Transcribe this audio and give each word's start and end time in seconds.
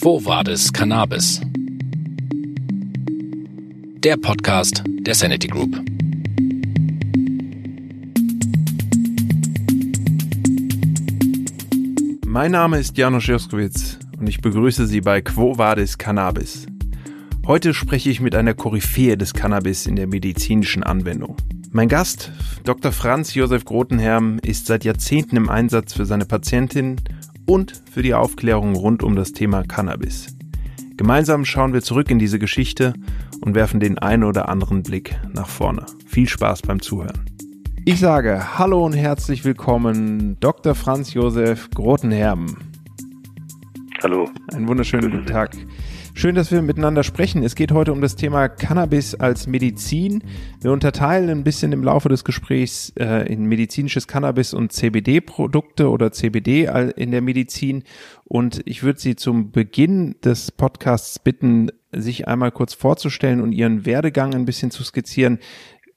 Quo 0.00 0.18
Vadis 0.24 0.72
Cannabis? 0.72 1.42
Der 4.02 4.16
Podcast 4.16 4.82
der 4.86 5.14
Sanity 5.14 5.46
Group. 5.46 5.78
Mein 12.24 12.52
Name 12.52 12.78
ist 12.78 12.96
Janusz 12.96 13.26
Joskowitz 13.26 13.98
und 14.18 14.26
ich 14.26 14.40
begrüße 14.40 14.86
Sie 14.86 15.02
bei 15.02 15.20
Quo 15.20 15.58
Vadis 15.58 15.98
Cannabis. 15.98 16.64
Heute 17.46 17.74
spreche 17.74 18.08
ich 18.08 18.22
mit 18.22 18.34
einer 18.34 18.54
Koryphäe 18.54 19.18
des 19.18 19.34
Cannabis 19.34 19.84
in 19.84 19.96
der 19.96 20.06
medizinischen 20.06 20.82
Anwendung. 20.82 21.36
Mein 21.72 21.88
Gast, 21.88 22.32
Dr. 22.64 22.90
Franz 22.90 23.34
Josef 23.34 23.66
Grotenherm, 23.66 24.38
ist 24.42 24.66
seit 24.66 24.84
Jahrzehnten 24.84 25.36
im 25.36 25.50
Einsatz 25.50 25.92
für 25.92 26.06
seine 26.06 26.24
Patientin 26.24 26.96
und 27.50 27.82
für 27.90 28.02
die 28.02 28.14
Aufklärung 28.14 28.76
rund 28.76 29.02
um 29.02 29.16
das 29.16 29.32
Thema 29.32 29.64
Cannabis. 29.64 30.36
Gemeinsam 30.96 31.44
schauen 31.44 31.72
wir 31.72 31.82
zurück 31.82 32.08
in 32.08 32.20
diese 32.20 32.38
Geschichte 32.38 32.94
und 33.40 33.56
werfen 33.56 33.80
den 33.80 33.98
einen 33.98 34.22
oder 34.22 34.48
anderen 34.48 34.84
Blick 34.84 35.18
nach 35.32 35.48
vorne. 35.48 35.84
Viel 36.06 36.28
Spaß 36.28 36.62
beim 36.62 36.80
Zuhören. 36.80 37.28
Ich 37.84 37.98
sage 37.98 38.56
Hallo 38.56 38.86
und 38.86 38.92
herzlich 38.92 39.44
willkommen, 39.44 40.36
Dr. 40.38 40.76
Franz 40.76 41.12
Josef 41.12 41.68
Grotenherm. 41.70 42.56
Hallo. 44.00 44.30
Einen 44.52 44.68
wunderschönen 44.68 45.10
guten 45.10 45.26
Tag. 45.26 45.50
Schön, 46.20 46.34
dass 46.34 46.52
wir 46.52 46.60
miteinander 46.60 47.02
sprechen. 47.02 47.42
Es 47.42 47.54
geht 47.54 47.72
heute 47.72 47.94
um 47.94 48.02
das 48.02 48.14
Thema 48.14 48.50
Cannabis 48.50 49.14
als 49.14 49.46
Medizin. 49.46 50.22
Wir 50.60 50.70
unterteilen 50.70 51.30
ein 51.30 51.44
bisschen 51.44 51.72
im 51.72 51.82
Laufe 51.82 52.10
des 52.10 52.24
Gesprächs 52.24 52.92
äh, 52.98 53.26
in 53.32 53.46
medizinisches 53.46 54.06
Cannabis 54.06 54.52
und 54.52 54.70
CBD-Produkte 54.70 55.88
oder 55.88 56.12
CBD 56.12 56.64
in 56.96 57.10
der 57.10 57.22
Medizin. 57.22 57.84
Und 58.24 58.60
ich 58.66 58.82
würde 58.82 59.00
Sie 59.00 59.16
zum 59.16 59.50
Beginn 59.50 60.14
des 60.22 60.52
Podcasts 60.52 61.18
bitten, 61.18 61.70
sich 61.90 62.28
einmal 62.28 62.52
kurz 62.52 62.74
vorzustellen 62.74 63.40
und 63.40 63.52
Ihren 63.52 63.86
Werdegang 63.86 64.34
ein 64.34 64.44
bisschen 64.44 64.70
zu 64.70 64.84
skizzieren 64.84 65.38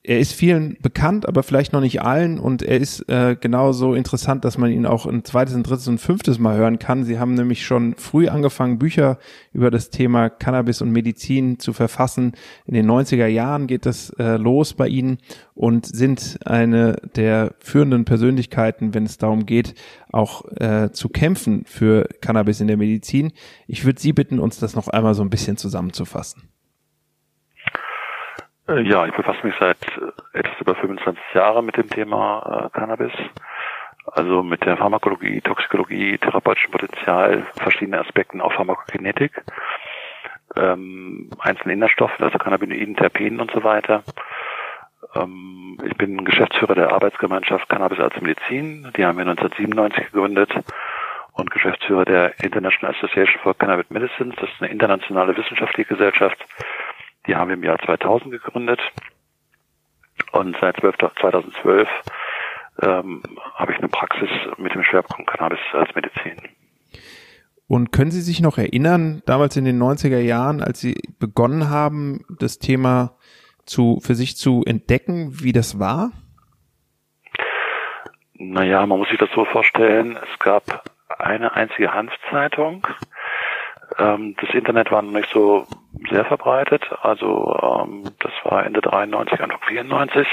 er 0.06 0.20
ist 0.20 0.34
vielen 0.34 0.76
bekannt, 0.82 1.30
aber 1.30 1.44
vielleicht 1.44 1.72
noch 1.72 1.80
nicht 1.80 2.02
allen 2.02 2.38
und 2.38 2.62
er 2.62 2.78
ist 2.78 3.08
äh, 3.10 3.38
genauso 3.40 3.94
interessant, 3.94 4.44
dass 4.44 4.58
man 4.58 4.70
ihn 4.70 4.86
auch 4.86 5.06
ein 5.06 5.24
zweites, 5.24 5.56
ein 5.56 5.64
drittes 5.64 5.88
und 5.88 5.98
fünftes 5.98 6.40
Mal 6.40 6.58
hören 6.58 6.78
kann. 6.78 7.06
Sie 7.06 7.20
haben 7.20 7.36
nämlich 7.36 7.66
schon 7.66 7.96
früh 7.96 8.28
angefangen, 8.28 8.80
Bücher 8.80 9.18
über 9.54 9.72
das 9.72 9.92
Thema 9.92 10.30
Cannabis 10.30 10.82
und 10.82 10.92
Medizin 10.92 11.58
zu 11.58 11.72
verfassen. 11.72 12.34
In 12.66 12.74
den 12.74 12.86
90er 12.86 13.28
Jahren 13.28 13.66
geht 13.66 13.86
das 13.86 14.10
äh, 14.20 14.36
los 14.36 14.74
bei 14.74 14.90
Ihnen 14.90 15.20
und 15.56 15.86
sind 15.86 16.38
eine 16.46 16.98
der 17.16 17.56
führenden 17.60 18.04
Persönlichkeiten, 18.04 18.94
wenn 18.94 19.06
es 19.06 19.18
darum 19.18 19.46
geht, 19.46 19.74
auch 20.12 20.44
äh, 20.58 20.92
zu 20.92 21.08
kämpfen 21.08 21.64
für 21.66 22.10
Cannabis 22.20 22.60
in 22.60 22.68
der 22.68 22.78
Medizin. 22.78 23.32
Ich 23.68 23.86
würde 23.86 24.02
Sie 24.02 24.12
bitten, 24.12 24.40
uns 24.40 24.60
das 24.60 24.76
noch 24.76 24.90
einmal 24.90 25.16
so 25.16 25.22
ein 25.22 25.30
bisschen 25.30 25.56
zusammenzufassen. 25.56 26.50
Äh, 28.68 28.82
ja, 28.82 29.06
ich 29.06 29.14
befasse 29.14 29.46
mich 29.46 29.56
seit 29.60 29.78
äh, 29.98 30.40
etwas 30.40 30.60
über 30.60 30.76
25 30.76 31.22
Jahren 31.34 31.66
mit 31.66 31.78
dem 31.78 31.90
Thema 31.90 32.70
äh, 32.74 32.78
Cannabis. 32.78 33.12
Also 34.06 34.44
mit 34.44 34.66
der 34.66 34.78
Pharmakologie, 34.78 35.42
Toxikologie, 35.42 36.18
therapeutischen 36.18 36.72
Potenzial, 36.72 37.46
verschiedene 37.56 38.00
Aspekten, 38.00 38.42
auch 38.42 38.52
Pharmakokinetik, 38.52 39.32
ähm, 40.58 41.30
einzelne 41.40 41.74
Inhaltsstoffe, 41.74 42.20
also 42.20 42.38
Cannabinoiden, 42.38 42.98
Terpenen 42.98 43.40
und 43.40 43.52
so 43.52 43.64
weiter. 43.64 44.04
Ähm, 45.16 45.78
ich 45.86 45.96
bin 45.96 46.26
Geschäftsführer 46.26 46.76
der 46.76 46.92
Arbeitsgemeinschaft 46.92 47.70
Cannabis 47.70 48.00
als 48.00 48.20
Medizin. 48.20 48.92
Die 48.98 49.06
haben 49.06 49.18
wir 49.18 49.26
1997 49.26 50.12
gegründet 50.12 50.52
und 51.34 51.50
Geschäftsführer 51.52 52.06
der 52.06 52.44
International 52.44 52.96
Association 52.96 53.42
for 53.42 53.58
Cannabis 53.58 53.90
Medicines. 53.90 54.36
Das 54.40 54.50
ist 54.50 54.62
eine 54.62 54.72
internationale 54.72 55.36
wissenschaftliche 55.36 55.90
Gesellschaft, 55.96 56.38
die 57.28 57.36
haben 57.36 57.50
wir 57.50 57.56
im 57.56 57.64
Jahr 57.64 57.80
2000 57.80 58.32
gegründet 58.32 58.80
und 60.32 60.56
seit 60.60 60.78
2012 60.78 61.88
ähm, 62.82 63.22
habe 63.56 63.72
ich 63.72 63.78
eine 63.78 63.88
Praxis 63.88 64.30
mit 64.58 64.74
dem 64.74 64.84
Schwerpunkt 64.84 65.30
Cannabis 65.30 65.60
als 65.74 65.94
Medizin. 65.96 66.38
Und 67.68 67.92
können 67.92 68.12
Sie 68.12 68.22
sich 68.22 68.42
noch 68.42 68.58
erinnern, 68.58 69.22
damals 69.26 69.56
in 69.58 69.66
den 69.66 69.82
90er 69.82 70.20
Jahren, 70.20 70.62
als 70.62 70.80
Sie 70.80 70.96
begonnen 71.20 71.70
haben, 71.70 72.26
das 72.40 72.60
Thema 72.60 73.16
zu, 73.66 74.00
für 74.02 74.16
sich 74.16 74.36
zu 74.38 74.64
entdecken, 74.66 75.42
wie 75.42 75.54
das 75.54 75.80
war? 75.80 76.12
Naja, 78.34 78.86
man 78.86 79.00
muss 79.00 79.10
sich 79.10 79.18
das 79.18 79.30
so 79.34 79.46
vorstellen, 79.46 80.18
es 80.18 80.40
gab 80.40 80.84
eine 81.08 81.54
einzige 81.54 81.94
Hanfzeitung, 81.94 82.86
ähm, 83.98 84.36
das 84.40 84.54
Internet 84.54 84.92
war 84.92 85.02
noch 85.02 85.12
nicht 85.12 85.30
so 85.32 85.68
sehr 86.10 86.26
verbreitet. 86.26 86.84
Also 87.02 87.58
ähm, 87.62 88.04
das 88.20 88.32
war 88.44 88.66
Ende 88.66 88.82
93, 88.82 89.42
Anfang 89.42 89.62
94. 89.68 90.28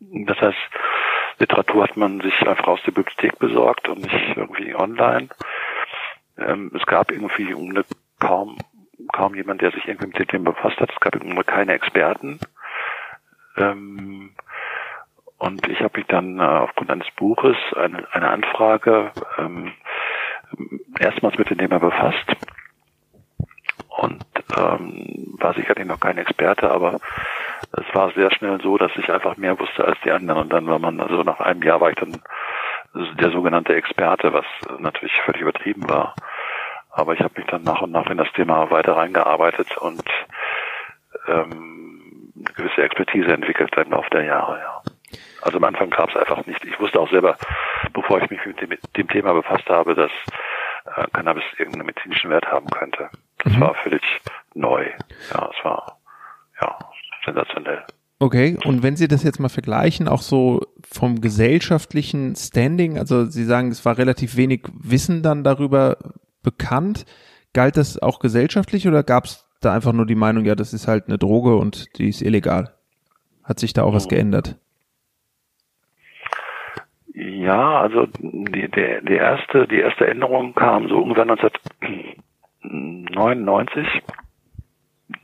Das 0.00 0.40
heißt, 0.40 0.58
Literatur 1.38 1.84
hat 1.84 1.96
man 1.96 2.20
sich 2.20 2.46
einfach 2.46 2.68
aus 2.68 2.82
der 2.84 2.92
Bibliothek 2.92 3.38
besorgt 3.38 3.88
und 3.88 4.02
nicht 4.02 4.36
irgendwie 4.36 4.74
online. 4.74 5.28
Ähm, 6.38 6.70
es 6.74 6.84
gab 6.86 7.10
irgendwie 7.10 7.54
eine, 7.54 7.84
kaum 8.18 8.58
kaum 9.12 9.34
jemand, 9.34 9.60
der 9.62 9.72
sich 9.72 9.86
irgendwie 9.86 10.06
mit 10.06 10.18
dem 10.18 10.28
Thema 10.28 10.52
befasst 10.52 10.78
hat. 10.78 10.92
Es 10.92 11.00
gab 11.00 11.14
irgendwie 11.14 11.42
keine 11.42 11.72
Experten. 11.72 12.38
Ähm, 13.56 14.30
und 15.38 15.68
ich 15.68 15.80
habe 15.80 15.98
mich 15.98 16.06
dann 16.06 16.38
äh, 16.38 16.42
aufgrund 16.42 16.90
eines 16.90 17.10
Buches 17.16 17.56
eine, 17.74 18.06
eine 18.12 18.30
Anfrage 18.30 19.10
ähm, 19.38 19.72
erstmals 20.98 21.36
mit 21.36 21.50
dem 21.50 21.58
Thema 21.58 21.78
befasst 21.80 22.36
und 23.98 24.24
ähm, 24.56 25.34
war 25.38 25.54
sicherlich 25.54 25.86
noch 25.86 26.00
kein 26.00 26.18
Experte, 26.18 26.70
aber 26.70 26.98
es 27.72 27.94
war 27.94 28.10
sehr 28.12 28.30
schnell 28.32 28.60
so, 28.62 28.78
dass 28.78 28.92
ich 28.96 29.10
einfach 29.10 29.36
mehr 29.36 29.58
wusste 29.58 29.84
als 29.84 29.98
die 30.04 30.10
anderen. 30.10 30.42
Und 30.42 30.52
dann 30.52 30.66
war 30.66 30.78
man, 30.78 31.00
also 31.00 31.22
nach 31.22 31.40
einem 31.40 31.62
Jahr 31.62 31.80
war 31.80 31.90
ich 31.90 31.96
dann 31.96 32.20
der 32.94 33.30
sogenannte 33.30 33.74
Experte, 33.74 34.32
was 34.32 34.44
natürlich 34.78 35.14
völlig 35.24 35.42
übertrieben 35.42 35.88
war. 35.88 36.14
Aber 36.90 37.14
ich 37.14 37.20
habe 37.20 37.34
mich 37.36 37.46
dann 37.46 37.62
nach 37.62 37.80
und 37.80 37.90
nach 37.90 38.10
in 38.10 38.18
das 38.18 38.32
Thema 38.32 38.70
weiter 38.70 38.96
reingearbeitet 38.96 39.76
und 39.78 40.02
ähm, 41.26 42.32
eine 42.36 42.54
gewisse 42.54 42.82
Expertise 42.82 43.32
entwickelt 43.32 43.74
im 43.76 43.90
Laufe 43.90 44.10
der 44.10 44.24
Jahre, 44.24 44.58
ja. 44.58 44.82
Also 45.42 45.58
am 45.58 45.64
Anfang 45.64 45.90
gab 45.90 46.08
es 46.10 46.16
einfach 46.16 46.46
nicht. 46.46 46.64
Ich 46.64 46.78
wusste 46.78 47.00
auch 47.00 47.10
selber, 47.10 47.36
bevor 47.92 48.22
ich 48.22 48.30
mich 48.30 48.44
mit 48.46 48.60
dem, 48.60 48.68
mit 48.68 48.80
dem 48.96 49.08
Thema 49.08 49.32
befasst 49.32 49.68
habe, 49.68 49.94
dass 49.94 50.10
äh, 50.96 51.06
Cannabis 51.12 51.42
irgendeinen 51.58 51.86
medizinischen 51.86 52.30
Wert 52.30 52.46
haben 52.46 52.68
könnte. 52.68 53.10
Das 53.44 53.52
mhm. 53.52 53.60
war 53.60 53.74
völlig 53.82 54.02
neu. 54.54 54.84
Ja, 55.32 55.50
es 55.56 55.64
war 55.64 55.98
ja 56.60 56.78
sensationell. 57.24 57.82
Okay, 58.18 58.56
und 58.64 58.84
wenn 58.84 58.94
Sie 58.94 59.08
das 59.08 59.24
jetzt 59.24 59.40
mal 59.40 59.48
vergleichen, 59.48 60.06
auch 60.06 60.22
so 60.22 60.60
vom 60.84 61.20
gesellschaftlichen 61.20 62.36
Standing, 62.36 62.96
also 62.96 63.24
Sie 63.24 63.44
sagen, 63.44 63.72
es 63.72 63.84
war 63.84 63.98
relativ 63.98 64.36
wenig 64.36 64.62
Wissen 64.72 65.24
dann 65.24 65.42
darüber 65.42 65.96
bekannt, 66.42 67.04
galt 67.52 67.76
das 67.76 68.00
auch 68.00 68.20
gesellschaftlich 68.20 68.86
oder 68.86 69.02
gab 69.02 69.24
es 69.24 69.48
da 69.60 69.74
einfach 69.74 69.92
nur 69.92 70.06
die 70.06 70.14
Meinung, 70.14 70.44
ja, 70.44 70.54
das 70.54 70.72
ist 70.72 70.86
halt 70.86 71.08
eine 71.08 71.18
Droge 71.18 71.56
und 71.56 71.98
die 71.98 72.08
ist 72.08 72.22
illegal? 72.22 72.72
Hat 73.42 73.58
sich 73.58 73.72
da 73.72 73.82
auch 73.82 73.92
was 73.92 74.06
mhm. 74.06 74.10
geändert? 74.10 74.56
Ja, 77.14 77.80
also 77.80 78.06
die, 78.06 78.70
die, 78.70 78.98
die 79.08 79.14
erste, 79.14 79.66
die 79.66 79.80
erste 79.80 80.06
Änderung 80.06 80.54
kam 80.54 80.88
so 80.88 80.98
ungefähr 80.98 81.26
1999, 82.62 84.02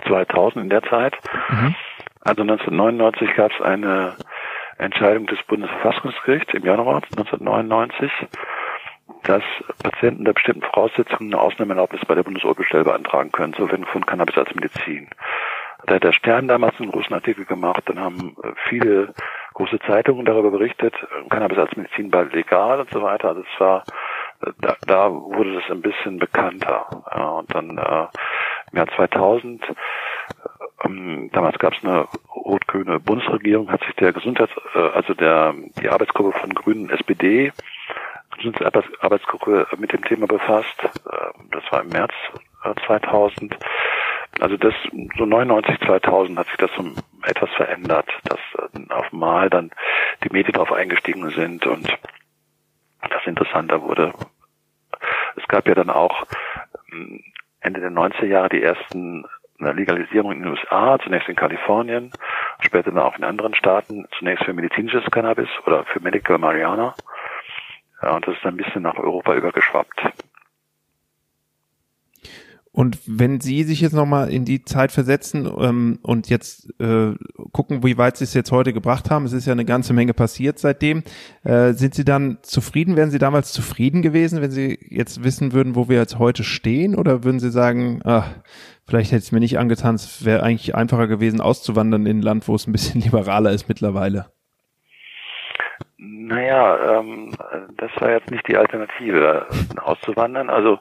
2000 0.06 0.64
in 0.64 0.70
der 0.70 0.82
Zeit. 0.82 1.14
Mhm. 1.48 1.74
Also 2.20 2.42
1999 2.42 3.34
gab 3.34 3.52
es 3.52 3.60
eine 3.60 4.16
Entscheidung 4.78 5.26
des 5.26 5.42
Bundesverfassungsgerichts 5.44 6.54
im 6.54 6.64
Januar 6.64 6.96
1999, 6.96 8.10
dass 9.24 9.42
Patienten 9.82 10.20
unter 10.20 10.34
bestimmten 10.34 10.62
Voraussetzungen 10.62 11.32
eine 11.32 11.42
Ausnahmeerlaubnis 11.42 12.02
bei 12.06 12.14
der 12.14 12.22
Bundesoberstelle 12.22 12.84
beantragen 12.84 13.32
können 13.32 13.54
zur 13.54 13.68
Verwendung 13.68 13.90
von 13.90 14.06
Cannabis 14.06 14.36
als 14.36 14.54
Medizin. 14.54 15.08
Da 15.86 15.94
hat 15.94 16.04
der 16.04 16.12
Stern 16.12 16.48
damals 16.48 16.78
einen 16.80 16.90
großen 16.90 17.14
Artikel 17.14 17.44
gemacht, 17.44 17.84
dann 17.86 18.00
haben 18.00 18.36
viele 18.68 19.14
große 19.54 19.78
Zeitungen 19.80 20.24
darüber 20.24 20.50
berichtet, 20.50 20.94
Cannabis 21.30 21.58
als 21.58 21.76
Medizin 21.76 22.10
bald 22.10 22.32
legal 22.32 22.80
und 22.80 22.90
so 22.90 23.02
weiter. 23.02 23.28
Also 23.28 23.42
es 23.42 23.60
war, 23.60 23.84
da, 24.60 24.76
da 24.86 25.10
wurde 25.10 25.54
das 25.54 25.70
ein 25.70 25.82
bisschen 25.82 26.18
bekannter. 26.18 26.86
Ja, 27.14 27.28
und 27.30 27.54
dann 27.54 27.78
äh, 27.78 28.06
im 28.72 28.78
Jahr 28.78 28.88
2000, 28.88 29.62
ähm, 30.84 31.30
damals 31.32 31.58
gab 31.58 31.74
es 31.74 31.84
eine 31.84 32.06
rot-grüne 32.34 33.00
Bundesregierung, 33.00 33.70
hat 33.70 33.82
sich 33.84 33.94
der 33.96 34.12
Gesundheits, 34.12 34.52
äh, 34.74 34.78
also 34.78 35.14
der 35.14 35.54
die 35.80 35.88
Arbeitsgruppe 35.88 36.38
von 36.38 36.54
Grünen 36.54 36.90
SPD, 36.90 37.52
Gesundheitsarbeitsgruppe 38.36 39.66
mit 39.76 39.92
dem 39.92 40.04
Thema 40.04 40.26
befasst. 40.26 40.82
Äh, 40.82 40.88
das 41.50 41.64
war 41.70 41.82
im 41.82 41.88
März 41.88 42.12
äh, 42.64 42.74
2000. 42.86 43.56
Also 44.40 44.56
das 44.56 44.74
so 45.16 45.26
99, 45.26 45.80
2000 45.80 46.38
hat 46.38 46.46
sich 46.46 46.56
das 46.58 46.70
so 46.76 46.84
etwas 47.24 47.50
verändert, 47.56 48.08
dass 48.24 48.38
äh, 48.56 48.92
auf 48.92 49.10
Mal 49.12 49.50
dann 49.50 49.70
die 50.22 50.32
Medien 50.32 50.52
darauf 50.52 50.72
eingestiegen 50.72 51.28
sind 51.30 51.66
und 51.66 51.88
das 53.02 53.26
interessanter 53.26 53.82
wurde. 53.82 54.12
Es 55.36 55.46
gab 55.48 55.68
ja 55.68 55.74
dann 55.74 55.90
auch 55.90 56.26
ähm, 56.92 57.22
Ende 57.60 57.80
der 57.80 57.90
90er 57.90 58.26
Jahre 58.26 58.48
die 58.48 58.62
ersten 58.62 59.24
Legalisierung 59.58 60.32
in 60.32 60.42
den 60.42 60.52
USA, 60.52 60.98
zunächst 61.02 61.28
in 61.28 61.34
Kalifornien, 61.34 62.12
später 62.60 62.92
dann 62.92 63.02
auch 63.02 63.16
in 63.16 63.24
anderen 63.24 63.54
Staaten, 63.54 64.06
zunächst 64.18 64.44
für 64.44 64.52
medizinisches 64.52 65.04
Cannabis 65.10 65.48
oder 65.66 65.84
für 65.84 66.00
Medical 66.00 66.38
Marijuana. 66.38 66.94
Ja, 68.02 68.14
und 68.14 68.26
das 68.26 68.36
ist 68.36 68.46
ein 68.46 68.56
bisschen 68.56 68.82
nach 68.82 68.96
Europa 68.96 69.34
übergeschwappt. 69.34 70.00
Und 72.78 73.00
wenn 73.08 73.40
Sie 73.40 73.64
sich 73.64 73.80
jetzt 73.80 73.92
nochmal 73.92 74.30
in 74.30 74.44
die 74.44 74.64
Zeit 74.64 74.92
versetzen 74.92 75.50
ähm, 75.60 75.98
und 76.00 76.30
jetzt 76.30 76.72
äh, 76.78 77.12
gucken, 77.50 77.82
wie 77.82 77.98
weit 77.98 78.16
Sie 78.16 78.22
es 78.22 78.34
jetzt 78.34 78.52
heute 78.52 78.72
gebracht 78.72 79.10
haben, 79.10 79.24
es 79.24 79.32
ist 79.32 79.46
ja 79.48 79.52
eine 79.52 79.64
ganze 79.64 79.92
Menge 79.92 80.14
passiert 80.14 80.60
seitdem, 80.60 81.02
äh, 81.42 81.72
sind 81.72 81.96
Sie 81.96 82.04
dann 82.04 82.38
zufrieden? 82.42 82.94
Wären 82.94 83.10
Sie 83.10 83.18
damals 83.18 83.52
zufrieden 83.52 84.00
gewesen, 84.00 84.42
wenn 84.42 84.52
Sie 84.52 84.78
jetzt 84.90 85.24
wissen 85.24 85.52
würden, 85.52 85.74
wo 85.74 85.88
wir 85.88 85.96
jetzt 85.96 86.20
heute 86.20 86.44
stehen? 86.44 86.94
Oder 86.94 87.24
würden 87.24 87.40
Sie 87.40 87.50
sagen, 87.50 88.00
ach, 88.04 88.28
vielleicht 88.86 89.10
hätte 89.10 89.22
es 89.22 89.32
mir 89.32 89.40
nicht 89.40 89.58
angetan, 89.58 89.96
es 89.96 90.24
wäre 90.24 90.44
eigentlich 90.44 90.76
einfacher 90.76 91.08
gewesen, 91.08 91.40
auszuwandern 91.40 92.06
in 92.06 92.18
ein 92.18 92.22
Land, 92.22 92.46
wo 92.46 92.54
es 92.54 92.68
ein 92.68 92.72
bisschen 92.72 93.00
liberaler 93.00 93.50
ist 93.50 93.68
mittlerweile? 93.68 94.26
Naja, 95.96 97.00
ähm, 97.00 97.34
das 97.76 97.90
war 97.98 98.12
jetzt 98.12 98.30
nicht 98.30 98.46
die 98.46 98.56
Alternative, 98.56 99.48
auszuwandern. 99.82 100.48
Also 100.48 100.78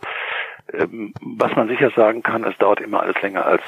ähm, 0.74 1.14
was 1.22 1.56
man 1.56 1.68
sicher 1.68 1.92
sagen 1.96 2.24
kann, 2.24 2.44
es 2.44 2.58
dauert 2.58 2.82
immer 2.82 3.02
alles 3.02 3.22
länger 3.22 3.46
als 3.46 3.64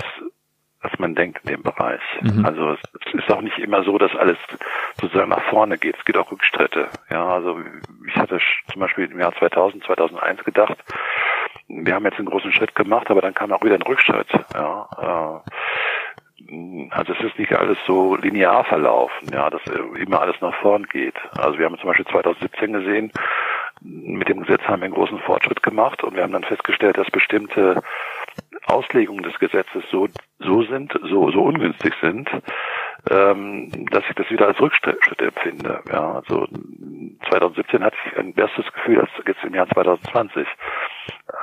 als 0.81 0.97
man 0.97 1.13
denkt 1.13 1.41
in 1.43 1.55
dem 1.55 1.63
Bereich. 1.63 2.01
Mhm. 2.21 2.45
Also 2.45 2.71
es, 2.71 3.13
ist 3.13 3.31
auch 3.31 3.41
nicht 3.41 3.57
immer 3.59 3.83
so, 3.83 3.97
dass 3.97 4.15
alles 4.15 4.37
sozusagen 4.99 5.29
nach 5.29 5.43
vorne 5.49 5.77
geht. 5.77 5.97
Es 5.97 6.05
gibt 6.05 6.17
auch 6.17 6.31
Rückschritte. 6.31 6.87
Ja, 7.09 7.27
also 7.27 7.59
ich 8.07 8.15
hatte 8.15 8.39
zum 8.71 8.79
Beispiel 8.79 9.11
im 9.11 9.19
Jahr 9.19 9.33
2000, 9.35 9.83
2001 9.83 10.43
gedacht, 10.45 10.77
wir 11.67 11.93
haben 11.93 12.05
jetzt 12.05 12.17
einen 12.17 12.29
großen 12.29 12.51
Schritt 12.53 12.75
gemacht, 12.75 13.11
aber 13.11 13.21
dann 13.21 13.33
kam 13.33 13.51
auch 13.51 13.63
wieder 13.63 13.75
ein 13.75 13.81
Rückschritt. 13.81 14.27
Ja, 14.53 15.43
äh, 15.45 15.49
also 16.91 17.13
es 17.13 17.19
ist 17.21 17.38
nicht 17.38 17.53
alles 17.53 17.77
so 17.86 18.15
linear 18.15 18.63
verlaufen, 18.63 19.30
ja, 19.33 19.50
dass 19.50 19.62
immer 19.95 20.21
alles 20.21 20.39
nach 20.41 20.56
vorn 20.62 20.83
geht. 20.83 21.15
Also 21.38 21.59
wir 21.59 21.65
haben 21.65 21.77
zum 21.77 21.88
Beispiel 21.88 22.07
2017 22.07 22.74
gesehen, 22.74 23.12
mit 23.81 24.27
dem 24.27 24.41
Gesetz 24.41 24.62
haben 24.63 24.81
wir 24.81 24.86
einen 24.86 24.94
großen 24.94 25.19
Fortschritt 25.19 25.63
gemacht 25.63 26.03
und 26.03 26.15
wir 26.15 26.24
haben 26.24 26.33
dann 26.33 26.44
festgestellt, 26.44 26.97
dass 26.97 27.09
bestimmte 27.12 27.81
Auslegungen 28.65 29.24
des 29.24 29.38
Gesetzes 29.39 29.83
so, 29.89 30.07
so 30.39 30.63
sind, 30.63 30.94
so, 31.03 31.31
so 31.31 31.41
ungünstig 31.41 31.94
sind, 32.01 32.30
ähm, 33.09 33.88
dass 33.92 34.03
ich 34.09 34.15
das 34.15 34.30
wieder 34.30 34.47
als 34.47 34.59
Rückschritt 34.59 35.21
empfinde. 35.21 35.81
Ja, 35.92 36.15
also 36.15 36.47
2017 37.30 37.83
hatte 37.83 37.97
ich 38.06 38.18
ein 38.18 38.33
besseres 38.33 38.71
Gefühl 38.74 39.01
als 39.01 39.09
jetzt 39.25 39.44
im 39.44 39.56
Jahr 39.56 39.68
2020. 39.69 40.47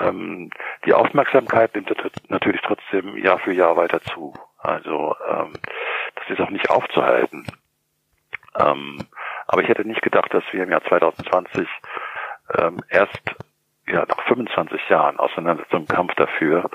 Ähm, 0.01 0.51
die 0.85 0.93
Aufmerksamkeit 0.93 1.75
nimmt 1.75 1.93
natürlich 2.29 2.61
trotzdem 2.63 3.17
Jahr 3.17 3.39
für 3.39 3.53
Jahr 3.53 3.77
weiter 3.77 4.01
zu. 4.03 4.35
Also 4.67 5.15
ähm, 5.29 5.53
das 6.17 6.29
ist 6.29 6.41
auch 6.41 6.51
nicht 6.51 6.71
aufzuhalten. 6.71 7.47
Ähm, 8.59 8.99
aber 9.47 9.63
ich 9.63 9.69
hätte 9.69 9.87
nicht 9.87 10.03
gedacht, 10.03 10.33
dass 10.35 10.43
wir 10.51 10.65
im 10.65 10.71
Jahr 10.71 10.83
2020 10.85 11.69
ähm, 12.59 12.81
erst 12.89 13.23
ja, 13.89 14.05
nach 14.07 14.25
25 14.27 14.81
Jahren 14.89 15.19
Auseinandersetzung 15.19 15.87
Kampf 15.87 16.15
dafür 16.17 16.69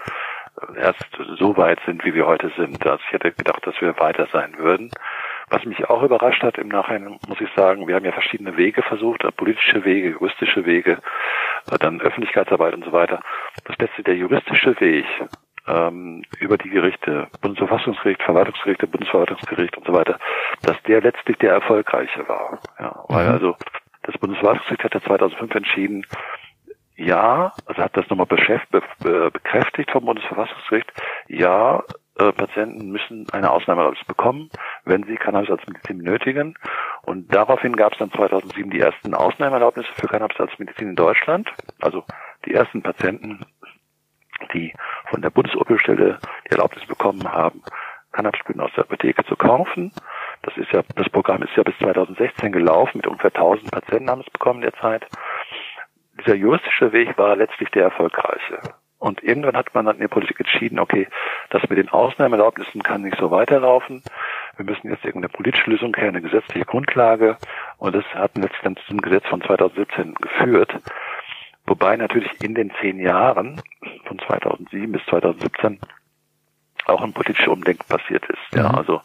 äh, 0.61 0.79
erst 0.79 1.05
so 1.37 1.57
weit 1.57 1.79
sind, 1.85 2.05
wie 2.05 2.13
wir 2.13 2.27
heute 2.27 2.49
sind. 2.55 2.85
Also 2.85 3.03
ich 3.05 3.11
hätte 3.11 3.33
gedacht, 3.33 3.67
dass 3.67 3.79
wir 3.81 3.99
weiter 3.99 4.27
sein 4.31 4.57
würden. 4.57 4.91
Was 5.49 5.65
mich 5.65 5.89
auch 5.89 6.01
überrascht 6.01 6.43
hat 6.43 6.57
im 6.57 6.69
Nachhinein, 6.69 7.19
muss 7.27 7.41
ich 7.41 7.49
sagen, 7.57 7.85
wir 7.85 7.95
haben 7.95 8.05
ja 8.05 8.13
verschiedene 8.13 8.55
Wege 8.55 8.83
versucht, 8.83 9.25
äh, 9.25 9.31
politische 9.33 9.83
Wege, 9.83 10.11
juristische 10.11 10.65
Wege, 10.65 10.99
äh, 11.69 11.77
dann 11.77 11.99
Öffentlichkeitsarbeit 11.99 12.73
und 12.73 12.85
so 12.85 12.93
weiter. 12.93 13.19
Das 13.65 13.77
letzte, 13.79 14.03
der 14.03 14.15
juristische 14.15 14.79
Weg 14.79 15.05
ähm, 15.67 16.23
über 16.39 16.57
die 16.57 16.69
Gerichte, 16.69 17.27
Bundesverfassungsgericht, 17.41 18.21
Verwaltungsgerichte, 18.23 18.87
Bundesverwaltungsgericht 18.87 19.77
und 19.77 19.85
so 19.85 19.93
weiter, 19.93 20.19
dass 20.63 20.81
der 20.83 21.01
letztlich 21.01 21.37
der 21.37 21.53
erfolgreiche 21.53 22.27
war. 22.27 22.59
Ja, 22.79 23.03
weil 23.07 23.27
mhm. 23.27 23.33
also 23.33 23.55
das 24.03 24.17
Bundesverwaltungsgericht 24.17 24.83
hat 24.83 24.93
ja 24.93 25.01
2005 25.01 25.55
entschieden, 25.55 26.05
ja, 26.95 27.51
also 27.65 27.81
hat 27.81 27.97
das 27.97 28.07
nochmal 28.09 28.27
bekräftigt 28.27 29.91
vom 29.91 30.05
Bundesverfassungsgericht, 30.05 30.91
ja, 31.27 31.83
äh, 32.21 32.31
Patienten 32.33 32.91
müssen 32.91 33.27
eine 33.31 33.51
Ausnahmeerlaubnis 33.51 34.05
bekommen, 34.05 34.49
wenn 34.85 35.03
sie 35.03 35.15
Cannabis 35.15 35.49
als 35.49 35.65
Medizin 35.65 35.99
benötigen. 35.99 36.55
Und 37.03 37.33
daraufhin 37.33 37.75
gab 37.75 37.93
es 37.93 37.99
dann 37.99 38.11
2007 38.11 38.69
die 38.69 38.79
ersten 38.79 39.13
Ausnahmeerlaubnisse 39.13 39.89
für 39.95 40.07
Cannabis 40.07 40.39
als 40.39 40.57
Medizin 40.59 40.89
in 40.89 40.95
Deutschland. 40.95 41.49
Also 41.79 42.03
die 42.45 42.53
ersten 42.53 42.81
Patienten, 42.81 43.45
die 44.53 44.73
von 45.09 45.21
der 45.21 45.29
Bundesopelstelle 45.29 46.19
die 46.45 46.51
Erlaubnis 46.51 46.85
bekommen 46.85 47.31
haben, 47.31 47.61
Cannabisblüten 48.11 48.61
aus 48.61 48.71
der 48.75 48.83
Apotheke 48.83 49.23
zu 49.25 49.35
kaufen. 49.35 49.91
Das 50.43 50.55
ist 50.57 50.71
ja, 50.71 50.83
das 50.95 51.09
Programm 51.09 51.43
ist 51.43 51.55
ja 51.55 51.63
bis 51.63 51.77
2016 51.79 52.51
gelaufen, 52.51 52.97
mit 52.97 53.07
ungefähr 53.07 53.33
1000 53.33 53.71
Patienten 53.71 54.09
haben 54.09 54.21
es 54.21 54.31
bekommen 54.31 54.61
derzeit. 54.61 55.05
Dieser 56.19 56.35
juristische 56.35 56.91
Weg 56.91 57.17
war 57.17 57.35
letztlich 57.35 57.69
der 57.69 57.83
erfolgreiche. 57.83 58.59
Und 59.01 59.23
irgendwann 59.23 59.57
hat 59.57 59.73
man 59.73 59.85
dann 59.85 59.95
in 59.95 60.01
der 60.01 60.09
Politik 60.09 60.39
entschieden, 60.39 60.77
okay, 60.77 61.07
das 61.49 61.67
mit 61.69 61.79
den 61.79 61.89
Ausnahmeerlaubnissen 61.89 62.83
kann 62.83 63.01
nicht 63.01 63.17
so 63.17 63.31
weiterlaufen. 63.31 64.03
Wir 64.57 64.65
müssen 64.65 64.91
jetzt 64.91 65.03
irgendeine 65.03 65.29
politische 65.29 65.71
Lösung 65.71 65.95
her, 65.95 66.09
eine 66.09 66.21
gesetzliche 66.21 66.65
Grundlage. 66.65 67.37
Und 67.79 67.95
das 67.95 68.05
hat 68.13 68.33
dann 68.35 68.77
zum 68.87 69.01
Gesetz 69.01 69.25
von 69.25 69.41
2017 69.41 70.13
geführt. 70.13 70.71
Wobei 71.71 71.95
natürlich 71.95 72.29
in 72.43 72.53
den 72.53 72.69
zehn 72.81 72.99
Jahren 72.99 73.61
von 74.03 74.19
2007 74.19 74.91
bis 74.91 75.05
2017 75.05 75.79
auch 76.85 77.01
ein 77.01 77.13
politischer 77.13 77.49
Umdenken 77.49 77.87
passiert 77.87 78.25
ist. 78.25 78.53
Ja, 78.53 78.67
mhm. 78.67 78.75
also 78.75 79.01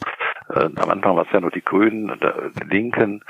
äh, 0.53 0.69
am 0.75 0.91
Anfang 0.91 1.15
war 1.15 1.23
es 1.23 1.33
ja 1.33 1.41
nur 1.41 1.53
die 1.53 1.65
Grünen, 1.65 2.11
und 2.11 2.21
die 2.25 2.67
Linken, 2.69 3.23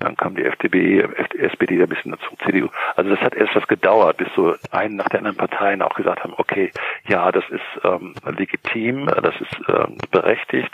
dann 0.00 0.18
kam 0.18 0.36
die 0.36 0.44
FDP, 0.44 1.00
SPD 1.38 1.82
ein 1.82 1.88
bisschen 1.88 2.12
dazu, 2.12 2.36
CDU. 2.44 2.68
Also 2.94 3.08
das 3.08 3.20
hat 3.20 3.34
erst 3.34 3.56
was 3.56 3.66
gedauert, 3.68 4.18
bis 4.18 4.28
so 4.36 4.54
einen 4.70 4.96
nach 4.96 5.08
der 5.08 5.20
anderen 5.20 5.38
Parteien 5.38 5.80
auch 5.80 5.94
gesagt 5.94 6.22
haben, 6.22 6.34
okay, 6.36 6.70
ja, 7.08 7.32
das 7.32 7.44
ist 7.48 7.84
ähm, 7.84 8.14
legitim, 8.36 9.06
das 9.06 9.34
ist 9.40 9.60
ähm, 9.66 9.96
berechtigt, 10.10 10.72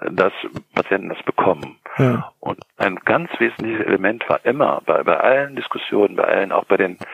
dass 0.00 0.32
Patienten 0.74 1.10
das 1.10 1.22
bekommen. 1.24 1.76
Ja. 1.98 2.32
Und 2.40 2.58
ein 2.78 2.96
ganz 3.04 3.28
wesentliches 3.38 3.84
Element 3.84 4.26
war 4.30 4.40
immer 4.46 4.80
bei, 4.86 5.02
bei 5.02 5.18
allen 5.18 5.56
Diskussionen, 5.56 6.16
bei 6.16 6.24
allen, 6.24 6.52
auch 6.52 6.64
bei 6.64 6.78
den 6.78 6.94
äh, 6.94 7.04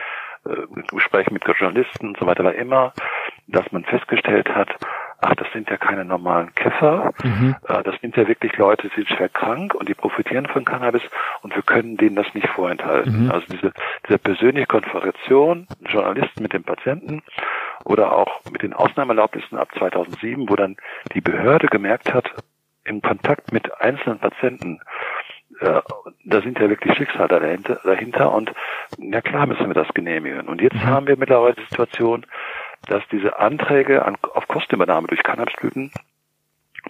Gesprächen 0.91 1.33
mit 1.33 1.43
Journalisten 1.45 2.09
und 2.09 2.17
so 2.17 2.25
weiter, 2.25 2.43
war 2.43 2.55
immer, 2.55 2.93
dass 3.47 3.71
man 3.71 3.83
festgestellt 3.83 4.49
hat, 4.49 4.69
ach, 5.21 5.35
das 5.35 5.47
sind 5.53 5.69
ja 5.69 5.77
keine 5.77 6.03
normalen 6.03 6.53
Käfer, 6.55 7.13
mhm. 7.23 7.55
äh, 7.67 7.83
das 7.83 7.95
sind 8.01 8.15
ja 8.17 8.27
wirklich 8.27 8.57
Leute, 8.57 8.89
die 8.89 8.95
sind 8.95 9.09
schwer 9.09 9.29
krank 9.29 9.75
und 9.75 9.87
die 9.87 9.93
profitieren 9.93 10.47
von 10.47 10.65
Cannabis 10.65 11.03
und 11.43 11.55
wir 11.55 11.61
können 11.61 11.97
denen 11.97 12.15
das 12.15 12.33
nicht 12.33 12.47
vorenthalten. 12.49 13.25
Mhm. 13.25 13.31
Also 13.31 13.45
diese, 13.51 13.71
diese 14.07 14.17
persönliche 14.17 14.67
Konfrontation, 14.67 15.67
Journalisten 15.87 16.41
mit 16.41 16.53
dem 16.53 16.63
Patienten 16.63 17.21
oder 17.85 18.11
auch 18.13 18.41
mit 18.51 18.63
den 18.63 18.73
Ausnahmeerlaubnissen 18.73 19.57
ab 19.57 19.69
2007, 19.77 20.49
wo 20.49 20.55
dann 20.55 20.77
die 21.13 21.21
Behörde 21.21 21.67
gemerkt 21.67 22.13
hat, 22.13 22.31
im 22.83 23.01
Kontakt 23.01 23.51
mit 23.51 23.79
einzelnen 23.79 24.17
Patienten, 24.17 24.79
äh, 25.59 25.81
da 26.25 26.41
sind 26.41 26.59
ja 26.59 26.69
wirklich 26.69 26.97
Schicksale 26.97 27.39
dahinter, 27.39 27.79
dahinter 27.83 28.33
und 28.33 28.51
ja 28.97 29.21
klar 29.21 29.45
müssen 29.45 29.67
wir 29.67 29.73
das 29.73 29.87
genehmigen. 29.93 30.47
Und 30.47 30.61
jetzt 30.61 30.75
mhm. 30.75 30.85
haben 30.85 31.07
wir 31.07 31.17
mittlerweile 31.17 31.55
die 31.55 31.65
Situation, 31.69 32.25
dass 32.87 33.03
diese 33.11 33.37
Anträge 33.39 34.05
an, 34.05 34.17
auf 34.33 34.47
Kostenübernahme 34.47 35.07
durch 35.07 35.23
Cannabisblüten 35.23 35.91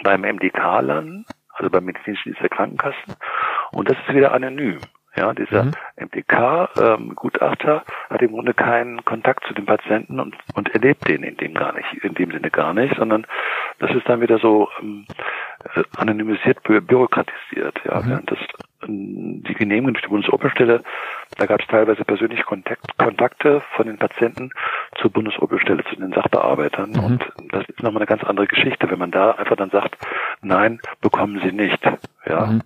beim 0.04 0.22
MDK 0.22 0.82
landen, 0.82 1.26
also 1.54 1.70
beim 1.70 1.86
medizinischen 1.86 2.30
Dienst 2.30 2.42
der 2.42 2.50
Krankenkassen, 2.50 3.16
und 3.72 3.90
das 3.90 3.98
ist 4.08 4.16
wieder 4.16 4.34
anonym. 4.34 4.80
Ja, 5.16 5.34
dieser 5.34 5.66
mhm. 5.66 5.74
MDK-Gutachter 5.98 7.76
ähm, 7.76 7.94
hat 8.10 8.22
im 8.22 8.32
Grunde 8.32 8.54
keinen 8.54 9.04
Kontakt 9.04 9.46
zu 9.46 9.54
den 9.54 9.66
Patienten 9.66 10.20
und, 10.20 10.36
und 10.56 10.74
erlebt 10.74 11.08
den 11.08 11.24
in 11.24 11.36
dem 11.36 11.54
gar 11.54 11.74
nicht, 11.74 11.94
in 12.02 12.14
dem 12.14 12.32
Sinne 12.32 12.50
gar 12.50 12.74
nicht, 12.74 12.96
sondern 12.96 13.28
das 13.80 13.92
ist 13.92 14.08
dann 14.08 14.22
wieder 14.22 14.40
so 14.40 14.70
ähm, 14.82 15.06
äh, 15.76 15.84
anonymisiert, 15.98 16.64
bü 16.64 16.80
bürokratisiert. 16.80 17.82
Ja, 17.86 18.02
mhm. 18.02 18.26
das 18.26 18.40
die 18.88 19.54
Genehmigung 19.54 19.94
durch 19.94 20.04
die 20.04 20.10
Bundesoberstelle, 20.10 20.82
da 21.38 21.46
gab 21.46 21.62
es 21.62 21.68
teilweise 21.68 22.04
persönliche 22.04 22.44
Kontakt, 22.44 22.98
Kontakte 22.98 23.62
von 23.76 23.86
den 23.86 23.98
Patienten 23.98 24.52
zur 25.00 25.12
Bundesoberstelle, 25.12 25.84
zu 25.86 25.96
den 25.96 26.14
Sachbearbeitern. 26.14 26.92
Mhm. 26.92 27.04
Und 27.04 27.32
das 27.50 27.66
ist 27.68 27.84
nochmal 27.84 28.02
eine 28.02 28.08
ganz 28.08 28.24
andere 28.24 28.48
Geschichte, 28.48 28.90
wenn 28.90 29.00
man 29.00 29.12
da 29.12 29.32
einfach 29.32 29.56
dann 29.56 29.70
sagt, 29.70 29.98
nein, 30.42 30.80
bekommen 31.02 31.40
Sie 31.44 31.52
nicht. 31.52 31.84
Ja. 32.26 32.48
Mhm. 32.48 32.62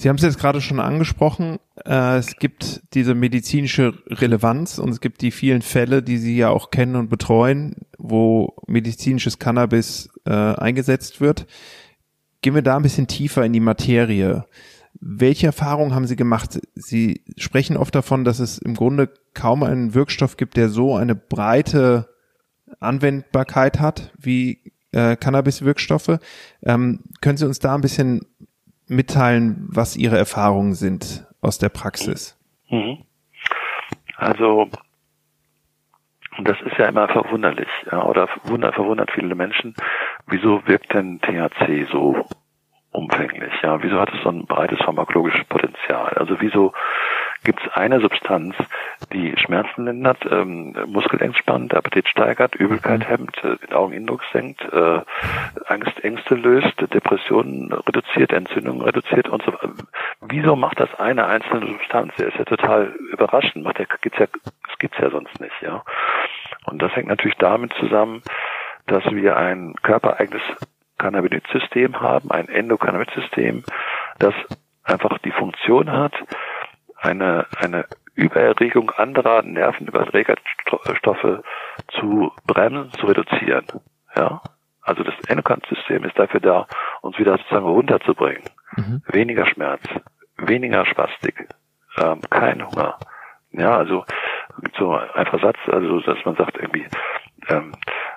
Sie 0.00 0.08
haben 0.08 0.14
es 0.14 0.22
jetzt 0.22 0.38
gerade 0.38 0.60
schon 0.60 0.78
angesprochen. 0.78 1.58
Äh, 1.84 2.18
es 2.18 2.36
gibt 2.36 2.82
diese 2.94 3.16
medizinische 3.16 3.94
Relevanz 4.06 4.78
und 4.78 4.90
es 4.90 5.00
gibt 5.00 5.22
die 5.22 5.32
vielen 5.32 5.60
Fälle, 5.60 6.04
die 6.04 6.18
Sie 6.18 6.36
ja 6.36 6.50
auch 6.50 6.70
kennen 6.70 6.94
und 6.94 7.08
betreuen, 7.10 7.74
wo 7.98 8.54
medizinisches 8.68 9.40
Cannabis 9.40 10.08
äh, 10.24 10.30
eingesetzt 10.30 11.20
wird. 11.20 11.48
Gehen 12.42 12.54
wir 12.54 12.62
da 12.62 12.76
ein 12.76 12.84
bisschen 12.84 13.08
tiefer 13.08 13.44
in 13.44 13.52
die 13.52 13.58
Materie. 13.58 14.44
Welche 15.00 15.46
Erfahrungen 15.46 15.96
haben 15.96 16.06
Sie 16.06 16.14
gemacht? 16.14 16.60
Sie 16.76 17.24
sprechen 17.36 17.76
oft 17.76 17.96
davon, 17.96 18.22
dass 18.22 18.38
es 18.38 18.58
im 18.58 18.74
Grunde 18.74 19.12
kaum 19.34 19.64
einen 19.64 19.94
Wirkstoff 19.94 20.36
gibt, 20.36 20.56
der 20.56 20.68
so 20.68 20.94
eine 20.94 21.16
breite 21.16 22.08
Anwendbarkeit 22.78 23.80
hat 23.80 24.12
wie 24.16 24.60
äh, 24.92 25.16
Cannabis-Wirkstoffe. 25.16 26.18
Ähm, 26.62 27.00
können 27.20 27.36
Sie 27.36 27.46
uns 27.46 27.58
da 27.58 27.74
ein 27.74 27.80
bisschen 27.80 28.20
mitteilen, 28.88 29.68
was 29.70 29.96
Ihre 29.96 30.18
Erfahrungen 30.18 30.74
sind 30.74 31.26
aus 31.40 31.58
der 31.58 31.68
Praxis? 31.68 32.38
Mhm. 32.68 33.04
Also 34.16 34.68
das 36.40 36.56
ist 36.62 36.78
ja 36.78 36.86
immer 36.86 37.08
verwunderlich, 37.08 37.68
ja, 37.90 38.04
oder 38.04 38.28
wundert, 38.44 38.74
verwundert 38.74 39.10
viele 39.10 39.34
Menschen, 39.34 39.74
wieso 40.26 40.66
wirkt 40.66 40.94
denn 40.94 41.20
THC 41.20 41.88
so 41.90 42.24
umfänglich? 42.92 43.52
Ja, 43.62 43.82
wieso 43.82 44.00
hat 44.00 44.12
es 44.14 44.22
so 44.22 44.28
ein 44.28 44.46
breites 44.46 44.78
pharmakologisches 44.78 45.44
Potenzial? 45.48 46.12
Also 46.14 46.40
wieso 46.40 46.72
gibt 47.48 47.64
es 47.64 47.72
eine 47.72 47.98
Substanz, 48.00 48.54
die 49.10 49.34
Schmerzen 49.38 49.86
lindert, 49.86 50.18
ähm, 50.30 50.76
Muskel 50.86 51.22
entspannt, 51.22 51.72
Appetit 51.72 52.06
steigert, 52.06 52.54
Übelkeit 52.54 53.00
mhm. 53.00 53.04
hemmt, 53.04 53.42
äh, 53.42 53.56
den 53.56 53.72
Augeninnendruck 53.72 54.22
senkt, 54.34 54.60
äh, 54.70 55.00
Angst, 55.64 56.04
Ängste 56.04 56.34
löst, 56.34 56.74
Depressionen 56.92 57.72
reduziert, 57.72 58.34
Entzündungen 58.34 58.82
reduziert 58.82 59.30
und 59.30 59.42
so 59.44 59.54
weiter. 59.54 59.70
Wieso 60.20 60.56
macht 60.56 60.78
das 60.78 60.94
eine 61.00 61.26
einzelne 61.26 61.68
Substanz? 61.68 62.12
Das 62.18 62.26
ist 62.26 62.36
ja 62.36 62.44
total 62.44 62.94
überraschend. 63.12 63.64
Macht 63.64 63.78
der, 63.78 63.86
gibt's 64.02 64.18
ja, 64.18 64.26
das 64.26 64.78
gibt's 64.78 64.98
ja 64.98 65.08
sonst 65.08 65.40
nicht, 65.40 65.54
ja. 65.62 65.82
Und 66.66 66.82
das 66.82 66.94
hängt 66.94 67.08
natürlich 67.08 67.38
damit 67.38 67.72
zusammen, 67.80 68.20
dass 68.88 69.04
wir 69.10 69.38
ein 69.38 69.74
körpereigenes 69.82 70.42
Cannabinoid-System 70.98 71.98
haben, 71.98 72.30
ein 72.30 72.50
Endokannabinoid-System, 72.50 73.64
das 74.18 74.34
einfach 74.84 75.16
die 75.20 75.32
Funktion 75.32 75.90
hat, 75.90 76.12
eine, 77.00 77.46
eine 77.58 77.86
Übererregung 78.14 78.90
anderer 78.90 79.42
Nervenüberträgerstoffe 79.42 81.42
zu 81.98 82.32
bremsen, 82.46 82.92
zu 82.92 83.06
reduzieren. 83.06 83.66
Ja? 84.16 84.42
Also 84.82 85.04
das 85.04 85.14
Endokannabinoid-System 85.28 86.04
ist 86.04 86.18
dafür 86.18 86.40
da, 86.40 86.66
uns 87.02 87.18
wieder 87.18 87.36
sozusagen 87.38 87.66
runterzubringen. 87.66 88.44
Mhm. 88.76 89.02
Weniger 89.06 89.46
Schmerz, 89.46 89.82
weniger 90.36 90.86
Spastik, 90.86 91.48
ähm, 91.98 92.20
kein 92.30 92.66
Hunger. 92.66 92.98
Ja, 93.52 93.76
also 93.76 94.04
so 94.78 94.94
ein 94.94 95.10
einfacher 95.10 95.40
Satz, 95.40 95.58
also 95.66 96.00
dass 96.00 96.24
man 96.24 96.36
sagt 96.36 96.56
irgendwie 96.56 96.86
ähm, 97.48 97.72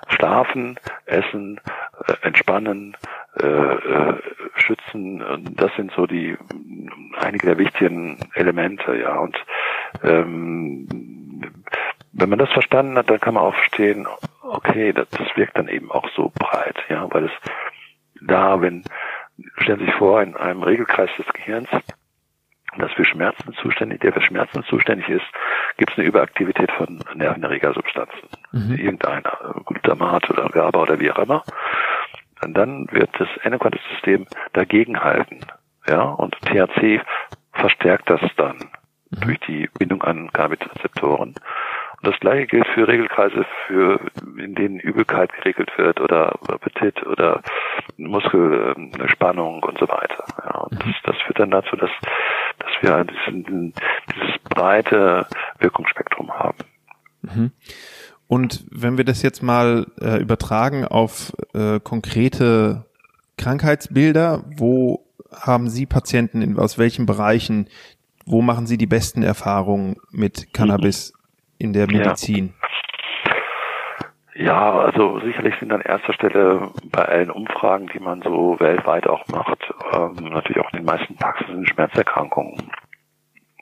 schlafen, 0.08 0.78
essen, 1.06 1.60
äh, 2.06 2.26
entspannen, 2.26 2.96
äh, 3.40 3.46
äh, 3.46 4.14
schützen. 4.56 5.54
Das 5.56 5.74
sind 5.76 5.92
so 5.92 6.06
die 6.06 6.36
einige 7.18 7.46
der 7.46 7.58
wichtigen 7.58 8.18
Elemente, 8.34 8.96
ja. 8.96 9.18
Und 9.18 9.36
ähm, 10.02 10.86
wenn 12.12 12.28
man 12.28 12.38
das 12.38 12.50
verstanden 12.50 12.96
hat, 12.98 13.08
dann 13.08 13.20
kann 13.20 13.34
man 13.34 13.44
auch 13.44 13.54
verstehen, 13.54 14.06
okay, 14.42 14.92
das, 14.92 15.08
das 15.10 15.34
wirkt 15.36 15.56
dann 15.56 15.68
eben 15.68 15.90
auch 15.90 16.08
so 16.14 16.30
breit, 16.34 16.76
ja, 16.88 17.06
weil 17.10 17.24
es 17.24 17.32
da, 18.20 18.60
wenn 18.60 18.84
stellen 19.56 19.80
Sie 19.80 19.86
sich 19.86 19.94
vor, 19.94 20.22
in 20.22 20.36
einem 20.36 20.62
Regelkreis 20.62 21.10
des 21.16 21.26
Gehirns 21.32 21.68
das 22.78 22.92
für 22.92 23.04
Schmerzen 23.04 23.52
zuständig, 23.54 24.00
der 24.00 24.12
für 24.12 24.22
Schmerzen 24.22 24.64
zuständig 24.64 25.08
ist, 25.08 25.26
gibt 25.76 25.92
es 25.92 25.98
eine 25.98 26.06
Überaktivität 26.06 26.70
von 26.72 27.02
Nervenerregersubstanzen. 27.14 28.28
Mhm. 28.52 28.74
Irgendeiner, 28.74 29.62
Glutamat 29.66 30.30
oder 30.30 30.48
GABA 30.48 30.80
oder 30.80 30.98
wie 30.98 31.10
auch 31.10 31.18
immer. 31.18 31.44
Dann 32.48 32.86
wird 32.90 33.10
das 33.18 33.28
Endocrine-System 33.42 34.26
dagegenhalten. 34.52 35.40
Ja, 35.86 36.02
und 36.02 36.36
THC 36.42 37.00
verstärkt 37.52 38.08
das 38.10 38.20
dann 38.36 38.56
mhm. 39.10 39.20
durch 39.20 39.40
die 39.40 39.68
Bindung 39.78 40.02
an 40.02 40.32
Cannabis-Rezeptoren. 40.32 41.34
Und 42.02 42.10
das 42.10 42.18
gleiche 42.18 42.46
gilt 42.46 42.66
für 42.68 42.88
Regelkreise, 42.88 43.46
für, 43.66 44.00
in 44.36 44.54
denen 44.54 44.80
Übelkeit 44.80 45.32
geregelt 45.34 45.70
wird 45.76 46.00
oder 46.00 46.32
Appetit 46.48 47.06
oder 47.06 47.42
Muskelspannung 47.96 49.62
und 49.62 49.78
so 49.78 49.88
weiter. 49.88 50.24
Ja, 50.44 50.60
und 50.62 50.80
das, 50.80 50.94
das 51.04 51.16
führt 51.22 51.38
dann 51.38 51.52
dazu, 51.52 51.76
dass, 51.76 51.90
dass 52.58 52.70
wir 52.80 53.04
diesen, 53.04 53.72
dieses 54.12 54.38
breite 54.50 55.26
Wirkungsspektrum 55.60 56.32
haben. 56.32 56.58
Mhm. 57.22 57.52
Und 58.32 58.64
wenn 58.70 58.96
wir 58.96 59.04
das 59.04 59.20
jetzt 59.22 59.42
mal 59.42 59.84
äh, 60.00 60.16
übertragen 60.16 60.86
auf 60.86 61.34
äh, 61.52 61.80
konkrete 61.80 62.86
Krankheitsbilder, 63.36 64.42
wo 64.56 65.04
haben 65.30 65.68
Sie 65.68 65.84
Patienten 65.84 66.40
in, 66.40 66.58
aus 66.58 66.78
welchen 66.78 67.04
Bereichen, 67.04 67.68
wo 68.24 68.40
machen 68.40 68.66
Sie 68.66 68.78
die 68.78 68.86
besten 68.86 69.22
Erfahrungen 69.22 69.96
mit 70.12 70.54
Cannabis 70.54 71.12
in 71.58 71.74
der 71.74 71.86
Medizin? 71.88 72.54
Ja. 74.34 74.44
ja. 74.44 74.80
also 74.80 75.20
sicherlich 75.20 75.54
sind 75.60 75.70
an 75.70 75.82
erster 75.82 76.14
Stelle 76.14 76.70
bei 76.90 77.04
allen 77.04 77.30
Umfragen, 77.30 77.90
die 77.92 78.00
man 78.00 78.22
so 78.22 78.58
weltweit 78.58 79.06
auch 79.08 79.28
macht, 79.28 79.62
ähm, 79.92 80.30
natürlich 80.30 80.64
auch 80.64 80.72
in 80.72 80.78
den 80.78 80.86
meisten 80.86 81.16
Praxisen 81.16 81.66
Schmerzerkrankungen. 81.66 82.72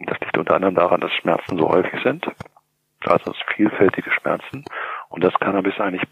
Das 0.07 0.21
liegt 0.21 0.39
unter 0.39 0.55
anderem 0.55 0.77
daran, 0.77 1.01
dass 1.01 1.11
Schmerzen 1.15 1.59
so 1.59 1.69
häufig 1.69 2.01
sind, 2.05 2.25
also 3.07 3.33
vielfältige 3.57 4.11
Schmerzen 4.11 4.65
und 5.09 5.25
das 5.25 5.35
Cannabis 5.35 5.79
eigentlich 5.81 6.03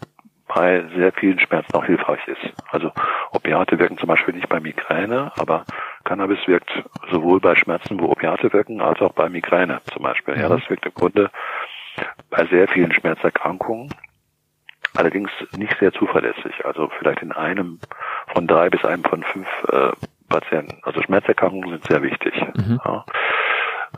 bei 0.47 0.83
sehr 0.95 1.11
vielen 1.13 1.39
Schmerzen 1.39 1.73
auch 1.73 1.85
hilfreich 1.85 2.27
ist. 2.27 2.53
Also 2.71 2.91
Opiate 3.31 3.77
wirken 3.77 3.97
zum 3.97 4.07
Beispiel 4.07 4.33
nicht 4.33 4.49
bei 4.49 4.59
Migräne, 4.59 5.31
aber 5.37 5.65
Cannabis 6.03 6.39
wirkt 6.47 6.71
sowohl 7.11 7.39
bei 7.39 7.55
Schmerzen, 7.55 7.99
wo 7.99 8.07
Opiate 8.07 8.51
wirken, 8.51 8.81
als 8.81 8.99
auch 8.99 9.13
bei 9.13 9.29
Migräne 9.29 9.79
zum 9.93 10.03
Beispiel. 10.03 10.39
Ja, 10.39 10.49
das 10.49 10.67
wirkt 10.69 10.85
im 10.85 10.93
Grunde 10.93 11.29
bei 12.29 12.45
sehr 12.47 12.67
vielen 12.67 12.91
Schmerzerkrankungen. 12.91 13.93
Allerdings 14.95 15.29
nicht 15.51 15.77
sehr 15.79 15.93
zuverlässig. 15.93 16.65
Also 16.65 16.89
vielleicht 16.97 17.21
in 17.21 17.31
einem 17.31 17.79
von 18.33 18.47
drei 18.47 18.69
bis 18.69 18.83
einem 18.83 19.03
von 19.03 19.23
fünf 19.23 19.47
äh, 19.71 19.91
Patienten. 20.29 20.79
Also 20.83 21.01
Schmerzerkrankungen 21.01 21.69
sind 21.69 21.85
sehr 21.85 22.01
wichtig. 22.01 22.33
Mhm. 22.55 22.79
Ja. 22.83 23.05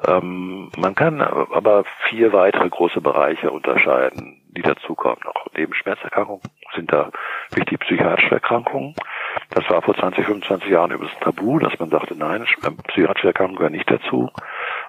Ähm, 0.08 0.72
man 0.78 0.96
kann 0.96 1.22
aber 1.22 1.84
vier 2.10 2.34
weitere 2.34 2.70
große 2.70 3.02
Bereiche 3.02 3.52
unterscheiden, 3.52 4.42
die 4.50 4.62
dazukommen. 4.62 5.20
Noch 5.26 5.48
neben 5.56 5.74
Schmerzerkrankungen 5.74 6.42
sind 6.76 6.92
da 6.92 7.12
wichtig 7.54 7.80
psychiatrische 7.80 8.36
Erkrankungen. 8.36 8.96
Das 9.50 9.70
war 9.70 9.82
vor 9.82 9.96
20, 9.96 10.26
25 10.26 10.70
Jahren 10.70 10.92
übrigens 10.92 11.18
Tabu, 11.20 11.60
dass 11.60 11.78
man 11.80 11.90
sagte, 11.90 12.16
nein, 12.18 12.46
psychiatrische 12.88 13.28
Erkrankungen 13.28 13.58
gehören 13.58 13.74
nicht 13.74 13.90
dazu, 13.92 14.30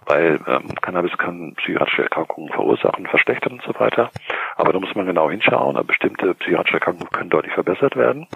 weil 0.07 0.39
ähm, 0.47 0.75
Cannabis 0.81 1.17
kann 1.19 1.55
psychiatrische 1.57 2.03
Erkrankungen 2.03 2.53
verursachen, 2.53 3.07
verschlechtern 3.07 3.55
und 3.55 3.63
so 3.63 3.79
weiter. 3.79 4.11
Aber 4.57 4.73
da 4.73 4.81
muss 4.81 4.95
man 4.95 5.07
genau 5.07 5.31
hinschauen. 5.31 5.85
Bestimmte 5.87 6.35
psychiatrische 6.35 6.77
Erkrankungen 6.77 7.11
können 7.11 7.31
deutlich 7.31 7.55
verbessert 7.55 7.97
werden. 7.97 8.29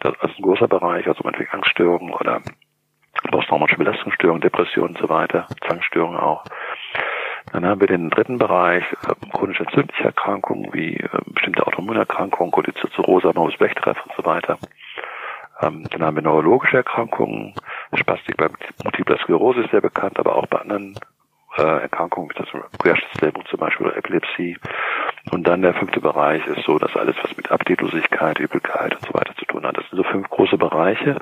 Das 0.00 0.12
ist 0.22 0.38
ein 0.38 0.42
großer 0.42 0.68
Bereich, 0.68 1.06
also 1.08 1.22
meinetwegen 1.24 1.50
Angststörungen 1.52 2.14
oder 2.14 2.40
posttraumatische 3.30 3.78
Belastungsstörungen, 3.78 4.40
Depressionen 4.40 4.96
und 4.96 4.98
so 4.98 5.08
weiter, 5.08 5.46
Zwangsstörungen 5.66 6.18
auch. 6.18 6.44
Dann 7.52 7.64
haben 7.64 7.80
wir 7.80 7.88
den 7.88 8.10
dritten 8.10 8.38
Bereich, 8.38 8.84
äh, 8.92 9.30
chronisch 9.32 9.60
entzündliche 9.60 10.04
Erkrankungen 10.04 10.72
wie 10.72 10.96
äh, 10.96 11.08
bestimmte 11.26 11.66
Autoimmunerkrankungen, 11.66 12.52
Cholizozirrhose, 12.52 13.32
Morbus 13.34 13.56
Bechterew 13.56 13.94
und 14.04 14.12
so 14.16 14.24
weiter. 14.24 14.58
Ähm, 15.60 15.84
dann 15.90 16.02
haben 16.02 16.16
wir 16.16 16.22
neurologische 16.22 16.76
Erkrankungen, 16.76 17.54
Spastik 17.94 18.36
bei 18.36 18.48
Multipler 18.84 19.18
Sklerose 19.18 19.62
ist 19.62 19.70
sehr 19.70 19.80
bekannt, 19.80 20.18
aber 20.18 20.36
auch 20.36 20.46
bei 20.46 20.60
anderen 20.60 20.94
äh, 21.56 21.62
Erkrankungen, 21.62 22.30
wie 22.30 22.34
das 22.34 22.48
Querschnittslähmung 22.78 23.44
zum 23.46 23.58
Beispiel 23.58 23.86
oder 23.86 23.96
Epilepsie. 23.96 24.58
Und 25.32 25.46
dann 25.48 25.62
der 25.62 25.74
fünfte 25.74 26.00
Bereich 26.00 26.46
ist 26.46 26.64
so, 26.64 26.78
dass 26.78 26.94
alles, 26.96 27.16
was 27.22 27.36
mit 27.36 27.50
Appetitlosigkeit, 27.50 28.38
Übelkeit 28.38 28.94
und 28.94 29.06
so 29.06 29.14
weiter 29.14 29.34
zu 29.36 29.44
tun 29.46 29.66
hat. 29.66 29.76
Das 29.76 29.88
sind 29.88 29.96
so 29.96 30.04
fünf 30.04 30.28
große 30.28 30.58
Bereiche. 30.58 31.18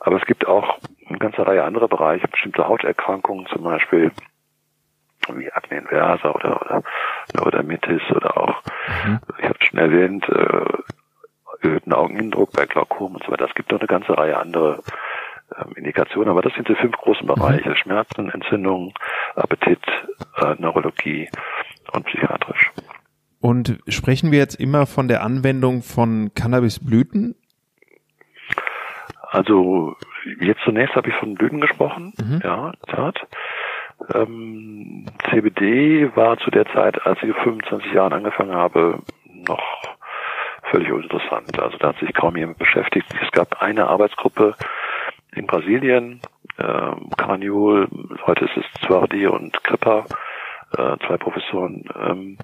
Aber 0.00 0.16
es 0.16 0.26
gibt 0.26 0.46
auch 0.48 0.78
eine 1.12 1.18
ganze 1.18 1.46
Reihe 1.46 1.64
anderer 1.64 1.88
Bereiche, 1.88 2.28
bestimmte 2.28 2.66
Hauterkrankungen 2.66 3.46
zum 3.46 3.62
Beispiel, 3.62 4.10
wie 5.32 5.52
Akne 5.52 5.78
inversa 5.78 6.30
oder, 6.30 6.60
oder 6.60 6.82
Neurodermitis 7.34 8.02
oder 8.14 8.36
auch, 8.36 8.62
mhm. 9.04 9.20
ich 9.38 9.44
habe 9.44 9.58
schon 9.60 9.78
erwähnt, 9.78 10.28
äh, 10.28 10.82
erhöhten 11.62 11.92
Augeninnendruck 11.92 12.52
bei 12.52 12.66
Glaukom 12.66 13.14
und 13.14 13.24
so 13.24 13.30
weiter. 13.30 13.46
Es 13.46 13.54
gibt 13.54 13.70
noch 13.70 13.78
eine 13.78 13.86
ganze 13.86 14.16
Reihe 14.16 14.36
andere 14.36 14.82
ähm, 15.56 15.72
Indikationen, 15.76 16.30
aber 16.30 16.42
das 16.42 16.52
sind 16.54 16.68
die 16.68 16.74
fünf 16.74 16.96
großen 16.96 17.24
mhm. 17.24 17.34
Bereiche. 17.34 17.70
Mhm. 17.70 17.76
Schmerzen, 17.76 18.30
Entzündung, 18.30 18.94
Appetit, 19.36 19.80
äh, 20.38 20.54
Neurologie 20.58 21.28
und 21.92 22.04
psychiatrisch. 22.06 22.70
Und 23.40 23.80
sprechen 23.88 24.30
wir 24.30 24.38
jetzt 24.38 24.54
immer 24.54 24.86
von 24.86 25.08
der 25.08 25.22
Anwendung 25.22 25.82
von 25.82 26.32
Cannabisblüten 26.34 27.34
also 29.32 29.96
jetzt 30.40 30.60
zunächst 30.64 30.94
habe 30.94 31.08
ich 31.08 31.14
von 31.16 31.34
Blüten 31.34 31.60
gesprochen, 31.60 32.12
mhm. 32.22 32.40
ja, 32.44 32.72
Tat. 32.86 33.26
Ähm, 34.14 35.06
CBD 35.30 36.14
war 36.14 36.36
zu 36.38 36.50
der 36.50 36.66
Zeit, 36.66 37.04
als 37.06 37.22
ich 37.22 37.32
vor 37.34 37.44
25 37.44 37.92
Jahren 37.92 38.12
angefangen 38.12 38.54
habe, 38.54 38.98
noch 39.24 39.62
völlig 40.70 40.92
uninteressant. 40.92 41.58
Also 41.58 41.78
da 41.78 41.88
hat 41.88 41.98
sich 41.98 42.12
kaum 42.12 42.36
jemand 42.36 42.58
beschäftigt. 42.58 43.06
Es 43.22 43.30
gab 43.32 43.62
eine 43.62 43.86
Arbeitsgruppe 43.86 44.54
in 45.34 45.46
Brasilien, 45.46 46.20
äh, 46.58 46.92
Carniol, 47.16 47.88
heute 48.26 48.44
ist 48.44 48.56
es 48.56 48.86
Zwardi 48.86 49.26
und 49.26 49.64
Kripper, 49.64 50.04
äh, 50.76 50.96
zwei 51.06 51.16
Professoren, 51.16 51.84
ähm, 51.98 52.38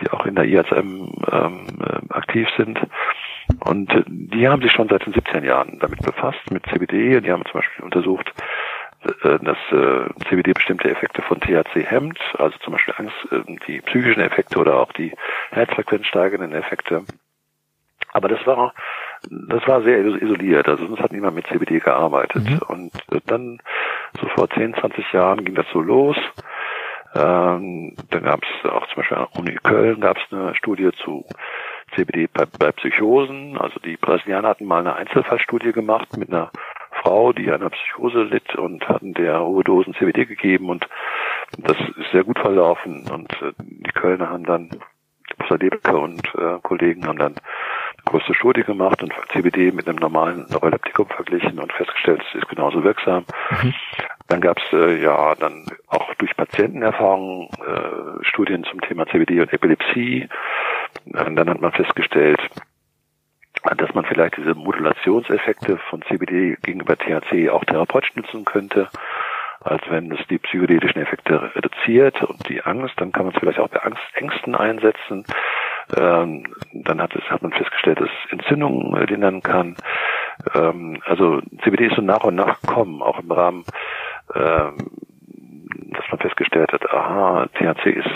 die 0.00 0.10
auch 0.10 0.24
in 0.24 0.36
der 0.36 0.44
ISM 0.44 1.10
ähm, 1.32 1.66
äh, 1.80 2.12
aktiv 2.14 2.48
sind. 2.56 2.78
Und 3.64 3.90
äh, 3.90 4.02
die 4.06 4.48
haben 4.48 4.62
sich 4.62 4.72
schon 4.72 4.88
seit 4.88 5.06
den 5.06 5.12
17 5.12 5.44
Jahren 5.44 5.78
damit 5.80 6.00
befasst, 6.00 6.50
mit 6.50 6.64
CBD. 6.66 7.20
Die 7.20 7.30
haben 7.30 7.44
zum 7.44 7.60
Beispiel 7.60 7.84
untersucht, 7.84 8.32
äh, 9.02 9.38
dass 9.38 9.58
äh, 9.72 10.08
CBD 10.28 10.52
bestimmte 10.52 10.90
Effekte 10.90 11.22
von 11.22 11.40
THC 11.40 11.84
hemmt, 11.84 12.18
also 12.38 12.56
zum 12.58 12.72
Beispiel 12.72 12.94
Angst, 12.96 13.16
äh, 13.32 13.56
die 13.66 13.80
psychischen 13.80 14.22
Effekte 14.22 14.58
oder 14.58 14.78
auch 14.78 14.92
die 14.92 15.12
Herzfrequenz 15.50 16.06
steigenden 16.06 16.52
Effekte. 16.52 17.04
Aber 18.12 18.28
das 18.28 18.44
war 18.46 18.72
das 19.28 19.66
war 19.66 19.82
sehr 19.82 19.98
isoliert, 19.98 20.66
also 20.66 20.86
sonst 20.86 21.00
hat 21.00 21.12
niemand 21.12 21.36
mit 21.36 21.46
CBD 21.46 21.78
gearbeitet. 21.78 22.48
Mhm. 22.48 22.60
Und 22.68 22.92
äh, 23.12 23.20
dann, 23.26 23.60
so 24.20 24.26
vor 24.28 24.48
10, 24.48 24.74
20 24.74 25.12
Jahren 25.12 25.44
ging 25.44 25.54
das 25.54 25.66
so 25.72 25.80
los. 25.80 26.16
Ähm, 27.14 27.96
dann 28.10 28.22
gab 28.22 28.40
es 28.42 28.70
auch 28.70 28.86
zum 28.86 28.96
Beispiel 28.96 29.16
an 29.18 29.26
der 29.32 29.40
Uni 29.40 29.58
Köln 29.62 30.00
gab 30.00 30.16
es 30.16 30.22
eine 30.32 30.54
Studie 30.54 30.90
zu 31.02 31.26
CBD 31.94 32.28
bei, 32.32 32.44
bei 32.58 32.72
Psychosen. 32.72 33.58
Also 33.58 33.80
die 33.80 33.96
Brasilianer 33.96 34.48
hatten 34.48 34.66
mal 34.66 34.80
eine 34.80 34.94
Einzelfallstudie 34.94 35.72
gemacht 35.72 36.16
mit 36.16 36.30
einer 36.30 36.50
Frau, 37.02 37.32
die 37.32 37.50
an 37.50 37.60
einer 37.60 37.70
Psychose 37.70 38.24
litt 38.24 38.54
und 38.56 38.88
hatten 38.88 39.14
der 39.14 39.40
hohe 39.40 39.64
Dosen 39.64 39.94
CBD 39.94 40.26
gegeben 40.26 40.68
und 40.68 40.86
das 41.58 41.76
ist 41.96 42.10
sehr 42.12 42.24
gut 42.24 42.38
verlaufen 42.38 43.08
und 43.10 43.32
äh, 43.42 43.52
die 43.58 43.92
Kölner 43.92 44.30
haben 44.30 44.44
dann 44.44 44.70
Professor 45.50 45.58
Lebke 45.58 45.96
und 45.96 46.22
äh, 46.34 46.58
Kollegen 46.62 47.06
haben 47.06 47.18
dann 47.18 47.34
eine 47.34 48.04
große 48.04 48.34
Studie 48.34 48.62
gemacht 48.62 49.02
und 49.02 49.12
CBD 49.32 49.72
mit 49.72 49.88
einem 49.88 49.98
normalen 49.98 50.46
Neuroleptikum 50.50 51.08
verglichen 51.08 51.58
und 51.58 51.72
festgestellt, 51.72 52.22
es 52.28 52.42
ist 52.42 52.48
genauso 52.48 52.84
wirksam. 52.84 53.24
Mhm. 53.62 53.74
Dann 54.28 54.40
gab 54.40 54.58
es 54.58 54.72
äh, 54.72 55.02
ja 55.02 55.34
dann 55.34 55.66
auch 55.88 56.14
durch 56.14 56.36
Patientenerfahrungen 56.36 57.48
äh, 57.48 58.24
Studien 58.24 58.64
zum 58.64 58.80
Thema 58.80 59.06
CBD 59.06 59.40
und 59.40 59.52
Epilepsie. 59.52 60.28
Dann 61.06 61.48
hat 61.48 61.60
man 61.60 61.72
festgestellt, 61.72 62.40
dass 63.76 63.94
man 63.94 64.04
vielleicht 64.04 64.36
diese 64.36 64.54
Modulationseffekte 64.54 65.78
von 65.88 66.02
CBD 66.02 66.56
gegenüber 66.62 66.96
THC 66.96 67.50
auch 67.50 67.64
therapeutisch 67.64 68.14
nutzen 68.16 68.44
könnte. 68.44 68.88
Als 69.62 69.82
wenn 69.90 70.10
es 70.12 70.26
die 70.28 70.38
psychedelischen 70.38 71.02
Effekte 71.02 71.54
reduziert 71.54 72.22
und 72.22 72.48
die 72.48 72.62
Angst, 72.62 72.94
dann 72.96 73.12
kann 73.12 73.26
man 73.26 73.34
es 73.34 73.40
vielleicht 73.40 73.58
auch 73.58 73.68
bei 73.68 73.80
Angst, 73.80 74.00
Ängsten 74.14 74.54
einsetzen. 74.54 75.26
Ähm, 75.94 76.46
dann 76.72 77.02
hat, 77.02 77.14
es, 77.14 77.22
hat 77.30 77.42
man 77.42 77.52
festgestellt, 77.52 78.00
dass 78.00 78.08
es 78.08 78.32
Entzündungen 78.32 78.96
äh, 78.96 79.04
lindern 79.04 79.42
kann. 79.42 79.76
Ähm, 80.54 81.02
also 81.04 81.42
CBD 81.62 81.88
ist 81.88 81.96
so 81.96 82.02
nach 82.02 82.24
und 82.24 82.36
nach 82.36 82.60
gekommen, 82.62 83.02
auch 83.02 83.18
im 83.18 83.30
Rahmen, 83.30 83.64
ähm, 84.34 84.76
dass 85.92 86.04
man 86.10 86.20
festgestellt 86.20 86.72
hat, 86.72 86.90
aha, 86.90 87.46
THC 87.54 87.90
ist 87.90 88.08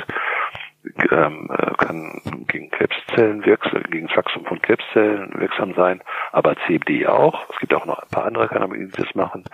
ähm, 1.11 1.51
äh, 1.51 1.75
kann 1.77 2.21
gegen 2.49 2.71
Krebszellen 2.71 3.45
wirksam, 3.45 3.83
gegen 3.85 4.09
Wachstum 4.09 4.45
von 4.45 4.61
Krebszellen 4.61 5.33
wirksam 5.39 5.75
sein, 5.75 6.03
aber 6.33 6.57
CBD 6.67 7.07
auch. 7.07 7.49
Es 7.51 7.59
gibt 7.59 7.75
auch 7.75 7.87
noch 7.87 7.99
ein 7.99 8.09
paar 8.11 8.27
andere 8.27 8.49
Cannabinoide, 8.49 8.93
die 8.93 9.03
das 9.03 9.15
machen. 9.15 9.45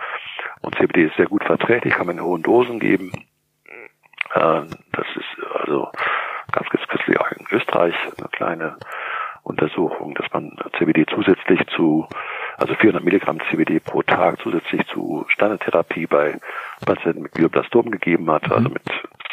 Und 0.61 0.75
CBD 0.75 1.05
ist 1.05 1.15
sehr 1.15 1.27
gut 1.27 1.43
verträglich, 1.43 1.93
kann 1.93 2.07
man 2.07 2.17
in 2.17 2.23
hohen 2.23 2.43
Dosen 2.43 2.79
geben. 2.79 3.11
Äh, 4.33 4.61
das 4.91 5.07
ist 5.15 5.45
also 5.53 5.89
ganz 6.51 6.69
kürzlich 6.69 7.19
auch 7.19 7.31
in 7.31 7.45
Österreich 7.51 7.95
eine 8.17 8.27
kleine 8.29 8.77
Untersuchung, 9.43 10.13
dass 10.15 10.31
man 10.33 10.55
CBD 10.77 11.05
zusätzlich 11.07 11.65
zu, 11.75 12.07
also 12.57 12.75
400 12.75 13.03
Milligramm 13.03 13.39
CBD 13.49 13.79
pro 13.79 14.03
Tag 14.03 14.39
zusätzlich 14.41 14.85
zu 14.87 15.25
Standardtherapie 15.29 16.05
bei 16.05 16.37
Patienten 16.85 17.23
mit 17.23 17.31
Glioblastom 17.31 17.89
gegeben 17.89 18.29
hat, 18.29 18.51
also 18.51 18.69
mhm. 18.69 18.75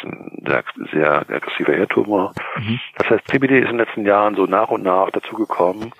Mit 0.03 0.47
sehr, 0.47 1.25
sehr 1.27 1.35
aggressiver 1.37 1.73
Hirntumor. 1.73 2.33
Mhm. 2.57 2.79
Das 2.97 3.09
heißt, 3.09 3.27
CBD 3.27 3.59
ist 3.59 3.69
in 3.69 3.77
den 3.77 3.85
letzten 3.85 4.05
Jahren 4.05 4.35
so 4.35 4.45
nach 4.45 4.69
und 4.69 4.83
nach 4.83 5.09
dazugekommen 5.11 5.91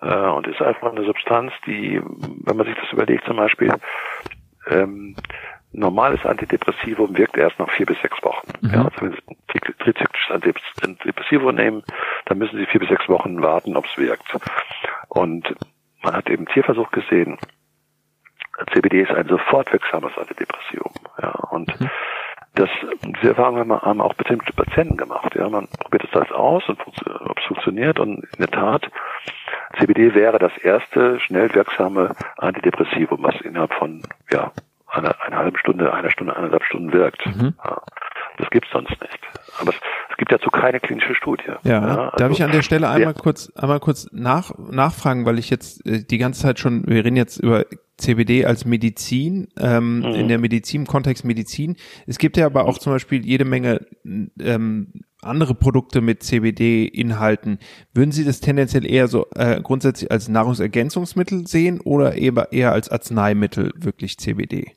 äh, 0.00 0.14
und 0.14 0.46
ist 0.46 0.62
einfach 0.62 0.92
eine 0.92 1.04
Substanz, 1.04 1.52
die, 1.66 2.00
wenn 2.44 2.56
man 2.56 2.66
sich 2.66 2.76
das 2.76 2.92
überlegt, 2.92 3.24
zum 3.24 3.36
Beispiel, 3.36 3.72
ähm, 4.68 5.16
normales 5.72 6.24
Antidepressivum 6.24 7.16
wirkt 7.16 7.36
erst 7.36 7.58
nach 7.58 7.70
vier 7.70 7.86
bis 7.86 8.00
sechs 8.02 8.22
Wochen. 8.22 8.46
Mhm. 8.60 8.70
Ja, 8.70 8.84
also 8.84 9.00
wenn 9.00 9.12
Sie 9.12 9.18
ein 9.28 9.78
trizyklisches 9.78 10.30
Antidepressivum 10.82 11.54
nehmen, 11.54 11.82
dann 12.26 12.38
müssen 12.38 12.58
Sie 12.58 12.66
vier 12.66 12.80
bis 12.80 12.90
sechs 12.90 13.08
Wochen 13.08 13.42
warten, 13.42 13.76
ob 13.76 13.86
es 13.86 13.96
wirkt. 13.96 14.36
Und 15.08 15.54
man 16.02 16.14
hat 16.14 16.28
eben 16.28 16.46
Tierversuch 16.46 16.90
gesehen, 16.90 17.38
CBD 18.72 19.02
ist 19.02 19.10
ein 19.10 19.28
sofort 19.28 19.72
wirksames 19.72 20.16
Antidepressivum. 20.16 20.92
Ja, 21.20 21.30
und 21.50 21.80
mhm. 21.80 21.90
Das, 22.54 22.68
diese 23.02 23.30
Erfahrung 23.30 23.58
haben, 23.58 23.72
haben 23.72 24.00
auch 24.00 24.14
bestimmte 24.14 24.52
Patienten 24.52 24.96
gemacht. 24.96 25.34
Ja, 25.34 25.48
man 25.48 25.68
probiert 25.68 26.04
es 26.04 26.14
alles 26.14 26.32
aus 26.32 26.68
und 26.68 26.78
ob 26.80 27.38
es 27.38 27.44
funktioniert. 27.44 27.98
Und 27.98 28.24
in 28.24 28.38
der 28.38 28.50
Tat, 28.50 28.90
CBD 29.78 30.14
wäre 30.14 30.38
das 30.38 30.56
erste 30.58 31.18
schnell 31.20 31.54
wirksame 31.54 32.14
Antidepressivum, 32.36 33.22
was 33.22 33.40
innerhalb 33.40 33.72
von 33.74 34.02
ja 34.30 34.52
einer, 34.88 35.14
einer 35.22 35.38
halben 35.38 35.56
Stunde, 35.56 35.92
einer 35.92 36.10
Stunde, 36.10 36.36
eineinhalb 36.36 36.64
Stunden 36.64 36.92
wirkt. 36.92 37.24
Mhm. 37.24 37.54
Ja, 37.64 37.80
das 38.38 38.50
gibt's 38.50 38.70
sonst 38.70 38.90
nicht. 38.90 39.18
Aber 39.58 39.70
es, 39.70 39.76
es 40.10 40.16
gibt 40.18 40.32
dazu 40.32 40.50
keine 40.50 40.80
klinische 40.80 41.14
Studie. 41.14 41.44
Ja, 41.46 41.58
ja 41.64 41.80
also, 41.80 42.16
darf 42.16 42.32
ich 42.32 42.42
an 42.42 42.52
der 42.52 42.62
Stelle 42.62 42.88
einmal 42.88 43.14
kurz, 43.14 43.50
einmal 43.56 43.80
kurz 43.80 44.08
nach, 44.12 44.52
nachfragen, 44.58 45.24
weil 45.24 45.38
ich 45.38 45.48
jetzt 45.48 45.86
äh, 45.86 46.04
die 46.04 46.18
ganze 46.18 46.42
Zeit 46.42 46.58
schon, 46.58 46.86
wir 46.86 47.04
reden 47.04 47.16
jetzt 47.16 47.38
über 47.38 47.64
CBD 47.98 48.44
als 48.44 48.64
Medizin, 48.64 49.48
ähm, 49.58 49.98
mhm. 49.98 50.14
in 50.14 50.28
der 50.28 50.38
Medizin, 50.38 50.86
Kontext 50.86 51.24
Medizin. 51.24 51.76
Es 52.06 52.18
gibt 52.18 52.36
ja 52.36 52.46
aber 52.46 52.66
auch 52.66 52.78
zum 52.78 52.92
Beispiel 52.92 53.24
jede 53.24 53.44
Menge 53.44 53.86
ähm, 54.40 54.92
andere 55.20 55.54
Produkte 55.54 56.00
mit 56.00 56.22
CBD-Inhalten. 56.22 57.58
Würden 57.94 58.10
Sie 58.10 58.24
das 58.24 58.40
tendenziell 58.40 58.90
eher 58.90 59.06
so 59.06 59.26
äh, 59.36 59.60
grundsätzlich 59.60 60.10
als 60.10 60.28
Nahrungsergänzungsmittel 60.28 61.46
sehen 61.46 61.80
oder 61.80 62.14
eher, 62.14 62.48
eher 62.50 62.72
als 62.72 62.90
Arzneimittel 62.90 63.72
wirklich 63.76 64.18
CBD? 64.18 64.72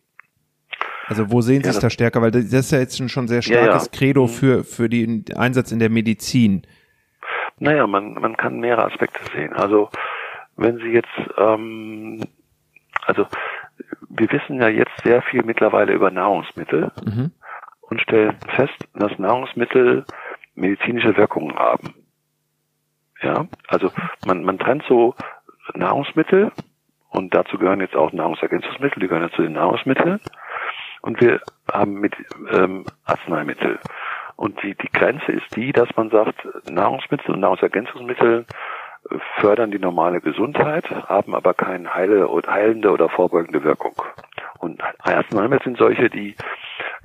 Also 1.08 1.32
wo 1.32 1.42
sehen 1.42 1.62
Sie 1.62 1.70
ja, 1.70 1.76
es 1.76 1.80
da 1.80 1.90
stärker? 1.90 2.22
Weil 2.22 2.32
das 2.32 2.46
ist 2.46 2.72
ja 2.72 2.80
jetzt 2.80 2.98
schon 3.10 3.26
ein 3.26 3.28
sehr 3.28 3.42
starkes 3.42 3.68
ja, 3.68 3.78
ja. 3.80 3.88
Credo 3.92 4.24
mhm. 4.24 4.30
für, 4.30 4.64
für 4.64 4.90
den 4.90 5.26
Einsatz 5.36 5.72
in 5.72 5.80
der 5.80 5.90
Medizin. 5.90 6.64
Naja, 7.60 7.88
man, 7.88 8.14
man 8.16 8.36
kann 8.36 8.60
mehrere 8.60 8.86
Aspekte 8.86 9.20
sehen. 9.34 9.54
Also 9.54 9.90
wenn 10.58 10.78
Sie 10.78 10.90
jetzt, 10.90 11.10
ähm, 11.38 12.22
also 13.06 13.28
wir 14.10 14.32
wissen 14.32 14.62
ja 14.62 14.70
jetzt 14.70 14.98
sehr 15.04 15.22
viel 15.22 15.44
mittlerweile 15.44 15.94
über 15.94 16.12
Nahrungsmittel 16.12 16.92
mhm. 17.04 17.32
und 17.82 18.02
stellen 18.02 18.38
fest, 18.56 18.88
dass 18.94 19.18
Nahrungsmittel 19.20 20.06
medizinische 20.56 21.18
Wirkungen 21.18 21.56
haben. 21.56 21.94
Ja, 23.22 23.46
also 23.68 23.92
man, 24.26 24.44
man 24.44 24.60
trennt 24.60 24.84
so 24.88 25.16
Nahrungsmittel 25.74 26.52
und 27.10 27.34
dazu 27.34 27.58
gehören 27.58 27.82
jetzt 27.82 27.96
auch 27.96 28.12
Nahrungsergänzungsmittel, 28.12 29.00
die 29.00 29.08
gehören 29.08 29.30
ja 29.30 29.36
zu 29.36 29.42
den 29.42 29.54
Nahrungsmitteln 29.54 30.20
und 31.02 31.22
wir 31.22 31.40
haben 31.72 32.00
mit 32.00 32.14
ähm, 32.52 32.86
Arzneimittel. 33.06 33.80
Und 34.38 34.62
die, 34.64 34.76
die 34.76 34.92
Grenze 34.92 35.32
ist 35.32 35.56
die, 35.56 35.72
dass 35.72 35.88
man 35.96 36.10
sagt, 36.10 36.36
Nahrungsmittel 36.70 37.34
und 37.34 37.40
Nahrungsergänzungsmittel 37.40 38.46
fördern 39.40 39.72
die 39.72 39.80
normale 39.80 40.22
Gesundheit, 40.22 40.90
haben 40.90 41.36
aber 41.36 41.54
keine 41.54 41.94
heile, 41.94 42.28
heilende 42.48 42.92
oder 42.92 43.10
vorbeugende 43.10 43.64
Wirkung. 43.64 43.94
Und 44.60 44.82
Arzneimittel 45.00 45.64
sind 45.64 45.78
solche, 45.78 46.10
die 46.10 46.36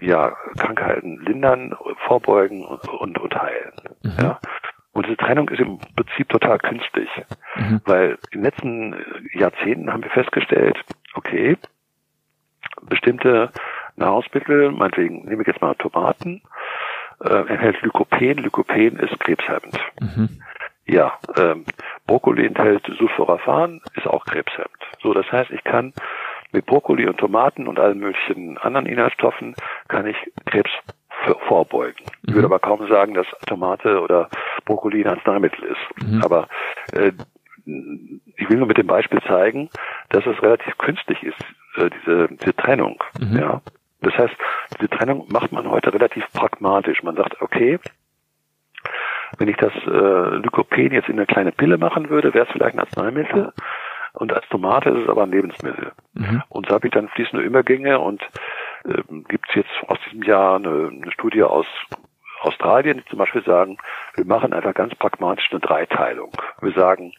ja 0.00 0.34
Krankheiten 0.58 1.20
lindern, 1.20 1.76
vorbeugen 2.06 2.64
und, 2.64 2.88
und, 2.88 3.18
und 3.18 3.34
heilen. 3.34 3.72
Mhm. 4.02 4.12
Ja. 4.20 4.40
Und 4.92 5.06
diese 5.06 5.18
Trennung 5.18 5.48
ist 5.50 5.60
im 5.60 5.78
Prinzip 5.94 6.28
total 6.30 6.58
künstlich, 6.58 7.08
mhm. 7.56 7.80
weil 7.84 8.18
in 8.32 8.40
den 8.40 8.42
letzten 8.42 8.96
Jahrzehnten 9.34 9.92
haben 9.92 10.02
wir 10.02 10.10
festgestellt, 10.10 10.76
okay, 11.14 11.56
bestimmte 12.82 13.50
Nahrungsmittel, 13.96 14.72
meinetwegen 14.72 15.26
nehme 15.26 15.42
ich 15.42 15.48
jetzt 15.48 15.60
mal 15.60 15.74
Tomaten, 15.74 16.42
äh, 17.22 17.46
enthält 17.46 17.80
Lykopen. 17.82 18.38
Lykopen 18.38 18.98
ist 18.98 19.20
krebshemmend. 19.20 19.78
Mhm. 20.00 20.42
Ja, 20.90 21.18
ähm, 21.36 21.64
Brokkoli 22.06 22.46
enthält 22.46 22.84
Sulforaphan, 22.98 23.80
ist 23.94 24.06
auch 24.06 24.24
krebshemmend. 24.24 24.70
So, 25.02 25.14
das 25.14 25.30
heißt, 25.30 25.50
ich 25.52 25.62
kann 25.62 25.92
mit 26.52 26.66
Brokkoli 26.66 27.06
und 27.06 27.18
Tomaten 27.18 27.68
und 27.68 27.78
allen 27.78 27.98
möglichen 27.98 28.58
anderen 28.58 28.86
Inhaltsstoffen 28.86 29.54
kann 29.86 30.06
ich 30.06 30.16
Krebs 30.46 30.70
vorbeugen. 31.46 32.04
Mhm. 32.04 32.28
Ich 32.28 32.34
würde 32.34 32.46
aber 32.46 32.58
kaum 32.58 32.86
sagen, 32.88 33.14
dass 33.14 33.26
Tomate 33.46 34.00
oder 34.00 34.28
Brokkoli 34.64 35.04
ein 35.04 35.10
Arzneimittel 35.10 35.64
ist. 35.64 36.02
Mhm. 36.04 36.22
Aber 36.24 36.48
äh, 36.92 37.12
ich 38.36 38.50
will 38.50 38.56
nur 38.56 38.66
mit 38.66 38.78
dem 38.78 38.86
Beispiel 38.88 39.20
zeigen, 39.22 39.70
dass 40.08 40.26
es 40.26 40.42
relativ 40.42 40.76
künstlich 40.78 41.22
ist, 41.22 41.38
äh, 41.76 41.90
diese, 41.90 42.28
diese 42.34 42.56
Trennung. 42.56 43.02
Mhm. 43.20 43.38
Ja. 43.38 43.60
Das 44.00 44.14
heißt, 44.14 44.34
diese 44.78 44.88
Trennung 44.88 45.26
macht 45.30 45.52
man 45.52 45.70
heute 45.70 45.92
relativ 45.92 46.24
pragmatisch. 46.32 47.02
Man 47.02 47.16
sagt, 47.16 47.40
okay, 47.42 47.78
wenn 49.38 49.48
ich 49.48 49.56
das 49.56 49.72
äh, 49.86 50.36
Lykopen 50.36 50.92
jetzt 50.92 51.08
in 51.08 51.16
eine 51.16 51.26
kleine 51.26 51.52
Pille 51.52 51.78
machen 51.78 52.10
würde, 52.10 52.34
wäre 52.34 52.46
es 52.46 52.52
vielleicht 52.52 52.74
ein 52.74 52.80
Arzneimittel. 52.80 53.52
Und 54.12 54.32
als 54.32 54.48
Tomate 54.48 54.90
ist 54.90 55.02
es 55.02 55.08
aber 55.08 55.22
ein 55.22 55.30
Lebensmittel. 55.30 55.92
Mhm. 56.14 56.42
Und 56.48 56.66
so 56.66 56.74
habe 56.74 56.88
ich 56.88 56.92
dann 56.92 57.08
fließende 57.08 57.44
Übergänge 57.44 58.00
und 58.00 58.22
ähm, 58.84 59.24
gibt 59.28 59.48
es 59.48 59.54
jetzt 59.54 59.70
aus 59.86 59.98
diesem 60.06 60.22
Jahr 60.24 60.56
eine, 60.56 60.88
eine 60.88 61.12
Studie 61.12 61.42
aus 61.44 61.66
Australien, 62.40 62.98
die 62.98 63.10
zum 63.10 63.18
Beispiel 63.18 63.44
sagen, 63.44 63.76
wir 64.14 64.24
machen 64.24 64.52
einfach 64.52 64.74
ganz 64.74 64.94
pragmatisch 64.94 65.48
eine 65.50 65.60
Dreiteilung. 65.60 66.32
Wir 66.60 66.72
sagen, 66.72 67.12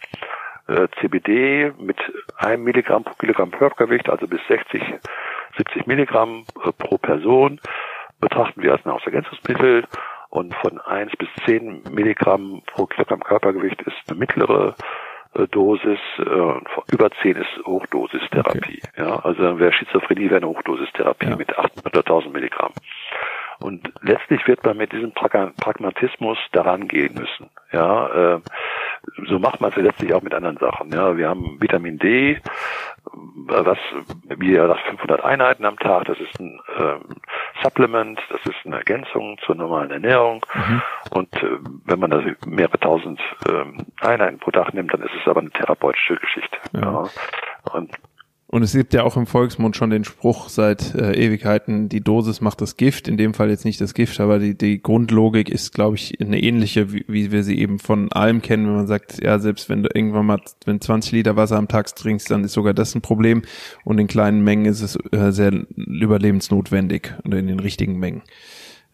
äh, 0.68 0.88
CBD 1.00 1.72
mit 1.80 1.98
einem 2.38 2.64
Milligramm 2.64 3.04
pro 3.04 3.14
Kilogramm 3.14 3.52
Körpergewicht, 3.52 4.10
also 4.10 4.28
bis 4.28 4.42
60, 4.48 4.82
70 5.58 5.88
Milligramm 5.88 6.46
äh, 6.64 6.72
pro 6.72 6.98
Person, 6.98 7.60
betrachten 8.20 8.62
wir 8.62 8.72
als 8.72 8.86
Nahrungsergänzungsmittel 8.86 9.86
und 10.32 10.56
von 10.56 10.80
1 10.80 11.12
bis 11.18 11.28
10 11.46 11.84
Milligramm 11.92 12.64
pro 12.66 12.86
Kilogramm 12.88 13.20
Körpergewicht 13.20 13.82
ist 13.82 13.98
eine 14.08 14.18
mittlere 14.18 14.76
äh, 15.36 15.46
Dosis, 15.48 16.00
äh, 16.18 16.94
über 16.94 17.12
10 17.22 17.36
ist 17.36 17.66
Hochdosistherapie. 17.66 18.82
Okay. 18.82 19.04
Ja, 19.04 19.20
also 19.20 19.60
wer 19.60 19.74
Schizophrenie 19.74 20.30
wäre 20.30 20.38
eine 20.38 20.48
Hochdosistherapie 20.48 21.30
ja. 21.30 21.36
mit 21.36 21.58
800.000 21.58 22.30
Milligramm. 22.30 22.72
Und 23.62 23.92
letztlich 24.02 24.46
wird 24.48 24.64
man 24.64 24.78
mit 24.78 24.92
diesem 24.92 25.12
Pragmatismus 25.12 26.38
daran 26.52 26.88
gehen 26.88 27.14
müssen. 27.14 27.50
Ja, 27.72 28.36
äh, 28.36 28.40
so 29.28 29.40
macht 29.40 29.62
man 29.62 29.72
es 29.72 29.78
letztlich 29.78 30.14
auch 30.14 30.22
mit 30.22 30.34
anderen 30.34 30.58
Sachen. 30.58 30.92
Ja, 30.92 31.16
wir 31.18 31.30
haben 31.30 31.62
Vitamin 31.62 31.98
D, 31.98 32.40
was 33.48 33.78
wie 34.38 34.52
gesagt 34.52 34.82
500 34.88 35.24
Einheiten 35.24 35.66
am 35.66 35.78
Tag. 35.78 36.06
Das 36.06 36.20
ist 36.20 36.40
ein 36.40 36.60
ähm, 36.78 37.02
Supplement, 37.64 38.20
das 38.30 38.42
ist 38.46 38.66
eine 38.66 38.78
Ergänzung 38.78 39.38
zur 39.46 39.56
normalen 39.56 39.92
Ernährung. 39.92 40.46
Mhm. 40.54 40.82
Und 41.12 41.34
äh, 41.36 41.58
wenn 41.86 42.00
man 42.00 42.12
da 42.12 42.22
mehrere 42.46 42.80
tausend 42.80 43.20
ähm, 43.50 43.86
Einheiten 44.02 44.40
pro 44.40 44.52
Tag 44.52 44.74
nimmt, 44.74 44.94
dann 44.94 45.02
ist 45.02 45.14
es 45.20 45.28
aber 45.28 45.42
eine 45.42 45.52
therapeutische 45.52 46.16
Geschichte. 46.16 46.58
Ja. 46.74 46.82
ja. 46.82 47.10
Und 47.74 47.92
und 48.52 48.64
es 48.64 48.74
gibt 48.74 48.94
ja 48.94 49.04
auch 49.04 49.16
im 49.16 49.28
Volksmund 49.28 49.78
schon 49.78 49.92
den 49.92 50.04
Spruch 50.04 50.50
seit 50.50 50.94
äh, 50.94 51.14
Ewigkeiten, 51.14 51.88
die 51.88 52.02
Dosis 52.02 52.42
macht 52.42 52.60
das 52.60 52.76
Gift. 52.76 53.08
In 53.08 53.16
dem 53.16 53.34
Fall 53.34 53.50
jetzt 53.50 53.64
nicht 53.64 53.80
das 53.80 53.94
Gift, 53.94 54.20
aber 54.20 54.40
die, 54.40 54.58
die 54.58 54.82
Grundlogik 54.82 55.48
ist, 55.48 55.74
glaube 55.74 55.96
ich, 55.96 56.20
eine 56.20 56.38
ähnliche, 56.44 56.92
wie, 56.92 57.06
wie 57.08 57.32
wir 57.32 57.44
sie 57.44 57.58
eben 57.58 57.80
von 57.80 58.12
allem 58.12 58.42
kennen, 58.42 58.68
wenn 58.68 58.76
man 58.76 58.88
sagt, 58.88 59.24
ja, 59.24 59.40
selbst 59.40 59.70
wenn 59.70 59.84
du 59.84 59.90
irgendwann 59.94 60.26
mal, 60.26 60.42
wenn 60.66 60.82
20 60.82 61.14
Liter 61.14 61.38
Wasser 61.38 61.56
am 61.56 61.70
Tag 61.70 61.96
trinkst, 61.96 62.30
dann 62.30 62.44
ist 62.44 62.52
sogar 62.52 62.74
das 62.74 62.94
ein 62.94 63.02
Problem. 63.02 63.44
Und 63.86 64.00
in 64.00 64.08
kleinen 64.08 64.44
Mengen 64.44 64.66
ist 64.66 64.82
es 64.82 64.98
äh, 65.14 65.32
sehr 65.32 65.54
überlebensnotwendig 65.78 67.14
oder 67.24 67.40
in 67.40 67.48
den 67.48 67.62
richtigen 67.62 68.00
Mengen. 68.00 68.22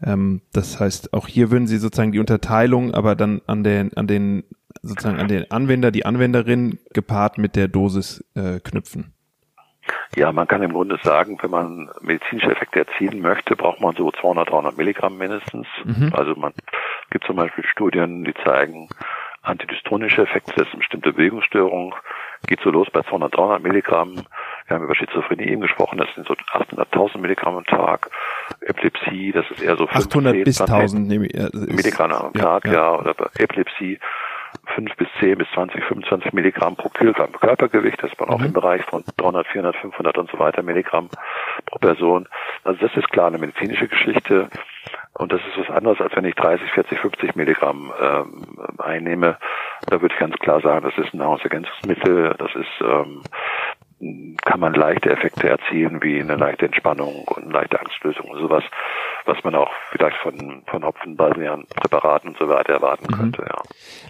Ähm, 0.04 0.42
das 0.54 0.80
heißt, 0.80 1.14
auch 1.14 1.28
hier 1.28 1.50
würden 1.50 1.66
Sie 1.66 1.80
sozusagen 1.80 2.12
die 2.12 2.20
Unterteilung, 2.20 2.94
aber 2.94 3.16
dann 3.16 3.42
an 3.48 3.64
den, 3.64 3.92
an 3.98 4.06
den 4.06 4.44
sozusagen 4.84 5.20
an 5.20 5.28
den 5.28 5.50
Anwender, 5.50 5.90
die 5.90 6.06
Anwenderin 6.06 6.78
gepaart 6.94 7.40
mit 7.40 7.56
der 7.56 7.68
Dosis 7.68 8.24
äh, 8.36 8.60
knüpfen. 8.60 9.17
Ja, 10.16 10.32
man 10.32 10.48
kann 10.48 10.64
im 10.64 10.74
Grunde 10.74 10.98
sagen, 11.04 11.38
wenn 11.42 11.52
man 11.52 11.90
medizinische 12.02 12.52
Effekte 12.52 12.80
erzielen 12.80 13.22
möchte, 13.22 13.56
braucht 13.56 13.82
man 13.82 13.96
so 13.96 14.12
200, 14.12 14.50
300 14.50 14.78
Milligramm 14.78 15.18
mindestens. 15.18 15.68
Mhm. 15.84 16.12
Also 16.14 16.36
man 16.36 16.54
gibt 17.10 17.26
zum 17.26 17.36
Beispiel 17.36 17.66
Studien, 17.66 18.24
die 18.24 18.34
zeigen 18.44 18.90
antidystonische 19.48 20.24
Effekte, 20.24 20.54
das 20.56 20.68
ist 20.68 20.74
eine 20.74 20.80
bestimmte 20.80 21.14
Bewegungsstörung, 21.14 21.96
geht 22.48 22.60
so 22.62 22.70
los 22.70 22.88
bei 22.92 23.02
200, 23.02 23.36
300 23.36 23.64
Milligramm. 23.64 24.16
Wir 24.68 24.76
haben 24.76 24.84
über 24.84 24.96
Schizophrenie 24.96 25.46
eben 25.46 25.62
gesprochen, 25.62 25.98
das 25.98 26.08
sind 26.16 26.28
so 26.28 26.34
800.000 26.34 27.20
Milligramm 27.20 27.56
am 27.58 27.66
Tag. 27.66 28.10
Epilepsie, 28.62 29.32
das 29.32 29.46
ist 29.52 29.62
eher 29.62 29.78
so 29.78 29.88
800 29.88 30.44
bis 30.44 30.60
1000 30.60 31.08
Milligramm 31.08 32.12
am 32.12 32.34
Tag, 32.34 32.66
ja, 32.66 32.74
ja 32.74 32.96
oder 32.96 33.14
bei 33.14 33.28
Epilepsie 33.38 34.00
5 34.76 34.96
bis 34.96 35.08
10 35.20 35.38
bis 35.38 35.48
20, 35.54 35.84
25 35.84 36.34
Milligramm 36.34 36.76
pro 36.76 36.90
Kilogramm 36.90 37.32
Körpergewicht. 37.32 38.02
Das 38.02 38.12
ist 38.12 38.20
man 38.20 38.30
mhm. 38.30 38.36
auch 38.36 38.42
im 38.42 38.54
Bereich 38.54 38.84
von 38.84 39.04
300, 39.18 39.48
400, 39.48 39.76
500 39.78 40.18
und 40.18 40.32
so 40.32 40.40
weiter 40.40 40.62
Milligramm 40.62 41.10
pro 41.66 41.80
Person. 41.80 42.28
Also 42.64 42.80
das 42.86 42.96
ist 42.96 43.10
klar 43.10 43.28
eine 43.28 43.38
medizinische 43.38 43.88
Geschichte. 43.88 44.50
Und 45.14 45.32
das 45.32 45.42
ist 45.42 45.58
was 45.58 45.76
anderes, 45.76 46.00
als 46.00 46.16
wenn 46.16 46.26
ich 46.26 46.36
30, 46.36 46.70
40, 46.72 47.00
50 47.00 47.36
Milligramm 47.36 47.92
ähm, 48.00 48.46
einnehme. 48.78 49.38
Da 49.88 50.02
würde 50.02 50.14
ich 50.14 50.20
ganz 50.20 50.36
klar 50.36 50.62
sagen, 50.62 50.86
das 50.86 50.98
ist 51.04 51.14
ein 51.14 51.18
Nahrungsergänzungsmittel. 51.18 52.36
Das 52.38 52.54
ist 52.54 52.82
ähm, 52.82 53.22
kann 54.00 54.60
man 54.60 54.74
leichte 54.74 55.10
Effekte 55.10 55.50
erzielen, 55.50 56.04
wie 56.04 56.20
eine 56.20 56.36
leichte 56.36 56.68
Entspannung 56.68 57.24
und 57.26 57.46
eine 57.46 57.54
leichte 57.54 57.80
Angstlösung 57.80 58.30
und 58.30 58.40
sowas, 58.40 58.64
was 59.26 59.44
man 59.44 59.56
auch 59.56 59.72
vielleicht 59.92 60.18
von, 60.18 60.62
von 60.68 60.84
Hopfenbasieren, 60.84 61.66
Präparaten 61.76 62.30
und 62.30 62.38
so 62.38 62.48
weiter 62.48 62.74
erwarten 62.74 63.08
mhm. 63.10 63.16
könnte, 63.16 63.42
ja. 63.42 63.56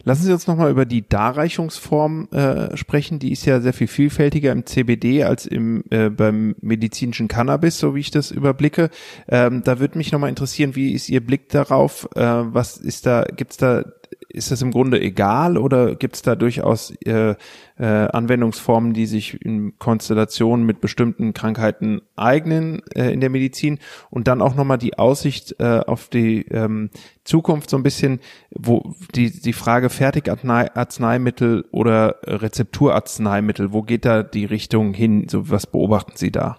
Lassen 0.04 0.24
Sie 0.24 0.34
uns 0.34 0.46
nochmal 0.46 0.72
über 0.72 0.86
die 0.86 1.08
Darreichungsform 1.08 2.28
äh, 2.34 2.76
sprechen. 2.76 3.20
Die 3.20 3.32
ist 3.32 3.46
ja 3.46 3.62
sehr 3.62 3.74
viel 3.74 3.88
vielfältiger 3.88 4.52
im 4.52 4.66
CBD 4.66 5.24
als 5.24 5.46
im 5.46 5.86
äh, 5.90 6.10
beim 6.10 6.56
medizinischen 6.62 7.30
Cannabis, 7.30 7.80
so 7.80 7.96
wie 7.96 8.02
ich 8.02 8.12
das 8.12 8.32
überblicke. 8.32 8.90
Ähm, 9.30 9.64
da 9.64 9.80
würde 9.80 9.98
mich 9.98 10.12
nochmal 10.12 10.30
interessieren, 10.30 10.76
wie 10.76 10.94
ist 10.94 11.08
Ihr 11.10 11.26
Blick 11.26 11.48
darauf? 11.50 12.10
Äh, 12.16 12.22
was 12.22 12.78
ist 12.78 13.06
da, 13.06 13.24
gibt's 13.24 13.58
da 13.58 13.84
ist 14.30 14.52
das 14.52 14.62
im 14.62 14.72
Grunde 14.72 15.02
egal 15.02 15.58
oder 15.58 15.96
gibt 15.96 16.16
es 16.16 16.22
da 16.22 16.36
durchaus 16.36 16.92
äh, 17.06 17.36
äh, 17.80 17.86
Anwendungsformen, 17.86 18.94
die 18.94 19.06
sich 19.06 19.42
in 19.44 19.78
Konstellationen 19.80 20.66
mit 20.66 20.82
bestimmten 20.82 21.34
Krankheiten 21.34 22.02
eignen 22.16 22.82
äh, 22.96 23.12
in 23.12 23.22
der 23.22 23.30
Medizin 23.30 23.80
und 24.10 24.28
dann 24.28 24.42
auch 24.42 24.56
nochmal 24.56 24.78
die 24.78 24.98
Aussicht 24.98 25.56
äh, 25.60 25.82
auf 25.86 26.10
die 26.10 26.48
ähm, 26.50 26.90
Zukunft 27.24 27.70
so 27.70 27.78
ein 27.78 27.84
bisschen, 27.84 28.20
wo 28.52 28.96
die, 29.16 29.32
die 29.32 29.54
Frage 29.54 29.90
Fertigarzneimittel 29.90 31.66
oder 31.72 32.18
Rezepturarzneimittel, 32.24 33.74
wo 33.74 33.82
geht 33.82 34.06
da 34.06 34.24
die 34.24 34.46
Richtung 34.46 34.94
hin? 34.94 35.28
So, 35.28 35.50
was 35.50 35.68
beobachten 35.68 36.14
Sie 36.16 36.32
da? 36.32 36.58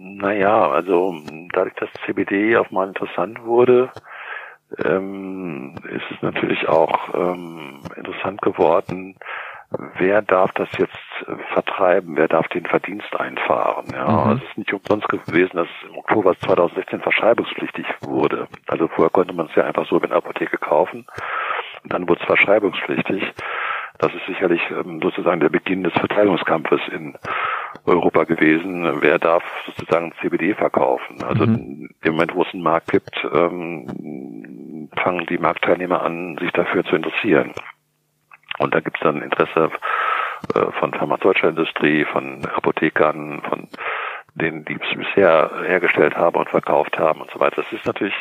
Naja, 0.00 0.70
also 0.70 1.14
dadurch, 1.52 1.74
dass 1.74 1.88
CBD 2.06 2.56
auch 2.56 2.70
mal 2.70 2.88
interessant 2.88 3.44
wurde, 3.44 3.90
ähm, 4.84 5.74
ist 5.84 6.04
es 6.10 6.22
natürlich 6.22 6.68
auch 6.68 7.14
ähm, 7.14 7.80
interessant 7.96 8.42
geworden, 8.42 9.16
wer 9.98 10.22
darf 10.22 10.52
das 10.52 10.68
jetzt 10.78 10.96
äh, 11.26 11.36
vertreiben, 11.52 12.16
wer 12.16 12.28
darf 12.28 12.48
den 12.48 12.66
Verdienst 12.66 13.14
einfahren. 13.14 13.86
Ja, 13.92 14.24
mhm. 14.26 14.32
es 14.36 14.42
ist 14.42 14.58
nicht 14.58 14.72
umsonst 14.72 15.08
gewesen, 15.08 15.56
dass 15.56 15.68
es 15.68 15.90
im 15.90 15.96
Oktober 15.96 16.34
2016 16.38 17.00
verschreibungspflichtig 17.00 17.86
wurde. 18.02 18.48
Also 18.66 18.88
vorher 18.88 19.10
konnte 19.10 19.34
man 19.34 19.46
es 19.46 19.54
ja 19.54 19.64
einfach 19.64 19.86
so 19.86 19.96
in 19.96 20.08
der 20.08 20.18
Apotheke 20.18 20.58
kaufen 20.58 21.06
dann 21.84 22.08
wurde 22.08 22.20
es 22.20 22.26
verschreibungspflichtig. 22.26 23.22
Das 23.98 24.14
ist 24.14 24.26
sicherlich 24.26 24.60
ähm, 24.70 25.00
sozusagen 25.02 25.40
der 25.40 25.48
Beginn 25.48 25.82
des 25.82 25.92
Verteilungskampfes 25.94 26.80
in 26.92 27.16
Europa 27.84 28.24
gewesen. 28.24 29.00
Wer 29.00 29.18
darf 29.18 29.42
sozusagen 29.66 30.12
CBD 30.20 30.54
verkaufen? 30.54 31.22
Also 31.24 31.46
mhm. 31.46 31.90
im 32.02 32.12
Moment, 32.12 32.34
wo 32.34 32.42
es 32.42 32.54
einen 32.54 32.62
Markt 32.62 32.92
gibt, 32.92 33.16
ähm, 33.34 34.88
fangen 34.96 35.26
die 35.26 35.38
Marktteilnehmer 35.38 36.02
an, 36.02 36.38
sich 36.38 36.52
dafür 36.52 36.84
zu 36.84 36.96
interessieren. 36.96 37.52
Und 38.58 38.74
da 38.74 38.80
gibt 38.80 38.96
es 38.96 39.02
dann 39.02 39.22
Interesse 39.22 39.70
äh, 40.54 40.72
von 40.78 40.92
pharmazeutischer 40.92 41.48
Industrie, 41.48 42.04
von 42.04 42.44
Apothekern, 42.46 43.42
von 43.48 43.68
denen, 44.34 44.64
die 44.64 44.74
es 44.80 44.96
bisher 44.96 45.50
hergestellt 45.66 46.16
haben 46.16 46.36
und 46.36 46.48
verkauft 46.48 46.98
haben 46.98 47.20
und 47.20 47.30
so 47.30 47.40
weiter. 47.40 47.56
Das 47.62 47.72
ist 47.72 47.86
natürlich, 47.86 48.14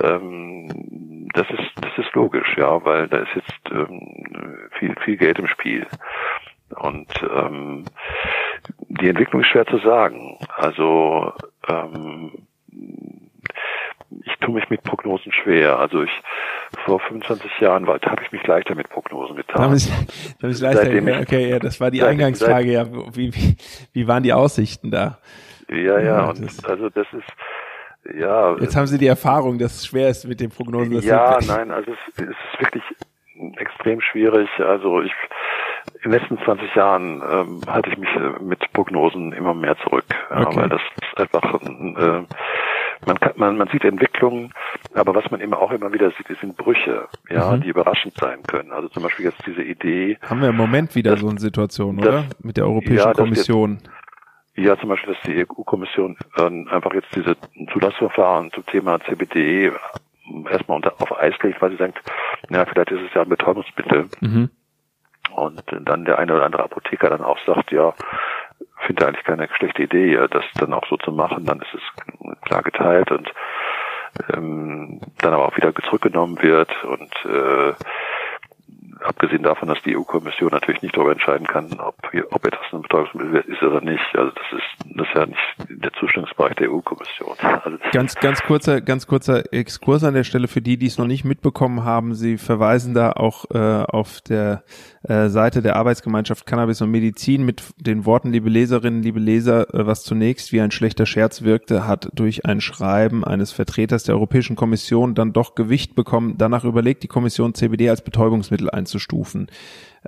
ähm, 0.00 1.28
das 1.34 1.46
ist, 1.50 1.70
das 1.80 2.04
ist 2.04 2.14
logisch, 2.14 2.56
ja, 2.56 2.84
weil 2.84 3.08
da 3.08 3.18
ist 3.18 3.34
jetzt 3.34 3.70
ähm, 3.70 4.68
viel, 4.78 4.94
viel 5.04 5.16
Geld 5.16 5.38
im 5.38 5.46
Spiel. 5.46 5.86
Und 6.76 7.08
ähm, 7.22 7.84
die 8.88 9.08
Entwicklung 9.08 9.42
ist 9.42 9.48
schwer 9.48 9.66
zu 9.66 9.78
sagen. 9.78 10.38
Also 10.56 11.32
ähm, 11.68 12.32
ich 14.24 14.36
tue 14.40 14.54
mich 14.54 14.68
mit 14.70 14.82
Prognosen 14.82 15.32
schwer. 15.32 15.78
Also 15.78 16.02
ich 16.02 16.10
vor 16.84 17.00
25 17.00 17.50
Jahren 17.60 17.86
war, 17.86 18.00
habe 18.00 18.22
ich 18.22 18.32
mich 18.32 18.46
leichter 18.46 18.74
mit 18.74 18.88
Prognosen 18.88 19.36
getan. 19.36 19.62
Habe 19.62 19.76
ich, 19.76 19.90
hab 19.90 20.50
ich 20.50 20.60
leichter, 20.60 20.84
seitdem 20.84 21.08
ich, 21.08 21.18
okay, 21.18 21.50
ja, 21.50 21.58
das 21.58 21.80
war 21.80 21.90
die 21.90 21.98
seit, 21.98 22.10
Eingangsfrage, 22.10 22.72
ja. 22.72 22.86
Wie, 23.14 23.34
wie, 23.34 23.56
wie 23.92 24.08
waren 24.08 24.22
die 24.22 24.32
Aussichten 24.32 24.90
da? 24.90 25.18
Ja, 25.68 25.98
ja, 26.00 26.24
und 26.28 26.68
also 26.68 26.90
das 26.90 27.06
ist 27.12 27.26
ja. 28.18 28.56
Jetzt 28.58 28.76
haben 28.76 28.86
Sie 28.86 28.98
die 28.98 29.06
Erfahrung, 29.06 29.58
dass 29.58 29.74
es 29.76 29.86
schwer 29.86 30.08
ist 30.08 30.26
mit 30.26 30.40
den 30.40 30.50
Prognosen. 30.50 31.00
ja, 31.02 31.38
nein, 31.46 31.70
also 31.70 31.92
es, 31.92 32.22
es 32.22 32.28
ist 32.28 32.60
wirklich 32.60 32.84
extrem 33.56 34.00
schwierig. 34.00 34.48
Also 34.58 35.02
ich 35.02 35.12
in 36.04 36.10
den 36.10 36.20
letzten 36.20 36.38
20 36.38 36.74
Jahren 36.74 37.22
ähm, 37.28 37.60
halte 37.66 37.90
ich 37.90 37.98
mich 37.98 38.08
äh, 38.10 38.42
mit 38.42 38.60
Prognosen 38.72 39.32
immer 39.32 39.54
mehr 39.54 39.76
zurück, 39.78 40.04
okay. 40.30 40.42
ja, 40.42 40.56
weil 40.56 40.68
das 40.68 40.80
ist 41.00 41.20
einfach 41.20 41.54
äh, 41.62 42.24
man 43.06 43.18
kann, 43.18 43.32
man, 43.36 43.56
man 43.56 43.68
sieht 43.68 43.84
Entwicklungen, 43.84 44.52
aber 44.94 45.14
was 45.14 45.28
man 45.30 45.40
immer 45.40 45.58
auch 45.58 45.72
immer 45.72 45.92
wieder 45.92 46.10
sieht, 46.10 46.38
sind 46.38 46.56
Brüche, 46.56 47.08
ja, 47.28 47.52
mhm. 47.52 47.62
die 47.62 47.68
überraschend 47.68 48.14
sein 48.14 48.42
können. 48.44 48.70
Also 48.72 48.88
zum 48.88 49.02
Beispiel 49.02 49.26
jetzt 49.26 49.44
diese 49.46 49.62
Idee. 49.62 50.18
Haben 50.22 50.40
wir 50.40 50.50
im 50.50 50.56
Moment 50.56 50.94
wieder 50.94 51.12
dass, 51.12 51.20
so 51.20 51.28
eine 51.28 51.40
Situation, 51.40 51.98
oder? 51.98 52.24
Das, 52.28 52.44
Mit 52.44 52.56
der 52.56 52.64
Europäischen 52.64 53.08
ja, 53.08 53.12
Kommission. 53.12 53.78
Jetzt, 53.82 53.90
ja, 54.54 54.78
zum 54.78 54.90
Beispiel, 54.90 55.14
dass 55.14 55.22
die 55.22 55.46
EU-Kommission 55.46 56.16
äh, 56.36 56.70
einfach 56.70 56.92
jetzt 56.92 57.14
diese 57.14 57.36
Zulassungsverfahren 57.72 58.50
zum 58.52 58.66
Thema 58.66 59.00
CBD 59.00 59.72
erstmal 60.50 60.76
unter, 60.76 60.94
auf 61.00 61.18
Eis 61.18 61.34
legt, 61.42 61.60
weil 61.62 61.70
sie 61.70 61.78
sagt, 61.78 62.00
ja, 62.50 62.64
vielleicht 62.66 62.90
ist 62.90 63.00
es 63.00 63.14
ja 63.14 63.22
ein 63.22 63.28
Betäubungsmittel. 63.28 64.08
Mhm. 64.20 64.50
Und 65.34 65.62
dann 65.68 66.04
der 66.04 66.18
eine 66.18 66.34
oder 66.34 66.44
andere 66.44 66.64
Apotheker 66.64 67.08
dann 67.08 67.22
auch 67.22 67.38
sagt, 67.46 67.72
ja, 67.72 67.94
finde 68.86 69.06
eigentlich 69.06 69.24
keine 69.24 69.48
schlechte 69.56 69.82
Idee, 69.82 70.18
das 70.30 70.44
dann 70.54 70.74
auch 70.74 70.86
so 70.88 70.96
zu 70.98 71.12
machen. 71.12 71.44
Dann 71.46 71.60
ist 71.60 71.74
es 71.74 72.40
klar 72.42 72.62
geteilt 72.62 73.10
und 73.10 73.32
ähm, 74.34 75.00
dann 75.18 75.32
aber 75.32 75.46
auch 75.46 75.56
wieder 75.56 75.74
zurückgenommen 75.74 76.42
wird 76.42 76.70
und 76.84 77.14
äh, 77.24 77.72
abgesehen 79.04 79.42
davon, 79.42 79.68
dass 79.68 79.82
die 79.82 79.96
EU-Kommission 79.96 80.50
natürlich 80.50 80.82
nicht 80.82 80.96
darüber 80.96 81.12
entscheiden 81.12 81.46
kann, 81.46 81.68
ob, 81.80 81.96
ob 82.30 82.46
etwas 82.46 82.72
ein 82.72 82.82
Betäubungsmittel 82.82 83.44
ist 83.46 83.62
oder 83.62 83.80
nicht. 83.80 84.04
Also 84.14 84.32
das 84.32 84.58
ist, 84.58 84.96
das 84.96 85.06
ist 85.06 85.14
ja 85.14 85.26
nicht 85.26 85.82
der 85.82 85.92
Zustimmungsbereich 85.94 86.54
der 86.56 86.70
EU-Kommission. 86.70 87.36
Also 87.40 87.78
ganz, 87.92 88.14
ganz 88.16 88.42
kurzer, 88.42 88.80
ganz 88.80 89.06
kurzer 89.06 89.52
Exkurs 89.52 90.04
an 90.04 90.14
der 90.14 90.24
Stelle 90.24 90.48
für 90.48 90.62
die, 90.62 90.76
die 90.76 90.86
es 90.86 90.98
noch 90.98 91.06
nicht 91.06 91.24
mitbekommen 91.24 91.84
haben. 91.84 92.14
Sie 92.14 92.38
verweisen 92.38 92.94
da 92.94 93.12
auch 93.12 93.50
äh, 93.50 93.58
auf 93.58 94.20
der 94.20 94.62
äh, 95.02 95.28
Seite 95.28 95.62
der 95.62 95.76
Arbeitsgemeinschaft 95.76 96.46
Cannabis 96.46 96.80
und 96.80 96.90
Medizin 96.90 97.44
mit 97.44 97.62
den 97.76 98.06
Worten, 98.06 98.32
liebe 98.32 98.48
Leserinnen, 98.48 99.02
liebe 99.02 99.18
Leser, 99.18 99.74
äh, 99.74 99.86
was 99.86 100.04
zunächst 100.04 100.52
wie 100.52 100.60
ein 100.60 100.70
schlechter 100.70 101.06
Scherz 101.06 101.42
wirkte, 101.42 101.86
hat 101.86 102.08
durch 102.14 102.46
ein 102.46 102.60
Schreiben 102.60 103.24
eines 103.24 103.52
Vertreters 103.52 104.04
der 104.04 104.14
Europäischen 104.14 104.56
Kommission 104.56 105.14
dann 105.14 105.32
doch 105.32 105.54
Gewicht 105.54 105.94
bekommen. 105.94 106.36
Danach 106.38 106.64
überlegt 106.64 107.02
die 107.02 107.08
Kommission 107.08 107.54
CBD 107.54 107.90
als 107.90 108.02
Betäubungsmittel 108.02 108.70
einzustufen. 108.92 109.48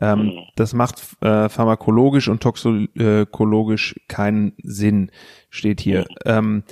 Ähm, 0.01 0.18
mhm. 0.18 0.33
Das 0.57 0.75
macht 0.75 0.97
äh, 1.20 1.49
pharmakologisch 1.49 2.29
und 2.29 2.42
toxikologisch 2.42 3.94
keinen 4.09 4.53
Sinn, 4.62 5.11
steht 5.51 5.81
hier. 5.81 6.01
Mhm. 6.01 6.07
Ähm, 6.27 6.62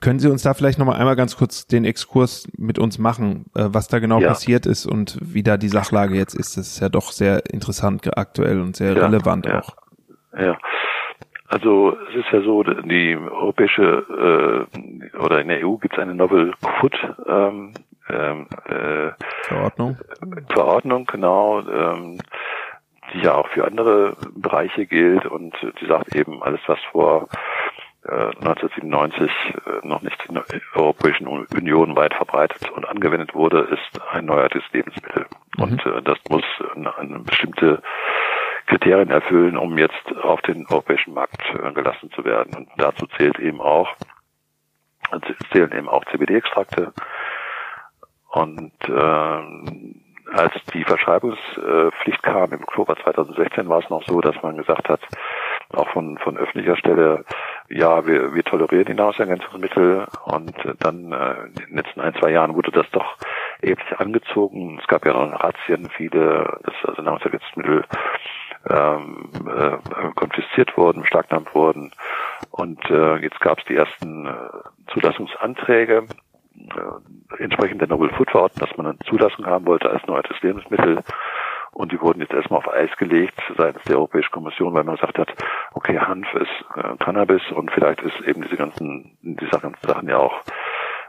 können 0.00 0.18
Sie 0.18 0.28
uns 0.28 0.42
da 0.42 0.54
vielleicht 0.54 0.80
nochmal 0.80 0.98
einmal 0.98 1.14
ganz 1.14 1.36
kurz 1.36 1.68
den 1.68 1.84
Exkurs 1.84 2.48
mit 2.58 2.80
uns 2.80 2.98
machen, 2.98 3.46
äh, 3.54 3.66
was 3.68 3.86
da 3.86 4.00
genau 4.00 4.20
ja. 4.20 4.28
passiert 4.28 4.66
ist 4.66 4.86
und 4.86 5.18
wie 5.20 5.44
da 5.44 5.56
die 5.56 5.68
Sachlage 5.68 6.16
jetzt 6.16 6.34
ist? 6.34 6.56
Das 6.56 6.66
ist 6.66 6.80
ja 6.80 6.88
doch 6.88 7.12
sehr 7.12 7.42
interessant 7.52 8.18
aktuell 8.18 8.60
und 8.60 8.74
sehr 8.74 8.96
ja, 8.96 9.06
relevant 9.06 9.46
ja. 9.46 9.60
auch. 9.60 9.76
Ja. 10.36 10.58
Also 11.46 11.96
es 12.08 12.16
ist 12.16 12.32
ja 12.32 12.40
so, 12.42 12.64
die 12.64 13.16
europäische 13.16 14.66
äh, 14.72 15.18
oder 15.18 15.40
in 15.40 15.48
der 15.48 15.64
EU 15.64 15.76
gibt 15.76 15.94
es 15.94 16.00
eine 16.00 16.14
Novel 16.14 16.52
Food 16.80 16.96
ähm, 17.28 17.74
ähm, 18.08 18.46
äh, 18.66 19.10
Verordnung. 19.42 19.96
Verordnung, 20.48 21.06
genau, 21.06 21.60
ähm, 21.60 22.18
die 23.12 23.20
ja 23.20 23.34
auch 23.34 23.48
für 23.48 23.64
andere 23.66 24.16
Bereiche 24.34 24.86
gilt 24.86 25.26
und 25.26 25.54
die 25.80 25.86
sagt 25.86 26.14
eben 26.14 26.42
alles, 26.42 26.60
was 26.66 26.78
vor 26.90 27.28
1997 28.06 29.30
äh, 29.30 29.86
noch 29.86 30.02
nicht 30.02 30.22
in 30.28 30.34
der 30.34 30.44
Europäischen 30.74 31.26
Union 31.26 31.96
weit 31.96 32.12
verbreitet 32.12 32.70
und 32.70 32.86
angewendet 32.86 33.34
wurde, 33.34 33.60
ist 33.60 34.00
ein 34.12 34.26
neuertes 34.26 34.62
Lebensmittel. 34.72 35.26
Mhm. 35.56 35.62
Und 35.62 35.86
äh, 35.86 36.02
das 36.02 36.18
muss 36.28 36.44
eine, 36.74 36.96
eine 36.98 37.20
bestimmte 37.20 37.82
Kriterien 38.66 39.10
erfüllen, 39.10 39.56
um 39.56 39.78
jetzt 39.78 40.04
auf 40.22 40.42
den 40.42 40.66
europäischen 40.66 41.14
Markt 41.14 41.42
äh, 41.54 41.72
gelassen 41.72 42.10
zu 42.12 42.24
werden. 42.24 42.54
Und 42.54 42.68
dazu 42.76 43.06
zählt 43.16 43.38
eben 43.38 43.60
auch, 43.60 43.88
zählen 45.52 45.72
eben 45.72 45.88
auch 45.88 46.04
CBD-Extrakte. 46.06 46.92
Und 48.34 48.72
äh, 48.88 50.32
als 50.32 50.52
die 50.72 50.82
Verschreibungspflicht 50.82 52.22
kam 52.24 52.52
im 52.52 52.62
Oktober 52.64 52.96
2016, 52.96 53.68
war 53.68 53.78
es 53.78 53.90
noch 53.90 54.02
so, 54.02 54.20
dass 54.20 54.34
man 54.42 54.56
gesagt 54.56 54.88
hat, 54.88 55.00
auch 55.72 55.88
von, 55.90 56.18
von 56.18 56.36
öffentlicher 56.36 56.76
Stelle, 56.76 57.24
ja, 57.68 58.04
wir, 58.06 58.34
wir 58.34 58.42
tolerieren 58.42 58.86
die 58.86 58.94
Nahrungsergänzungsmittel 58.94 60.06
und 60.24 60.52
dann 60.80 61.12
äh, 61.12 61.44
in 61.44 61.54
den 61.54 61.76
letzten 61.76 62.00
ein, 62.00 62.14
zwei 62.14 62.30
Jahren 62.30 62.56
wurde 62.56 62.72
das 62.72 62.90
doch 62.90 63.16
erheblich 63.60 64.00
angezogen. 64.00 64.80
Es 64.80 64.88
gab 64.88 65.06
ja 65.06 65.12
noch 65.12 65.40
Razzien, 65.40 65.88
viele, 65.96 66.58
das 66.64 66.74
also 66.84 67.02
Nahrungsergänzungsmittel 67.02 67.84
ähm, 68.68 69.30
äh, 69.46 70.12
konfisziert 70.16 70.76
wurden, 70.76 71.02
beschlagnahmt 71.02 71.54
wurden. 71.54 71.92
Und 72.50 72.84
äh, 72.90 73.16
jetzt 73.18 73.40
gab 73.40 73.58
es 73.58 73.64
die 73.66 73.76
ersten 73.76 74.26
äh, 74.26 74.92
Zulassungsanträge 74.92 76.08
äh, 76.56 77.42
entsprechend 77.42 77.80
der 77.80 77.88
Novel 77.88 78.10
Food 78.10 78.30
Verordnung, 78.30 78.66
dass 78.66 78.76
man 78.76 78.86
eine 78.86 78.98
Zulassung 79.00 79.46
haben 79.46 79.66
wollte 79.66 79.90
als 79.90 80.06
neues 80.06 80.24
Lebensmittel. 80.42 81.00
Und 81.72 81.90
die 81.90 82.00
wurden 82.00 82.20
jetzt 82.20 82.32
erstmal 82.32 82.58
auf 82.58 82.72
Eis 82.72 82.96
gelegt 82.98 83.40
seitens 83.56 83.82
der 83.84 83.96
Europäischen 83.96 84.30
Kommission, 84.30 84.74
weil 84.74 84.84
man 84.84 84.94
gesagt 84.94 85.18
hat, 85.18 85.34
okay, 85.72 85.98
Hanf 85.98 86.32
ist 86.34 86.64
äh, 86.76 86.96
Cannabis 86.98 87.42
und 87.50 87.70
vielleicht 87.72 88.00
ist 88.02 88.20
eben 88.20 88.42
diese 88.42 88.56
ganzen, 88.56 89.18
diese 89.22 89.58
ganzen 89.58 89.86
Sachen 89.86 90.08
ja 90.08 90.18
auch 90.18 90.42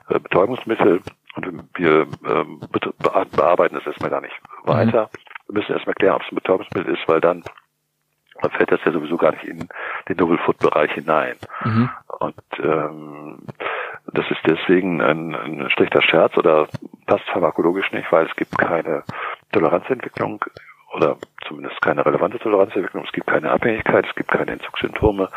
äh, 0.09 0.19
Betäubungsmittel. 0.19 1.01
Und 1.35 1.69
wir 1.75 2.07
ähm, 2.27 2.61
bearbeiten 3.35 3.75
das 3.75 3.85
erstmal 3.85 4.09
gar 4.09 4.21
nicht 4.21 4.35
weiter. 4.63 5.03
Mhm. 5.03 5.47
Wir 5.47 5.59
müssen 5.59 5.73
erstmal 5.73 5.95
klären, 5.95 6.15
ob 6.15 6.23
es 6.23 6.31
ein 6.31 6.35
Betäubungsmittel 6.35 6.95
ist, 6.95 7.07
weil 7.07 7.21
dann 7.21 7.43
dann 8.41 8.51
fällt 8.51 8.71
das 8.71 8.81
ja 8.85 8.91
sowieso 8.91 9.17
gar 9.17 9.31
nicht 9.31 9.45
in 9.45 9.67
den 10.09 10.17
Novel 10.17 10.37
Food 10.39 10.59
Bereich 10.59 10.91
hinein. 10.91 11.35
Mhm. 11.63 11.89
Und 12.19 12.35
ähm, 12.61 13.39
das 14.13 14.29
ist 14.29 14.41
deswegen 14.45 15.01
ein, 15.01 15.35
ein 15.35 15.69
schlechter 15.71 16.01
Scherz 16.01 16.37
oder 16.37 16.67
passt 17.05 17.25
pharmakologisch 17.25 17.91
nicht, 17.91 18.11
weil 18.11 18.25
es 18.27 18.35
gibt 18.35 18.57
keine 18.57 19.03
Toleranzentwicklung 19.51 20.43
oder 20.95 21.17
zumindest 21.47 21.81
keine 21.81 22.05
relevante 22.05 22.39
Toleranzentwicklung. 22.39 23.03
Es 23.05 23.11
gibt 23.11 23.27
keine 23.27 23.51
Abhängigkeit, 23.51 24.05
es 24.07 24.15
gibt 24.15 24.31
keine 24.31 24.51
Entzugssymptome. 24.51 25.29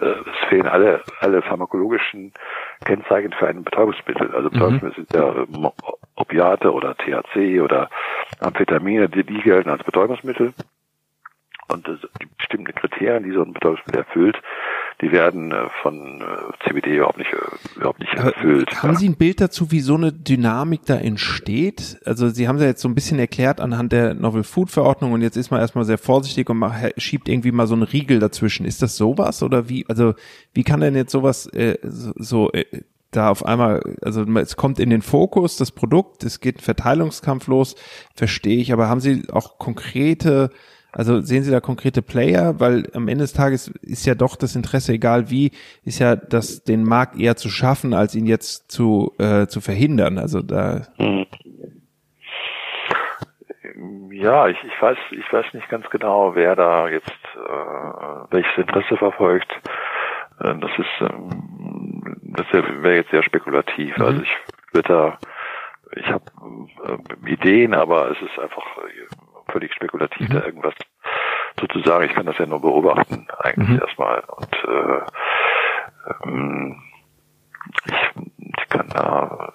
Äh, 0.00 0.06
es 0.06 0.48
fehlen 0.48 0.66
alle, 0.66 1.02
alle 1.20 1.42
pharmakologischen 1.42 2.32
Kennzeichen 2.84 3.32
für 3.32 3.48
ein 3.48 3.62
Betäubungsmittel. 3.62 4.34
Also 4.34 4.48
mhm. 4.48 4.52
Betäubungsmittel 4.52 4.94
sind 4.94 5.14
ja 5.14 5.34
ähm, 5.34 5.70
Opiate 6.16 6.72
oder 6.72 6.96
THC 6.96 7.60
oder 7.60 7.90
Amphetamine, 8.40 9.08
die, 9.08 9.24
die 9.24 9.42
gelten 9.42 9.70
als 9.70 9.84
Betäubungsmittel. 9.84 10.54
Und 11.68 11.86
die 11.86 12.26
bestimmten 12.36 12.74
Kriterien, 12.74 13.22
die 13.22 13.32
so 13.32 13.42
ein 13.42 13.52
Betäubungsmittel 13.52 14.00
erfüllt, 14.00 14.36
die 15.00 15.10
werden 15.10 15.52
äh, 15.52 15.68
von 15.82 16.20
äh, 16.20 16.64
CBD 16.68 16.96
überhaupt 16.96 17.18
nicht, 17.18 17.32
äh, 17.32 17.76
überhaupt 17.76 18.00
nicht 18.00 18.14
erfüllt. 18.14 18.82
Haben 18.82 18.96
Sie 18.96 19.08
ein 19.08 19.16
Bild 19.16 19.40
dazu, 19.40 19.70
wie 19.70 19.80
so 19.80 19.94
eine 19.94 20.12
Dynamik 20.12 20.82
da 20.86 20.96
entsteht? 20.96 21.98
Also 22.04 22.28
Sie 22.28 22.46
haben 22.48 22.56
es 22.56 22.62
ja 22.62 22.68
jetzt 22.68 22.82
so 22.82 22.88
ein 22.88 22.94
bisschen 22.94 23.18
erklärt 23.18 23.60
anhand 23.60 23.92
der 23.92 24.14
Novel 24.14 24.44
Food 24.44 24.70
Verordnung 24.70 25.12
und 25.12 25.22
jetzt 25.22 25.36
ist 25.36 25.50
man 25.50 25.60
erstmal 25.60 25.84
sehr 25.84 25.98
vorsichtig 25.98 26.48
und 26.50 26.58
macht, 26.58 27.00
schiebt 27.00 27.28
irgendwie 27.28 27.52
mal 27.52 27.66
so 27.66 27.74
einen 27.74 27.84
Riegel 27.84 28.18
dazwischen. 28.18 28.66
Ist 28.66 28.82
das 28.82 28.96
sowas 28.96 29.42
oder 29.42 29.68
wie, 29.68 29.84
also 29.88 30.14
wie 30.54 30.64
kann 30.64 30.80
denn 30.80 30.94
jetzt 30.94 31.12
sowas 31.12 31.46
äh, 31.46 31.78
so, 31.82 32.12
so 32.16 32.52
äh, 32.52 32.64
da 33.12 33.28
auf 33.28 33.44
einmal, 33.44 33.82
also 34.00 34.22
es 34.22 34.56
kommt 34.56 34.78
in 34.78 34.90
den 34.90 35.02
Fokus, 35.02 35.56
das 35.56 35.70
Produkt, 35.70 36.24
es 36.24 36.40
geht 36.40 36.58
ein 36.58 36.62
Verteilungskampf 36.62 37.46
los, 37.46 37.76
verstehe 38.14 38.58
ich, 38.58 38.72
aber 38.72 38.88
haben 38.88 39.00
Sie 39.00 39.24
auch 39.30 39.58
konkrete 39.58 40.50
also 40.92 41.20
sehen 41.20 41.42
Sie 41.42 41.50
da 41.50 41.60
konkrete 41.60 42.02
Player, 42.02 42.60
weil 42.60 42.90
am 42.94 43.08
Ende 43.08 43.24
des 43.24 43.32
Tages 43.32 43.68
ist 43.80 44.06
ja 44.06 44.14
doch 44.14 44.36
das 44.36 44.54
Interesse, 44.54 44.92
egal 44.92 45.30
wie, 45.30 45.50
ist 45.84 45.98
ja 45.98 46.16
das 46.16 46.64
den 46.64 46.84
Markt 46.84 47.18
eher 47.18 47.34
zu 47.34 47.48
schaffen, 47.48 47.94
als 47.94 48.14
ihn 48.14 48.26
jetzt 48.26 48.70
zu 48.70 49.14
äh, 49.18 49.46
zu 49.46 49.62
verhindern. 49.62 50.18
Also 50.18 50.42
da. 50.42 50.82
Hm. 50.98 51.26
Ja, 54.10 54.48
ich, 54.48 54.58
ich 54.62 54.82
weiß 54.82 54.98
ich 55.12 55.32
weiß 55.32 55.46
nicht 55.54 55.68
ganz 55.70 55.88
genau, 55.88 56.34
wer 56.34 56.54
da 56.54 56.88
jetzt 56.88 57.10
äh, 57.36 58.30
welches 58.30 58.58
Interesse 58.58 58.98
verfolgt. 58.98 59.50
Äh, 60.40 60.54
das 60.58 60.70
ist 60.76 61.10
ähm, 61.10 62.20
das 62.22 62.46
wäre 62.52 62.96
jetzt 62.96 63.10
sehr 63.10 63.22
spekulativ. 63.22 63.96
Mhm. 63.96 64.04
Also 64.04 64.22
ich 64.22 64.36
würde 64.72 64.88
da 64.88 65.18
ich 65.96 66.06
habe 66.06 66.24
äh, 66.86 67.30
Ideen, 67.32 67.74
aber 67.74 68.10
es 68.10 68.20
ist 68.20 68.38
einfach 68.38 68.64
völlig 69.50 69.72
spekulativ 69.74 70.28
mhm. 70.28 70.32
da 70.32 70.44
irgendwas 70.44 70.74
sozusagen. 71.60 72.04
Ich 72.04 72.14
kann 72.14 72.26
das 72.26 72.38
ja 72.38 72.46
nur 72.46 72.60
beobachten 72.60 73.26
eigentlich 73.38 73.68
mhm. 73.68 73.80
erstmal 73.80 74.20
und 74.20 74.54
äh, 74.64 75.00
ähm, 76.24 76.82
ich, 77.86 78.24
ich 78.56 78.68
kann 78.68 78.88
da 78.88 79.52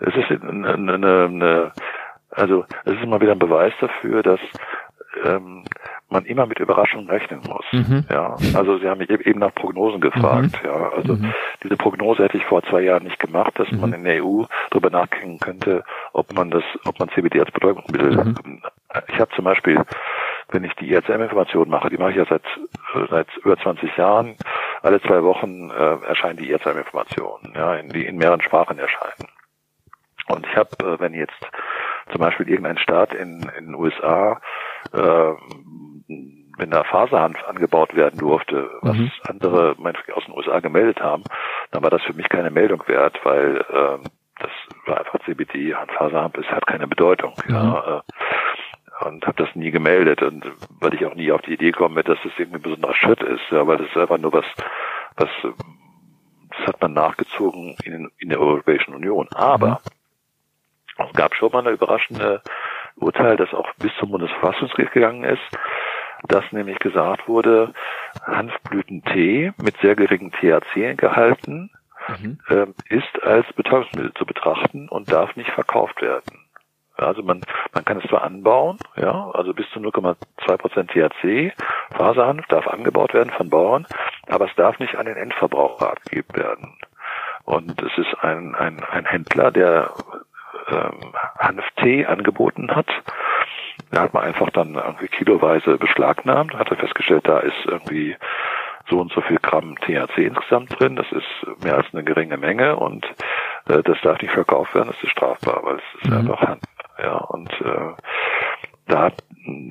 es 0.00 0.14
ist 0.14 0.42
eine, 0.42 0.74
eine, 0.74 0.94
eine 0.94 1.72
also 2.30 2.64
es 2.84 2.94
ist 2.94 3.02
immer 3.02 3.20
wieder 3.20 3.32
ein 3.32 3.38
Beweis 3.38 3.72
dafür, 3.80 4.22
dass 4.22 4.40
ähm, 5.24 5.64
man 6.08 6.24
immer 6.24 6.46
mit 6.46 6.58
Überraschungen 6.58 7.08
rechnen 7.08 7.40
muss. 7.46 7.64
Mhm. 7.72 8.04
Ja, 8.10 8.36
also 8.54 8.78
Sie 8.78 8.88
haben 8.88 8.98
mich 8.98 9.10
eben 9.10 9.38
nach 9.38 9.54
Prognosen 9.54 10.00
gefragt. 10.00 10.60
Mhm. 10.62 10.68
Ja, 10.68 10.90
also 10.90 11.14
mhm. 11.14 11.32
diese 11.62 11.76
Prognose 11.76 12.24
hätte 12.24 12.36
ich 12.36 12.44
vor 12.44 12.62
zwei 12.64 12.80
Jahren 12.82 13.04
nicht 13.04 13.18
gemacht, 13.18 13.52
dass 13.58 13.70
man 13.72 13.90
mhm. 13.90 13.96
in 13.96 14.04
der 14.04 14.24
EU 14.24 14.44
darüber 14.70 14.90
nachdenken 14.90 15.38
könnte, 15.38 15.84
ob 16.12 16.32
man 16.34 16.50
das, 16.50 16.64
ob 16.84 16.98
man 16.98 17.08
CBD 17.10 17.40
als 17.40 17.50
Betäubungsmittel. 17.50 18.24
Mhm. 18.24 18.62
Ich 19.08 19.20
habe 19.20 19.30
zum 19.36 19.44
Beispiel, 19.44 19.80
wenn 20.50 20.64
ich 20.64 20.74
die 20.74 20.92
ISM-Information 20.92 21.68
mache, 21.68 21.90
die 21.90 21.98
mache 21.98 22.10
ich 22.10 22.16
ja 22.16 22.24
seit 22.28 22.42
seit 23.08 23.28
über 23.38 23.56
20 23.56 23.96
Jahren. 23.96 24.36
Alle 24.82 25.00
zwei 25.02 25.22
Wochen 25.22 25.70
äh, 25.70 26.06
erscheinen 26.06 26.38
die 26.38 26.50
ISM-Informationen, 26.50 27.52
ja, 27.54 27.74
in, 27.74 27.90
die 27.90 28.06
in 28.06 28.16
mehreren 28.16 28.40
Sprachen 28.40 28.78
erscheinen. 28.78 29.28
Und 30.28 30.46
ich 30.46 30.56
habe, 30.56 30.70
äh, 30.80 31.00
wenn 31.00 31.14
jetzt 31.14 31.46
zum 32.10 32.20
Beispiel 32.20 32.48
irgendein 32.48 32.78
Staat 32.78 33.12
in, 33.12 33.48
in 33.58 33.66
den 33.66 33.74
USA 33.74 34.40
äh, 34.92 35.34
wenn 36.56 36.70
da 36.70 36.84
Faserhanf 36.84 37.36
angebaut 37.46 37.94
werden 37.94 38.18
durfte, 38.18 38.70
was 38.82 38.96
mhm. 38.96 39.10
andere 39.26 39.76
aus 40.14 40.24
den 40.26 40.34
USA 40.34 40.60
gemeldet 40.60 41.00
haben, 41.00 41.24
dann 41.70 41.82
war 41.82 41.90
das 41.90 42.02
für 42.02 42.12
mich 42.12 42.28
keine 42.28 42.50
Meldung 42.50 42.82
wert, 42.86 43.18
weil 43.24 43.64
ähm, 43.72 44.02
das 44.38 44.50
war 44.86 44.98
einfach 44.98 45.20
CBD, 45.24 45.74
Faserhanf, 45.96 46.36
es 46.36 46.46
hat 46.46 46.66
keine 46.66 46.86
Bedeutung. 46.86 47.34
Mhm. 47.46 47.54
Ja, 47.54 47.98
äh, 47.98 49.06
und 49.06 49.26
habe 49.26 49.42
das 49.42 49.54
nie 49.56 49.70
gemeldet 49.70 50.20
und 50.22 50.44
weil 50.78 50.92
ich 50.92 51.06
auch 51.06 51.14
nie 51.14 51.32
auf 51.32 51.40
die 51.40 51.54
Idee 51.54 51.72
komme, 51.72 52.04
dass 52.04 52.18
das 52.22 52.32
irgendwie 52.36 52.58
ein 52.58 52.62
besonderer 52.62 52.94
Schritt 52.94 53.22
ist, 53.22 53.40
ja, 53.50 53.66
weil 53.66 53.78
das 53.78 53.86
ist 53.86 53.96
einfach 53.96 54.18
nur 54.18 54.34
was, 54.34 54.44
was 55.16 55.30
das 56.50 56.66
hat 56.66 56.80
man 56.80 56.92
nachgezogen 56.92 57.76
in, 57.84 58.10
in 58.18 58.28
der 58.28 58.40
Europäischen 58.40 58.94
Union. 58.94 59.28
Aber 59.34 59.80
mhm. 60.98 61.04
es 61.08 61.12
gab 61.14 61.34
schon 61.34 61.50
mal 61.52 61.60
eine 61.60 61.70
überraschende 61.70 62.42
Urteil, 62.96 63.36
das 63.36 63.52
auch 63.54 63.68
bis 63.78 63.92
zum 63.98 64.10
Bundesverfassungsgericht 64.10 64.92
gegangen 64.92 65.24
ist, 65.24 65.42
dass 66.28 66.44
nämlich 66.52 66.78
gesagt 66.78 67.28
wurde, 67.28 67.72
Hanfblütentee 68.22 69.52
mit 69.62 69.76
sehr 69.80 69.96
geringem 69.96 70.32
THC-Gehalten 70.32 71.70
mhm. 72.08 72.38
äh, 72.48 72.66
ist 72.94 73.22
als 73.22 73.50
Betäubungsmittel 73.54 74.12
zu 74.14 74.26
betrachten 74.26 74.88
und 74.88 75.10
darf 75.10 75.34
nicht 75.36 75.50
verkauft 75.50 76.02
werden. 76.02 76.46
Also 76.96 77.22
man, 77.22 77.40
man 77.72 77.84
kann 77.84 77.98
es 77.98 78.08
zwar 78.08 78.22
anbauen, 78.22 78.78
ja, 78.96 79.30
also 79.32 79.54
bis 79.54 79.68
zu 79.70 79.80
0,2 79.80 80.56
Prozent 80.58 80.90
THC, 80.90 81.52
Faserhanf 81.96 82.46
darf 82.48 82.66
angebaut 82.68 83.14
werden 83.14 83.30
von 83.30 83.48
Bauern, 83.48 83.86
aber 84.28 84.46
es 84.46 84.54
darf 84.56 84.78
nicht 84.78 84.96
an 84.96 85.06
den 85.06 85.16
Endverbraucher 85.16 85.92
abgegeben 85.92 86.36
werden. 86.36 86.76
Und 87.44 87.80
es 87.80 87.96
ist 87.96 88.14
ein, 88.22 88.54
ein, 88.54 88.84
ein 88.84 89.06
Händler, 89.06 89.50
der 89.50 89.90
ähm, 90.70 91.12
Hanftee 91.38 92.06
angeboten 92.06 92.74
hat. 92.74 92.88
Da 93.90 94.02
hat 94.02 94.14
man 94.14 94.24
einfach 94.24 94.50
dann 94.50 94.74
irgendwie 94.74 95.08
kiloweise 95.08 95.76
beschlagnahmt, 95.78 96.54
hat 96.54 96.70
er 96.70 96.76
festgestellt, 96.76 97.26
da 97.26 97.38
ist 97.40 97.66
irgendwie 97.66 98.16
so 98.88 99.00
und 99.00 99.12
so 99.12 99.20
viel 99.20 99.38
Gramm 99.38 99.76
THC 99.76 100.26
insgesamt 100.26 100.78
drin. 100.78 100.96
Das 100.96 101.10
ist 101.12 101.62
mehr 101.64 101.76
als 101.76 101.86
eine 101.92 102.04
geringe 102.04 102.36
Menge 102.36 102.76
und 102.76 103.04
äh, 103.68 103.82
das 103.82 104.00
darf 104.02 104.20
nicht 104.20 104.32
verkauft 104.32 104.74
werden, 104.74 104.88
das 104.88 105.02
ist 105.02 105.10
strafbar, 105.10 105.60
weil 105.64 105.76
es 105.76 106.02
ist 106.02 106.10
mhm. 106.10 106.18
einfach 106.18 106.40
Hanf. 106.40 106.60
Ja, 107.02 107.16
und 107.16 107.50
äh, 107.60 107.94
da, 108.86 109.02
hat, 109.04 109.24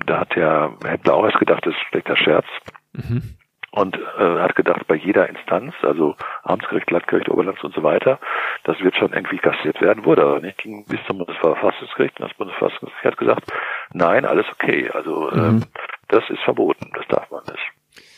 da 0.05 0.19
hat 0.19 0.35
der 0.35 0.71
Händler 0.83 1.13
auch 1.13 1.25
erst 1.25 1.39
gedacht, 1.39 1.65
das 1.65 1.73
ist 1.73 1.81
schlechter 1.89 2.15
Scherz. 2.15 2.47
Mhm. 2.93 3.35
Und 3.71 3.95
äh, 3.95 4.39
hat 4.39 4.55
gedacht, 4.55 4.87
bei 4.87 4.95
jeder 4.95 5.29
Instanz, 5.29 5.75
also 5.83 6.15
Amtsgericht, 6.43 6.89
Landgericht, 6.89 7.29
Oberlands 7.29 7.63
und 7.63 7.75
so 7.75 7.83
weiter, 7.83 8.19
das 8.63 8.79
wird 8.79 8.95
schon 8.95 9.13
irgendwie 9.13 9.37
kassiert 9.37 9.79
werden, 9.79 10.05
wurde 10.05 10.23
aber 10.23 10.39
nicht. 10.39 10.57
Ging 10.57 10.85
bis 10.85 10.99
zum 11.05 11.19
Bundesverfassungsgericht 11.19 12.19
und 12.19 12.29
das 12.29 12.37
Bundesverfassungsgericht 12.37 13.05
hat 13.05 13.17
gesagt, 13.17 13.53
nein, 13.93 14.25
alles 14.25 14.47
okay. 14.51 14.89
Also 14.91 15.29
mhm. 15.31 15.39
ähm, 15.39 15.63
das 16.07 16.27
ist 16.29 16.41
verboten, 16.41 16.91
das 16.95 17.07
darf 17.07 17.29
man 17.29 17.43
nicht. 17.43 17.71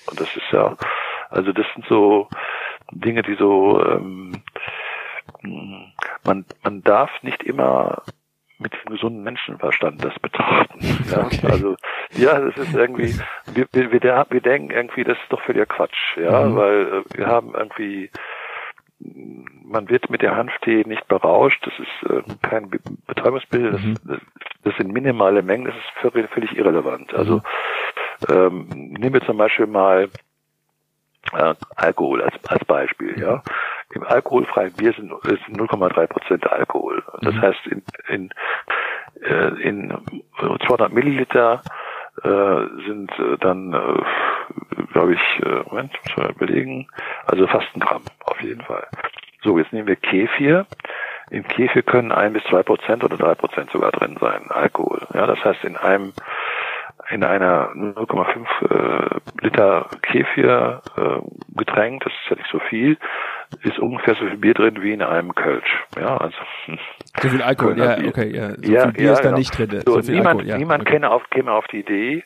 Und 0.09 0.19
das 0.19 0.33
ist 0.35 0.51
ja, 0.51 0.77
also 1.29 1.51
das 1.51 1.65
sind 1.73 1.85
so 1.87 2.29
Dinge, 2.91 3.21
die 3.21 3.35
so 3.35 3.83
ähm, 3.85 4.41
man, 6.23 6.45
man 6.63 6.81
darf 6.81 7.11
nicht 7.23 7.43
immer 7.43 8.03
mit 8.61 8.73
dem 8.73 8.93
gesunden 8.93 9.23
Menschenverstand 9.23 10.03
das 10.03 10.17
betrachten. 10.19 10.79
Ja? 11.11 11.25
Okay. 11.25 11.47
Also 11.51 11.75
ja, 12.11 12.39
das 12.39 12.55
ist 12.55 12.73
irgendwie, 12.73 13.13
wir, 13.53 13.67
wir, 13.73 13.91
wir, 13.91 14.25
wir 14.29 14.41
denken 14.41 14.71
irgendwie, 14.71 15.03
das 15.03 15.17
ist 15.17 15.31
doch 15.31 15.41
völliger 15.41 15.65
Quatsch, 15.65 16.17
ja, 16.17 16.45
mhm. 16.45 16.55
weil 16.55 16.81
äh, 16.81 17.17
wir 17.17 17.27
haben 17.27 17.53
irgendwie 17.53 18.09
man 19.63 19.89
wird 19.89 20.09
mit 20.09 20.21
der 20.21 20.35
Hanftee 20.35 20.83
nicht 20.85 21.07
berauscht, 21.07 21.65
das 21.65 21.73
ist 21.79 22.09
äh, 22.09 22.23
kein 22.41 22.69
Betäubungsmittel, 23.07 23.71
das, 23.71 23.81
mhm. 23.81 23.95
das, 24.05 24.19
das, 24.63 24.75
sind 24.77 24.91
minimale 24.91 25.41
Mengen, 25.41 25.65
das 25.65 25.75
ist 25.75 26.11
völlig, 26.11 26.29
völlig 26.31 26.55
irrelevant. 26.55 27.13
Also 27.13 27.37
mhm. 27.37 27.41
ähm, 28.29 28.67
nehmen 28.69 29.13
wir 29.13 29.25
zum 29.25 29.37
Beispiel 29.37 29.67
mal 29.67 30.09
äh, 31.33 31.55
Alkohol 31.75 32.21
als, 32.21 32.33
als 32.47 32.63
Beispiel, 32.65 33.19
ja. 33.19 33.41
Im 33.93 34.03
alkoholfreien 34.03 34.73
Bier 34.73 34.93
sind, 34.93 35.11
sind 35.23 35.59
0,3 35.59 36.07
Prozent 36.07 36.51
Alkohol. 36.51 37.03
Das 37.21 37.35
mhm. 37.35 37.41
heißt, 37.41 37.67
in, 37.67 37.83
in, 38.07 38.29
äh, 39.21 39.61
in 39.61 39.97
200 40.39 40.91
Milliliter 40.91 41.61
äh, 42.23 42.83
sind 42.85 43.11
äh, 43.19 43.37
dann, 43.39 43.73
äh, 43.73 44.85
glaube 44.93 45.13
ich, 45.13 45.45
äh, 45.45 45.63
Moment, 45.69 45.91
muss 46.03 46.17
mal 46.17 46.31
überlegen, 46.31 46.87
also 47.25 47.47
fast 47.47 47.67
ein 47.75 47.79
Gramm 47.79 48.03
auf 48.25 48.41
jeden 48.41 48.61
Fall. 48.61 48.87
So, 49.43 49.57
jetzt 49.57 49.73
nehmen 49.73 49.87
wir 49.87 49.95
Kefir. 49.95 50.65
Im 51.29 51.47
Kefir 51.47 51.81
können 51.81 52.11
ein 52.11 52.33
bis 52.33 52.43
zwei 52.43 52.61
Prozent 52.63 53.03
oder 53.03 53.17
drei 53.17 53.35
Prozent 53.35 53.71
sogar 53.71 53.91
drin 53.91 54.17
sein, 54.19 54.49
Alkohol. 54.49 55.01
Ja, 55.13 55.25
das 55.25 55.43
heißt, 55.43 55.63
in 55.63 55.77
einem 55.77 56.13
in 57.09 57.23
einer 57.23 57.71
0,5 57.73 58.45
äh, 58.69 59.19
Liter 59.41 59.89
Kefir 60.01 60.81
äh, 60.95 61.57
Getränk, 61.57 62.03
das 62.03 62.13
ist 62.13 62.29
ja 62.29 62.35
nicht 62.35 62.49
so 62.51 62.59
viel, 62.59 62.97
ist 63.63 63.79
ungefähr 63.79 64.15
so 64.15 64.25
viel 64.25 64.37
Bier 64.37 64.53
drin 64.53 64.81
wie 64.81 64.93
in 64.93 65.01
einem 65.01 65.33
Kölsch. 65.35 65.83
Ja, 65.99 66.17
also 66.17 66.37
so 67.21 67.29
viel 67.29 67.41
Alkohol, 67.41 67.77
ja, 67.77 67.95
Bier. 67.95 68.09
okay, 68.09 68.35
ja. 68.35 68.49
So 68.55 68.71
ja, 68.71 68.83
viel 68.83 68.91
Bier 68.93 69.05
ja, 69.05 69.13
ist 69.13 69.19
da 69.19 69.23
genau. 69.23 69.37
nicht 69.37 69.57
drin. 69.57 69.81
So, 69.85 70.01
so 70.01 70.11
niemand, 70.11 70.27
Alkohol, 70.27 70.47
ja. 70.47 70.57
niemand 70.57 70.81
okay. 70.81 70.93
käme 70.93 71.11
auf, 71.11 71.29
käme 71.29 71.51
auf 71.51 71.65
die 71.67 71.79
Idee, 71.79 72.23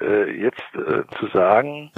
äh, 0.00 0.30
jetzt 0.30 0.62
äh, 0.74 1.02
zu 1.18 1.26
sagen, 1.28 1.90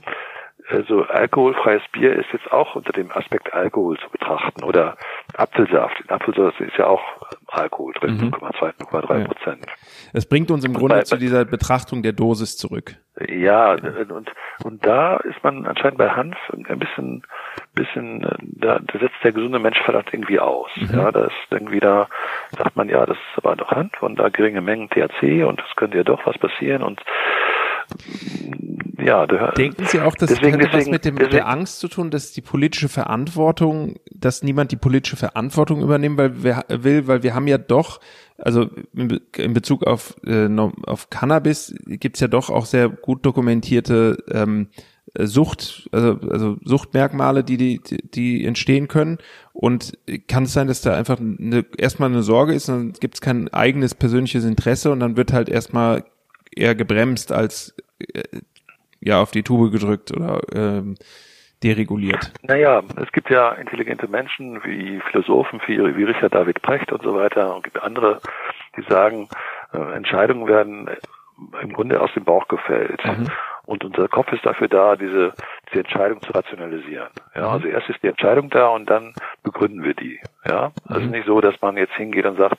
also 0.69 1.03
alkoholfreies 1.03 1.83
Bier 1.93 2.15
ist 2.15 2.27
jetzt 2.33 2.51
auch 2.53 2.75
unter 2.75 2.93
dem 2.93 3.11
Aspekt 3.13 3.53
Alkohol 3.55 3.99
zu 3.99 4.11
betrachten 4.11 4.65
oder 4.65 4.97
Apfelsaft. 5.37 6.01
In 6.01 6.11
Apfelsaft 6.11 6.61
ist 6.61 6.77
ja 6.77 6.87
auch 6.87 7.03
Alkohol 7.47 7.93
drin, 7.95 8.17
mhm. 8.17 8.35
0,2, 8.35 8.75
0,3 8.79 9.25
Prozent. 9.25 9.67
Ja. 9.67 9.73
Es 10.13 10.27
bringt 10.27 10.51
uns 10.51 10.65
im 10.65 10.75
Grunde 10.75 10.97
bei, 10.97 11.03
zu 11.03 11.17
dieser 11.17 11.45
Betrachtung 11.45 12.03
der 12.03 12.13
Dosis 12.13 12.57
zurück. 12.57 12.97
Ja, 13.29 13.73
und, 13.73 14.31
und 14.65 14.85
da 14.85 15.17
ist 15.19 15.43
man 15.43 15.67
anscheinend 15.67 15.99
bei 15.99 16.11
Hanf 16.11 16.37
ein 16.53 16.79
bisschen, 16.79 17.23
bisschen, 17.75 18.27
da, 18.43 18.79
da 18.81 18.99
setzt 18.99 19.17
der 19.25 19.33
gesunde 19.33 19.59
Mensch 19.59 19.81
verdammt 19.83 20.13
irgendwie 20.13 20.41
aus. 20.41 20.71
Mhm. 20.77 20.91
Ja, 20.93 21.13
da 21.13 21.27
ist 21.27 21.35
irgendwie 21.51 21.81
da, 21.81 22.09
sagt 22.59 22.77
man, 22.77 22.89
ja, 22.89 23.07
das 23.07 23.17
ist 23.17 23.45
aber 23.45 23.57
doch 23.57 23.71
Hanf 23.71 24.03
und 24.03 24.19
da 24.19 24.29
geringe 24.29 24.61
Mengen 24.61 24.91
THC 24.91 25.45
und 25.45 25.63
es 25.67 25.77
könnte 25.77 25.97
ja 25.97 26.05
doch 26.05 26.27
was 26.27 26.37
passieren 26.39 26.83
und 26.83 27.01
ja, 29.07 29.27
denken 29.53 29.87
Sie 29.87 30.01
auch, 30.01 30.15
dass 30.15 30.31
deswegen, 30.31 30.59
deswegen, 30.59 30.79
was 30.79 30.87
mit 30.87 31.05
dem, 31.05 31.17
deswegen, 31.17 31.31
der 31.31 31.49
Angst 31.49 31.79
zu 31.79 31.89
tun, 31.89 32.11
dass 32.11 32.33
die 32.33 32.41
politische 32.41 32.89
Verantwortung, 32.89 33.97
dass 34.11 34.43
niemand 34.43 34.73
die 34.73 34.77
politische 34.77 35.17
Verantwortung 35.17 35.81
übernehmen 35.81 36.19
weil 36.19 36.43
wir, 36.43 36.65
will, 36.69 37.07
weil 37.07 37.23
wir 37.23 37.35
haben 37.35 37.47
ja 37.47 37.59
doch, 37.59 38.01
also 38.39 38.69
in 38.93 39.55
Bezug 39.55 39.87
auf, 39.87 40.17
äh, 40.27 40.49
auf 40.87 41.09
Cannabis 41.11 41.75
gibt's 41.87 42.21
ja 42.21 42.29
doch 42.29 42.51
auch 42.51 42.67
sehr 42.67 42.89
gut 42.89 43.25
dokumentierte 43.25 44.19
ähm, 44.31 44.69
Sucht, 45.19 45.89
also, 45.93 46.19
also 46.29 46.57
Suchtmerkmale, 46.65 47.45
die, 47.45 47.57
die, 47.57 47.79
die 47.81 48.45
entstehen 48.45 48.89
können. 48.89 49.19
Und 49.53 49.97
kann 50.29 50.45
es 50.45 50.53
sein, 50.53 50.67
dass 50.67 50.83
da 50.83 50.95
einfach 50.95 51.19
eine, 51.19 51.65
erstmal 51.79 52.11
eine 52.11 52.23
Sorge 52.23 52.55
ist, 52.55 52.69
dann 52.69 52.93
gibt 52.93 53.15
es 53.15 53.21
kein 53.21 53.49
eigenes 53.55 53.95
persönliches 53.95 54.45
Interesse 54.45 54.91
und 54.91 55.01
dann 55.01 55.17
wird 55.17 55.33
halt 55.33 55.49
erstmal 55.49 56.05
eher 56.55 56.75
gebremst 56.75 57.33
als 57.33 57.75
äh, 57.99 58.23
ja 59.07 59.23
auf 59.23 59.31
die 59.31 59.43
Tube 59.43 59.71
gedrückt 59.71 60.13
oder 60.13 60.41
ähm, 60.53 60.97
dereguliert. 61.63 62.33
Naja, 62.43 62.83
es 63.03 63.11
gibt 63.13 63.31
ja 63.31 63.53
intelligente 63.53 64.09
Menschen 64.09 64.63
wie 64.65 65.01
Philosophen 65.11 65.61
wie, 65.67 65.79
wie 65.97 66.05
Richard 66.05 66.35
David 66.35 66.61
Precht 66.61 66.93
und 66.93 67.03
so 67.03 67.15
weiter 67.15 67.55
und 67.55 67.65
gibt 67.65 67.83
andere, 67.83 68.21
die 68.77 68.83
sagen, 68.89 69.29
äh, 69.73 69.97
Entscheidungen 69.97 70.47
werden 70.47 70.91
im 71.61 71.73
Grunde 71.73 72.01
aus 72.01 72.13
dem 72.15 72.25
Bauch 72.25 72.49
gefällt. 72.49 73.05
Mhm. 73.05 73.29
Und 73.65 73.85
unser 73.85 74.09
Kopf 74.09 74.33
ist 74.33 74.47
dafür 74.47 74.69
da, 74.69 74.97
diese, 74.97 75.33
diese 75.69 75.81
Entscheidung 75.81 76.21
zu 76.23 76.33
rationalisieren. 76.33 77.09
Ja, 77.35 77.43
mhm. 77.43 77.49
also 77.49 77.69
erst 77.69 77.89
ist 77.91 78.03
die 78.03 78.09
Entscheidung 78.09 78.51
da 78.51 78.69
und 78.69 78.89
dann 78.89 79.13
begründen 79.43 79.83
wir 79.83 79.95
die. 79.95 80.21
Ja, 80.49 80.73
also 80.89 81.07
mhm. 81.07 81.11
nicht 81.11 81.27
so, 81.27 81.41
dass 81.41 81.61
man 81.63 81.77
jetzt 81.77 81.95
hingeht 81.95 82.27
und 82.27 82.37
sagt, 82.37 82.59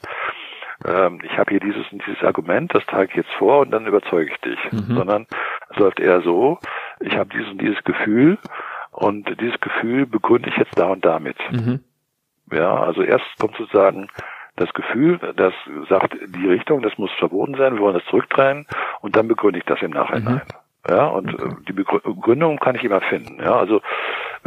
ähm, 0.85 1.19
ich 1.23 1.37
habe 1.37 1.51
hier 1.51 1.59
dieses 1.59 1.91
und 1.91 2.03
dieses 2.05 2.23
Argument, 2.23 2.73
das 2.73 2.85
trage 2.85 3.09
ich 3.09 3.15
jetzt 3.15 3.33
vor 3.37 3.59
und 3.59 3.71
dann 3.71 3.87
überzeuge 3.87 4.31
ich 4.31 4.37
dich. 4.41 4.71
Mhm. 4.71 4.95
Sondern 4.95 5.27
läuft 5.77 5.99
eher 5.99 6.21
so, 6.21 6.59
ich 6.99 7.15
habe 7.15 7.29
dieses 7.29 7.51
und 7.51 7.61
dieses 7.61 7.83
Gefühl 7.83 8.37
und 8.91 9.39
dieses 9.39 9.59
Gefühl 9.61 10.05
begründe 10.05 10.49
ich 10.49 10.57
jetzt 10.57 10.77
da 10.77 10.87
und 10.87 11.05
damit. 11.05 11.37
Mhm. 11.51 11.81
Ja, 12.51 12.75
also 12.81 13.01
erst 13.03 13.25
kommt 13.39 13.55
sozusagen 13.57 14.07
das 14.55 14.73
Gefühl, 14.73 15.19
das 15.35 15.53
sagt 15.87 16.15
die 16.27 16.47
Richtung, 16.47 16.81
das 16.81 16.97
muss 16.97 17.11
verboten 17.19 17.55
sein, 17.55 17.75
wir 17.75 17.81
wollen 17.81 17.93
das 17.93 18.05
zurückdrehen 18.05 18.65
und 19.01 19.15
dann 19.15 19.27
begründe 19.27 19.59
ich 19.59 19.65
das 19.65 19.81
im 19.81 19.91
Nachhinein. 19.91 20.35
Mhm. 20.35 20.41
Ja, 20.89 21.07
und 21.07 21.33
okay. 21.33 21.49
Äh, 21.49 21.55
die 21.67 21.73
Begründung 21.73 22.59
kann 22.59 22.75
ich 22.75 22.83
immer 22.83 23.01
finden. 23.01 23.41
Ja, 23.41 23.57
also 23.57 23.81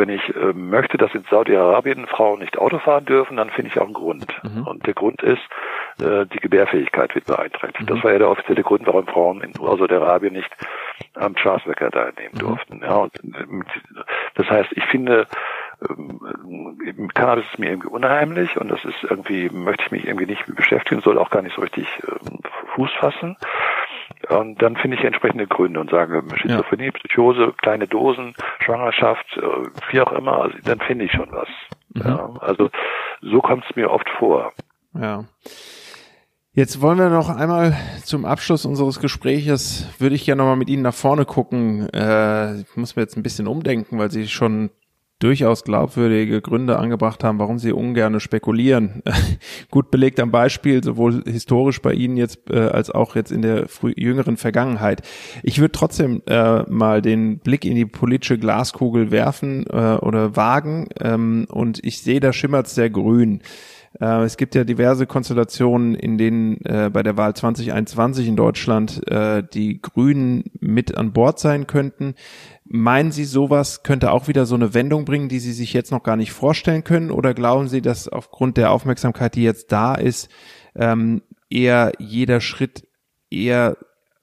wenn 0.00 0.08
ich 0.08 0.34
äh, 0.34 0.52
möchte, 0.54 0.96
dass 0.96 1.14
in 1.14 1.24
Saudi-Arabien 1.30 2.06
Frauen 2.06 2.40
nicht 2.40 2.58
Auto 2.58 2.78
fahren 2.78 3.04
dürfen, 3.04 3.36
dann 3.36 3.50
finde 3.50 3.70
ich 3.70 3.78
auch 3.78 3.84
einen 3.84 3.92
Grund. 3.92 4.26
Mhm. 4.42 4.66
Und 4.66 4.86
der 4.86 4.94
Grund 4.94 5.22
ist, 5.22 5.42
äh, 6.00 6.26
die 6.26 6.40
Gebärfähigkeit 6.40 7.14
wird 7.14 7.26
beeinträchtigt. 7.26 7.88
Mhm. 7.88 7.94
Das 7.94 8.04
war 8.04 8.12
ja 8.12 8.18
der 8.18 8.30
offizielle 8.30 8.62
Grund, 8.62 8.86
warum 8.86 9.06
Frauen 9.06 9.42
in 9.42 9.52
Saudi-Arabien 9.52 10.32
nicht 10.32 10.50
am 11.14 11.36
Schafswecker 11.36 11.90
teilnehmen 11.90 12.34
mhm. 12.34 12.38
durften. 12.38 12.80
Ja, 12.82 12.96
und 12.96 13.14
äh, 13.14 13.46
das 14.34 14.48
heißt, 14.48 14.72
ich 14.72 14.84
finde, 14.86 15.26
ähm, 15.88 17.10
Cannabis 17.14 17.44
ist 17.52 17.58
mir 17.58 17.70
irgendwie 17.70 17.88
unheimlich 17.88 18.56
und 18.56 18.68
das 18.70 18.84
ist 18.84 19.02
irgendwie, 19.02 19.50
möchte 19.50 19.84
ich 19.84 19.90
mich 19.92 20.06
irgendwie 20.06 20.26
nicht 20.26 20.44
beschäftigen, 20.54 21.02
soll 21.02 21.18
auch 21.18 21.30
gar 21.30 21.42
nicht 21.42 21.54
so 21.54 21.62
richtig 21.62 21.86
ähm, 22.08 22.40
Fuß 22.74 22.90
fassen. 22.98 23.36
Und 24.28 24.60
dann 24.62 24.76
finde 24.76 24.96
ich 24.96 25.04
entsprechende 25.04 25.46
Gründe 25.46 25.80
und 25.80 25.90
sage 25.90 26.22
Schizophrenie, 26.36 26.90
Psychose, 26.92 27.52
kleine 27.58 27.86
Dosen, 27.88 28.34
Schwangerschaft, 28.60 29.26
äh, 29.36 29.68
wie 29.90 30.00
auch 30.00 30.12
immer, 30.12 30.42
also 30.42 30.56
dann 30.64 30.80
finde 30.80 31.06
ich 31.06 31.12
schon 31.12 31.30
was. 31.32 31.48
Mhm. 31.94 32.02
Ja, 32.04 32.30
also 32.40 32.70
so 33.22 33.40
kommt 33.40 33.64
es 33.68 33.76
mir 33.76 33.90
oft 33.90 34.08
vor. 34.18 34.52
Ja. 34.94 35.24
Jetzt 36.52 36.82
wollen 36.82 36.98
wir 36.98 37.10
noch 37.10 37.28
einmal 37.28 37.76
zum 38.04 38.24
Abschluss 38.24 38.66
unseres 38.66 38.98
Gespräches, 39.00 39.88
würde 40.00 40.16
ich 40.16 40.24
gerne 40.24 40.42
nochmal 40.42 40.56
mit 40.56 40.68
Ihnen 40.68 40.82
nach 40.82 40.94
vorne 40.94 41.24
gucken. 41.24 41.88
Äh, 41.94 42.62
ich 42.62 42.76
muss 42.76 42.96
mir 42.96 43.02
jetzt 43.02 43.16
ein 43.16 43.22
bisschen 43.22 43.46
umdenken, 43.46 43.98
weil 43.98 44.10
Sie 44.10 44.26
schon 44.26 44.70
durchaus 45.20 45.64
glaubwürdige 45.64 46.40
Gründe 46.40 46.78
angebracht 46.78 47.22
haben, 47.22 47.38
warum 47.38 47.58
sie 47.58 47.72
ungern 47.72 48.18
spekulieren. 48.18 49.02
Gut 49.70 49.90
belegt 49.90 50.18
am 50.18 50.30
Beispiel, 50.30 50.82
sowohl 50.82 51.22
historisch 51.24 51.80
bei 51.80 51.92
Ihnen 51.92 52.16
jetzt 52.16 52.50
äh, 52.50 52.58
als 52.58 52.90
auch 52.90 53.14
jetzt 53.14 53.30
in 53.30 53.42
der 53.42 53.68
früh 53.68 53.92
jüngeren 53.96 54.36
Vergangenheit. 54.36 55.02
Ich 55.42 55.60
würde 55.60 55.72
trotzdem 55.72 56.22
äh, 56.26 56.62
mal 56.62 57.02
den 57.02 57.38
Blick 57.38 57.64
in 57.64 57.76
die 57.76 57.86
politische 57.86 58.38
Glaskugel 58.38 59.10
werfen 59.10 59.66
äh, 59.66 59.96
oder 59.96 60.36
wagen 60.36 60.88
ähm, 61.00 61.46
und 61.50 61.84
ich 61.84 62.00
sehe, 62.02 62.20
da 62.20 62.32
schimmert 62.32 62.68
sehr 62.68 62.90
grün. 62.90 63.42
Äh, 63.98 64.22
es 64.22 64.36
gibt 64.36 64.54
ja 64.54 64.64
diverse 64.64 65.06
Konstellationen, 65.06 65.94
in 65.94 66.18
denen 66.18 66.64
äh, 66.64 66.90
bei 66.92 67.02
der 67.02 67.16
Wahl 67.16 67.34
2021 67.34 68.28
in 68.28 68.36
Deutschland 68.36 69.06
äh, 69.08 69.42
die 69.42 69.80
Grünen 69.80 70.44
mit 70.60 70.96
an 70.96 71.12
Bord 71.12 71.38
sein 71.38 71.66
könnten. 71.66 72.14
Meinen 72.64 73.10
Sie, 73.10 73.24
sowas 73.24 73.82
könnte 73.82 74.12
auch 74.12 74.28
wieder 74.28 74.46
so 74.46 74.54
eine 74.54 74.74
Wendung 74.74 75.04
bringen, 75.04 75.28
die 75.28 75.40
Sie 75.40 75.52
sich 75.52 75.72
jetzt 75.72 75.90
noch 75.90 76.04
gar 76.04 76.16
nicht 76.16 76.32
vorstellen 76.32 76.84
können? 76.84 77.10
Oder 77.10 77.34
glauben 77.34 77.68
Sie, 77.68 77.82
dass 77.82 78.08
aufgrund 78.08 78.56
der 78.56 78.70
Aufmerksamkeit, 78.70 79.34
die 79.34 79.42
jetzt 79.42 79.72
da 79.72 79.94
ist, 79.94 80.28
ähm, 80.76 81.22
eher 81.48 81.92
jeder 81.98 82.40
Schritt 82.40 82.86
eher 83.28 83.76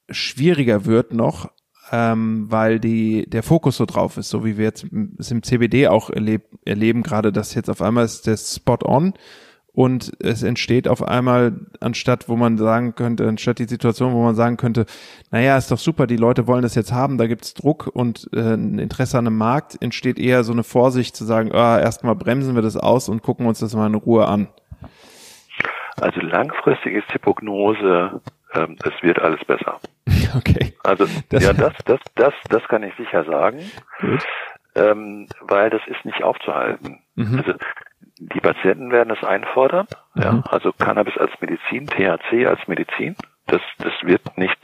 schwieriger 0.09 0.85
wird 0.85 1.13
noch, 1.13 1.51
ähm, 1.91 2.45
weil 2.49 2.79
die, 2.79 3.29
der 3.29 3.43
Fokus 3.43 3.77
so 3.77 3.85
drauf 3.85 4.17
ist, 4.17 4.29
so 4.29 4.45
wie 4.45 4.57
wir 4.57 4.65
jetzt 4.65 4.85
es 5.17 5.31
im 5.31 5.43
CBD 5.43 5.87
auch 5.87 6.09
erleb, 6.09 6.43
erleben, 6.65 7.03
gerade 7.03 7.33
dass 7.33 7.53
jetzt 7.53 7.69
auf 7.69 7.81
einmal 7.81 8.05
ist 8.05 8.27
der 8.27 8.37
Spot 8.37 8.79
on 8.83 9.13
und 9.77 10.11
es 10.19 10.41
entsteht 10.41 10.87
auf 10.87 11.03
einmal, 11.03 11.53
anstatt 11.81 12.27
wo 12.27 12.35
man 12.35 12.57
sagen 12.57 12.95
könnte, 12.95 13.27
anstatt 13.27 13.59
die 13.59 13.65
Situation, 13.65 14.11
wo 14.11 14.23
man 14.23 14.33
sagen 14.33 14.57
könnte, 14.57 14.87
naja, 15.29 15.55
ist 15.55 15.69
doch 15.69 15.77
super, 15.77 16.07
die 16.07 16.17
Leute 16.17 16.47
wollen 16.47 16.63
das 16.63 16.73
jetzt 16.73 16.91
haben, 16.91 17.19
da 17.19 17.27
gibt's 17.27 17.53
Druck 17.53 17.85
und 17.93 18.27
äh, 18.33 18.55
ein 18.55 18.79
Interesse 18.79 19.19
an 19.19 19.25
dem 19.25 19.37
Markt, 19.37 19.79
entsteht 19.79 20.17
eher 20.17 20.43
so 20.43 20.51
eine 20.51 20.63
Vorsicht 20.63 21.15
zu 21.15 21.25
sagen, 21.25 21.51
ah, 21.53 21.79
erstmal 21.79 22.15
bremsen 22.15 22.55
wir 22.55 22.63
das 22.63 22.75
aus 22.75 23.07
und 23.07 23.21
gucken 23.21 23.45
uns 23.45 23.59
das 23.59 23.75
mal 23.75 23.85
in 23.85 23.93
Ruhe 23.93 24.27
an. 24.27 24.47
Also 26.01 26.21
langfristig 26.21 26.95
ist 26.95 27.13
die 27.13 27.19
Prognose, 27.19 28.19
ähm, 28.55 28.77
es 28.83 29.03
wird 29.03 29.19
alles 29.19 29.45
besser. 29.45 29.79
Okay. 30.35 30.73
Also 30.83 31.05
das 31.29 31.43
ja, 31.43 31.53
das, 31.53 31.73
das, 31.85 31.99
das, 32.15 32.33
das 32.49 32.63
kann 32.67 32.83
ich 32.83 32.93
sicher 32.95 33.23
sagen. 33.23 33.59
Ähm, 34.75 35.27
weil 35.41 35.69
das 35.69 35.81
ist 35.87 36.03
nicht 36.03 36.21
aufzuhalten. 36.21 36.99
Mhm. 37.15 37.37
Also 37.37 37.53
die 38.19 38.39
Patienten 38.39 38.91
werden 38.91 39.15
es 39.15 39.23
einfordern, 39.23 39.87
mhm. 40.15 40.21
ja, 40.21 40.43
also 40.49 40.71
Cannabis 40.73 41.17
als 41.17 41.31
Medizin, 41.39 41.87
THC 41.87 42.47
als 42.47 42.67
Medizin. 42.67 43.15
Das, 43.47 43.61
das 43.77 43.93
wird 44.01 44.37
nicht 44.37 44.57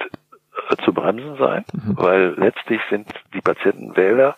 äh, 0.70 0.76
zu 0.84 0.94
bremsen 0.94 1.38
sein, 1.38 1.64
mhm. 1.74 1.98
weil 1.98 2.34
letztlich 2.38 2.82
sind 2.90 3.08
die 3.34 3.42
Patienten 3.42 3.96
Wähler 3.96 4.36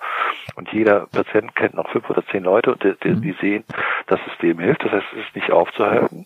und 0.55 0.71
jeder 0.71 1.07
Patient 1.07 1.55
kennt 1.55 1.73
noch 1.73 1.89
fünf 1.89 2.09
oder 2.09 2.25
zehn 2.27 2.43
Leute, 2.43 2.77
die, 2.81 2.93
die, 3.03 3.15
mhm. 3.15 3.21
die 3.21 3.35
sehen, 3.41 3.63
dass 4.07 4.19
es 4.27 4.37
dem 4.39 4.59
hilft. 4.59 4.83
Das 4.83 4.91
heißt, 4.91 5.07
es 5.13 5.25
ist 5.25 5.35
nicht 5.35 5.51
aufzuhalten. 5.51 6.25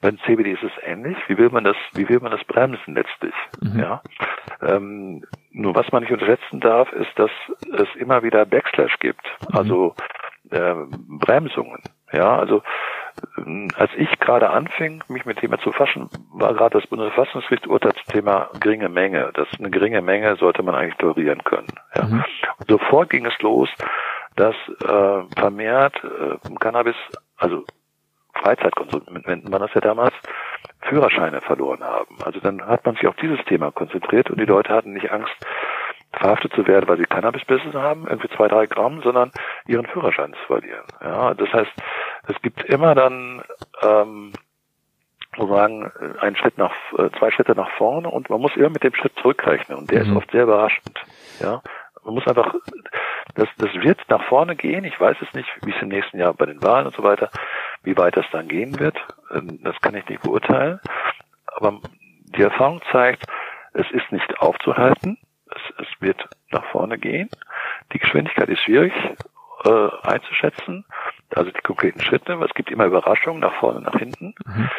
Beim 0.00 0.18
CBD 0.20 0.52
ist 0.52 0.62
es 0.62 0.72
ähnlich. 0.82 1.16
Wie 1.28 1.38
will 1.38 1.48
man 1.50 1.64
das, 1.64 1.76
wie 1.94 2.08
will 2.08 2.20
man 2.20 2.30
das 2.30 2.44
bremsen 2.44 2.94
letztlich? 2.94 3.34
Mhm. 3.62 3.80
Ja. 3.80 4.02
Ähm, 4.62 5.24
nur 5.50 5.74
was 5.74 5.90
man 5.90 6.02
nicht 6.02 6.12
unterschätzen 6.12 6.60
darf, 6.60 6.92
ist, 6.92 7.18
dass 7.18 7.30
es 7.72 7.88
immer 7.96 8.22
wieder 8.22 8.44
Backslash 8.44 8.98
gibt. 8.98 9.24
Mhm. 9.48 9.56
Also 9.56 9.94
äh, 10.50 10.74
Bremsungen. 10.90 11.82
Ja, 12.12 12.38
also 12.38 12.62
ähm, 13.38 13.68
als 13.76 13.90
ich 13.96 14.18
gerade 14.18 14.50
anfing, 14.50 15.02
mich 15.08 15.24
mit 15.24 15.38
dem 15.38 15.40
Thema 15.40 15.58
zu 15.58 15.72
fassen, 15.72 16.08
war 16.32 16.54
gerade 16.54 16.78
das 16.78 16.88
Bundesverfassungsgericht 16.88 17.66
Urteil 17.66 17.94
zum 17.94 18.12
Thema 18.12 18.50
geringe 18.60 18.88
Menge. 18.88 19.30
Das 19.34 19.48
eine 19.58 19.70
geringe 19.70 20.02
Menge 20.02 20.36
sollte 20.36 20.62
man 20.62 20.74
eigentlich 20.74 20.96
tolerieren 20.96 21.42
können. 21.44 21.68
Ja. 21.94 22.04
Mhm. 22.04 22.24
Und 22.58 22.68
sofort 22.68 23.10
ging 23.10 23.26
es 23.26 23.38
los, 23.40 23.68
dass 24.36 24.54
äh, 24.84 25.40
vermehrt 25.40 25.96
äh, 26.04 26.54
Cannabis, 26.60 26.96
also 27.36 27.64
Freizeitkonsumenten 28.34 29.50
war 29.50 29.58
das 29.58 29.72
ja 29.74 29.80
damals, 29.80 30.14
Führerscheine 30.82 31.40
verloren 31.40 31.82
haben. 31.82 32.16
Also 32.24 32.38
dann 32.40 32.64
hat 32.66 32.84
man 32.84 32.94
sich 32.96 33.06
auf 33.06 33.16
dieses 33.16 33.42
Thema 33.46 33.72
konzentriert 33.72 34.30
und 34.30 34.38
die 34.38 34.44
Leute 34.44 34.72
hatten 34.72 34.92
nicht 34.92 35.10
Angst, 35.10 35.34
verhaftet 36.12 36.52
zu 36.54 36.66
werden, 36.66 36.88
weil 36.88 36.98
sie 36.98 37.04
Cannabis 37.04 37.44
besessen 37.44 37.74
haben, 37.74 38.06
irgendwie 38.08 38.28
zwei, 38.30 38.48
drei 38.48 38.66
Gramm, 38.66 39.02
sondern 39.02 39.32
ihren 39.66 39.86
Führerschein 39.86 40.32
zu 40.32 40.46
verlieren. 40.46 40.84
Ja, 41.02 41.34
das 41.34 41.52
heißt, 41.52 41.72
es 42.28 42.42
gibt 42.42 42.64
immer 42.64 42.94
dann 42.94 43.42
ähm, 43.82 44.32
sozusagen 45.36 45.92
einen 46.20 46.36
Schritt 46.36 46.58
nach, 46.58 46.72
äh, 46.96 47.10
zwei 47.18 47.30
Schritte 47.30 47.52
nach 47.54 47.70
vorne 47.72 48.08
und 48.08 48.30
man 48.30 48.40
muss 48.40 48.56
immer 48.56 48.70
mit 48.70 48.82
dem 48.82 48.94
Schritt 48.94 49.12
zurückrechnen 49.20 49.76
und 49.78 49.90
der 49.90 50.04
mhm. 50.04 50.10
ist 50.10 50.16
oft 50.16 50.30
sehr 50.30 50.44
überraschend. 50.44 50.98
Ja, 51.40 51.60
man 52.04 52.14
muss 52.14 52.26
einfach, 52.26 52.54
das, 53.34 53.48
das 53.58 53.74
wird 53.74 54.00
nach 54.08 54.22
vorne 54.24 54.56
gehen. 54.56 54.84
Ich 54.84 54.98
weiß 54.98 55.16
es 55.20 55.32
nicht, 55.34 55.48
wie 55.64 55.72
es 55.72 55.82
im 55.82 55.88
nächsten 55.88 56.18
Jahr 56.18 56.32
bei 56.32 56.46
den 56.46 56.62
Wahlen 56.62 56.86
und 56.86 56.94
so 56.94 57.02
weiter, 57.02 57.30
wie 57.82 57.96
weit 57.98 58.16
das 58.16 58.26
dann 58.32 58.48
gehen 58.48 58.78
wird. 58.78 58.96
Ähm, 59.34 59.58
das 59.62 59.78
kann 59.80 59.94
ich 59.94 60.08
nicht 60.08 60.22
beurteilen. 60.22 60.80
Aber 61.46 61.80
die 62.36 62.42
Erfahrung 62.42 62.80
zeigt, 62.92 63.24
es 63.72 63.90
ist 63.90 64.10
nicht 64.10 64.38
aufzuhalten 64.40 65.18
es, 65.56 65.86
es 65.86 66.00
wird 66.00 66.28
nach 66.50 66.64
vorne 66.66 66.98
gehen. 66.98 67.28
Die 67.92 67.98
Geschwindigkeit 67.98 68.48
ist 68.48 68.60
schwierig 68.60 68.92
äh, 69.64 69.88
einzuschätzen, 70.02 70.84
also 71.34 71.50
die 71.50 71.60
konkreten 71.60 72.00
Schritte. 72.00 72.34
Es 72.44 72.54
gibt 72.54 72.70
immer 72.70 72.86
Überraschungen 72.86 73.40
nach 73.40 73.54
vorne, 73.54 73.80
nach 73.80 73.98
hinten, 73.98 74.34
mhm. 74.44 74.70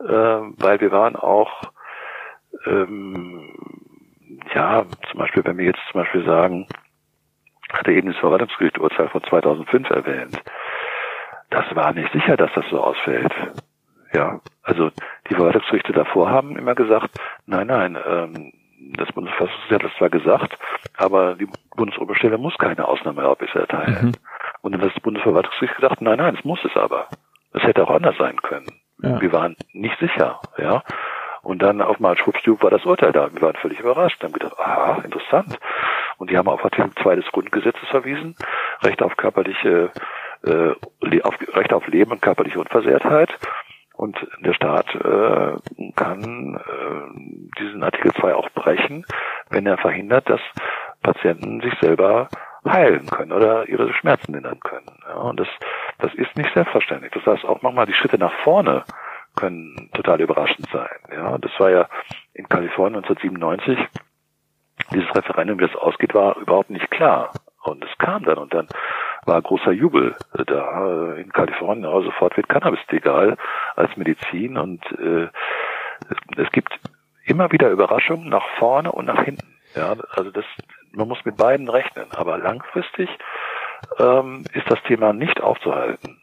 äh, 0.00 0.62
weil 0.62 0.80
wir 0.80 0.92
waren 0.92 1.16
auch 1.16 1.62
ähm, 2.66 3.54
ja, 4.54 4.84
zum 5.10 5.18
Beispiel, 5.18 5.44
wenn 5.44 5.58
wir 5.58 5.66
jetzt 5.66 5.80
zum 5.90 6.00
Beispiel 6.00 6.24
sagen, 6.24 6.66
hatte 7.72 7.92
eben 7.92 8.08
das 8.08 8.18
Verwaltungsgericht 8.18 8.78
Urteil 8.78 9.08
von 9.08 9.22
2005 9.24 9.90
erwähnt, 9.90 10.42
das 11.50 11.64
war 11.74 11.92
nicht 11.92 12.12
sicher, 12.12 12.36
dass 12.36 12.52
das 12.54 12.64
so 12.70 12.82
ausfällt. 12.82 13.32
Ja, 14.12 14.40
also 14.62 14.90
die 15.28 15.34
Verwaltungsgerichte 15.34 15.92
davor 15.92 16.30
haben 16.30 16.56
immer 16.56 16.74
gesagt, 16.74 17.10
nein, 17.46 17.68
nein, 17.68 17.98
ähm, 18.04 18.52
das 18.96 19.12
Bundesverfassungsgericht 19.12 19.72
hat 19.72 19.84
das 19.84 19.98
zwar 19.98 20.10
gesagt, 20.10 20.58
aber 20.96 21.34
die 21.34 21.48
Bundesoberstelle 21.76 22.38
muss 22.38 22.56
keine 22.58 22.86
Ausnahmeerlaubnis 22.86 23.54
erteilen. 23.54 24.06
Mhm. 24.06 24.12
Und 24.62 24.72
dann 24.72 24.82
hat 24.82 24.94
das 24.94 25.02
Bundesverwaltungsgericht 25.02 25.76
gedacht, 25.76 26.00
nein, 26.00 26.18
nein, 26.18 26.36
es 26.36 26.44
muss 26.44 26.64
es 26.64 26.76
aber. 26.76 27.08
Es 27.52 27.62
hätte 27.62 27.82
auch 27.82 27.90
anders 27.90 28.16
sein 28.18 28.36
können. 28.42 28.66
Ja. 29.02 29.20
Wir 29.20 29.32
waren 29.32 29.56
nicht 29.72 29.98
sicher, 29.98 30.40
ja. 30.58 30.82
Und 31.42 31.62
dann 31.62 31.80
auf 31.80 32.00
mal 32.00 32.18
schwuppsdiwupp 32.18 32.62
war 32.62 32.70
das 32.70 32.84
Urteil 32.84 33.12
da. 33.12 33.32
Wir 33.32 33.40
waren 33.40 33.56
völlig 33.56 33.80
überrascht. 33.80 34.22
Haben 34.22 34.32
gedacht, 34.32 34.58
aha, 34.58 35.00
interessant. 35.02 35.58
Und 36.18 36.30
die 36.30 36.36
haben 36.36 36.48
auf 36.48 36.62
Artikel 36.62 36.90
2 37.02 37.16
des 37.16 37.24
Grundgesetzes 37.32 37.88
verwiesen. 37.88 38.36
Recht 38.82 39.02
auf 39.02 39.16
körperliche, 39.16 39.90
äh, 40.44 41.20
auf, 41.22 41.34
Recht 41.54 41.72
auf 41.72 41.86
Leben 41.86 42.12
und 42.12 42.20
körperliche 42.20 42.60
Unversehrtheit. 42.60 43.30
Und 44.00 44.16
der 44.38 44.54
Staat 44.54 44.86
äh, 44.94 45.92
kann 45.94 46.54
äh, 46.56 47.60
diesen 47.60 47.82
Artikel 47.82 48.10
2 48.14 48.34
auch 48.34 48.48
brechen, 48.48 49.04
wenn 49.50 49.66
er 49.66 49.76
verhindert, 49.76 50.26
dass 50.30 50.40
Patienten 51.02 51.60
sich 51.60 51.74
selber 51.82 52.30
heilen 52.66 53.04
können 53.08 53.30
oder 53.30 53.68
ihre 53.68 53.92
Schmerzen 53.92 54.32
lindern 54.32 54.58
können. 54.60 54.86
Ja, 55.06 55.16
und 55.16 55.38
das, 55.38 55.48
das 55.98 56.14
ist 56.14 56.34
nicht 56.34 56.50
selbstverständlich. 56.54 57.12
Das 57.12 57.26
heißt, 57.26 57.44
auch 57.44 57.60
manchmal 57.60 57.84
die 57.84 57.92
Schritte 57.92 58.16
nach 58.16 58.32
vorne 58.42 58.84
können 59.36 59.90
total 59.92 60.22
überraschend 60.22 60.66
sein. 60.72 60.88
Ja, 61.14 61.36
das 61.36 61.52
war 61.58 61.70
ja 61.70 61.86
in 62.32 62.48
Kalifornien 62.48 63.04
1997 63.04 63.78
dieses 64.94 65.14
Referendum, 65.14 65.58
wie 65.58 65.66
das 65.66 65.76
ausgeht, 65.76 66.14
war 66.14 66.38
überhaupt 66.38 66.70
nicht 66.70 66.90
klar. 66.90 67.32
Und 67.62 67.84
es 67.84 67.98
kam 67.98 68.24
dann 68.24 68.38
und 68.38 68.54
dann 68.54 68.68
war 69.26 69.40
großer 69.42 69.72
Jubel 69.72 70.16
da 70.46 71.12
in 71.14 71.30
Kalifornien. 71.30 71.86
Aber 71.86 72.02
sofort 72.02 72.36
wird 72.36 72.48
Cannabis 72.48 72.80
legal 72.90 73.36
als 73.76 73.94
Medizin 73.96 74.56
und 74.56 74.82
äh, 74.92 75.28
es 76.36 76.50
gibt 76.52 76.72
immer 77.24 77.52
wieder 77.52 77.70
Überraschungen 77.70 78.28
nach 78.28 78.46
vorne 78.58 78.90
und 78.90 79.06
nach 79.06 79.22
hinten. 79.22 79.54
Ja, 79.74 79.94
also 80.12 80.30
das, 80.30 80.44
man 80.92 81.08
muss 81.08 81.24
mit 81.24 81.36
beiden 81.36 81.68
rechnen. 81.68 82.06
Aber 82.12 82.38
langfristig 82.38 83.08
ähm, 83.98 84.44
ist 84.52 84.70
das 84.70 84.82
Thema 84.84 85.12
nicht 85.12 85.40
aufzuhalten. 85.40 86.20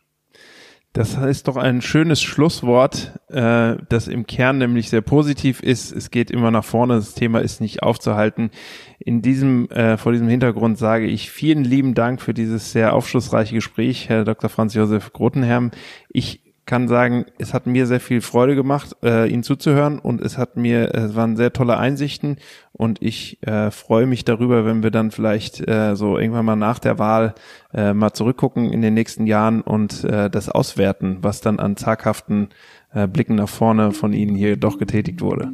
Das 0.97 1.15
ist 1.15 1.47
doch 1.47 1.57
ein 1.57 1.83
schönes 1.83 2.23
Schlusswort, 2.23 3.19
äh, 3.27 3.75
das 3.87 4.07
im 4.07 4.25
Kern 4.25 4.57
nämlich 4.57 4.89
sehr 4.89 5.01
positiv 5.01 5.61
ist. 5.61 5.91
Es 5.91 6.09
geht 6.09 6.31
immer 6.31 6.49
nach 6.49 6.65
vorne, 6.65 6.95
das 6.95 7.13
Thema 7.13 7.37
ist 7.37 7.61
nicht 7.61 7.83
aufzuhalten. 7.83 8.49
In 8.97 9.21
diesem, 9.21 9.69
äh, 9.69 9.97
vor 9.97 10.11
diesem 10.11 10.27
Hintergrund 10.27 10.79
sage 10.79 11.05
ich 11.05 11.29
vielen 11.29 11.63
lieben 11.63 11.93
Dank 11.93 12.19
für 12.19 12.33
dieses 12.33 12.71
sehr 12.71 12.93
aufschlussreiche 12.93 13.53
Gespräch, 13.53 14.09
Herr 14.09 14.25
Dr. 14.25 14.49
Franz 14.49 14.73
Josef 14.73 15.13
Grotenherm. 15.13 15.69
Ich 16.09 16.41
kann 16.65 16.87
sagen, 16.87 17.25
es 17.37 17.53
hat 17.53 17.67
mir 17.67 17.85
sehr 17.85 17.99
viel 17.99 18.21
Freude 18.21 18.55
gemacht, 18.55 18.95
äh, 19.03 19.31
Ihnen 19.31 19.43
zuzuhören 19.43 19.99
und 19.99 20.19
es 20.19 20.39
hat 20.39 20.57
mir, 20.57 20.95
es 20.95 21.15
waren 21.15 21.37
sehr 21.37 21.53
tolle 21.53 21.77
Einsichten 21.77 22.37
und 22.77 23.01
ich 23.01 23.41
äh, 23.45 23.71
freue 23.71 24.05
mich 24.05 24.23
darüber, 24.23 24.65
wenn 24.65 24.83
wir 24.83 24.91
dann 24.91 25.11
vielleicht 25.11 25.67
äh, 25.67 25.95
so 25.95 26.17
irgendwann 26.17 26.45
mal 26.45 26.55
nach 26.55 26.79
der 26.79 26.99
Wahl 26.99 27.33
äh, 27.73 27.93
mal 27.93 28.13
zurückgucken 28.13 28.71
in 28.71 28.81
den 28.81 28.93
nächsten 28.93 29.25
Jahren 29.25 29.61
und 29.61 30.03
äh, 30.03 30.29
das 30.29 30.49
auswerten, 30.49 31.17
was 31.21 31.41
dann 31.41 31.59
an 31.59 31.75
zaghaften 31.75 32.49
äh, 32.93 33.07
Blicken 33.07 33.35
nach 33.35 33.49
vorne 33.49 33.91
von 33.91 34.13
Ihnen 34.13 34.35
hier 34.35 34.57
doch 34.57 34.77
getätigt 34.77 35.21
wurde. 35.21 35.51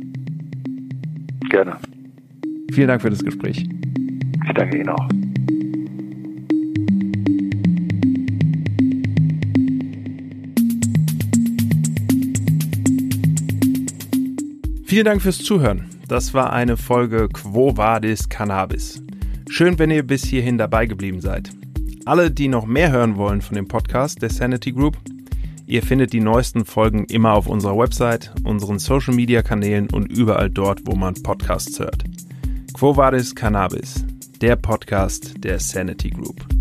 Gerne. 1.50 1.78
Vielen 2.74 2.88
Dank 2.88 3.02
für 3.02 3.10
das 3.10 3.24
Gespräch. 3.24 3.68
Ich 4.46 4.54
danke 4.54 4.78
Ihnen 4.78 4.90
auch. 4.90 5.08
Vielen 14.94 15.06
Dank 15.06 15.24
fürs 15.24 15.40
Zuhören. 15.40 15.90
Das 16.08 16.36
war 16.36 16.54
eine 16.54 16.78
Folge 16.78 17.28
Quo 17.28 17.76
Vadis 17.76 18.30
Cannabis. 18.30 19.02
Schön, 19.50 19.80
wenn 19.80 19.90
ihr 19.90 20.04
bis 20.04 20.24
hierhin 20.24 20.60
dabei 20.60 20.86
geblieben 20.86 21.20
seid. 21.20 21.50
Alle, 22.06 22.30
die 22.30 22.48
noch 22.48 22.68
mehr 22.68 22.92
hören 22.92 23.18
wollen 23.18 23.42
von 23.42 23.56
dem 23.56 23.68
Podcast 23.68 24.22
der 24.22 24.30
Sanity 24.30 24.72
Group, 24.72 24.96
ihr 25.66 25.82
findet 25.82 26.14
die 26.14 26.20
neuesten 26.20 26.64
Folgen 26.64 27.06
immer 27.06 27.34
auf 27.34 27.48
unserer 27.48 27.76
Website, 27.76 28.32
unseren 28.44 28.78
Social 28.78 29.16
Media 29.16 29.42
Kanälen 29.42 29.90
und 29.90 30.16
überall 30.16 30.52
dort, 30.52 30.82
wo 30.86 30.96
man 30.96 31.16
Podcasts 31.16 31.80
hört. 31.80 32.04
Quo 32.76 32.96
Vadis 32.96 33.34
Cannabis, 33.34 34.06
der 34.42 34.58
Podcast 34.58 35.44
der 35.44 35.60
Sanity 35.60 36.12
Group. 36.12 36.53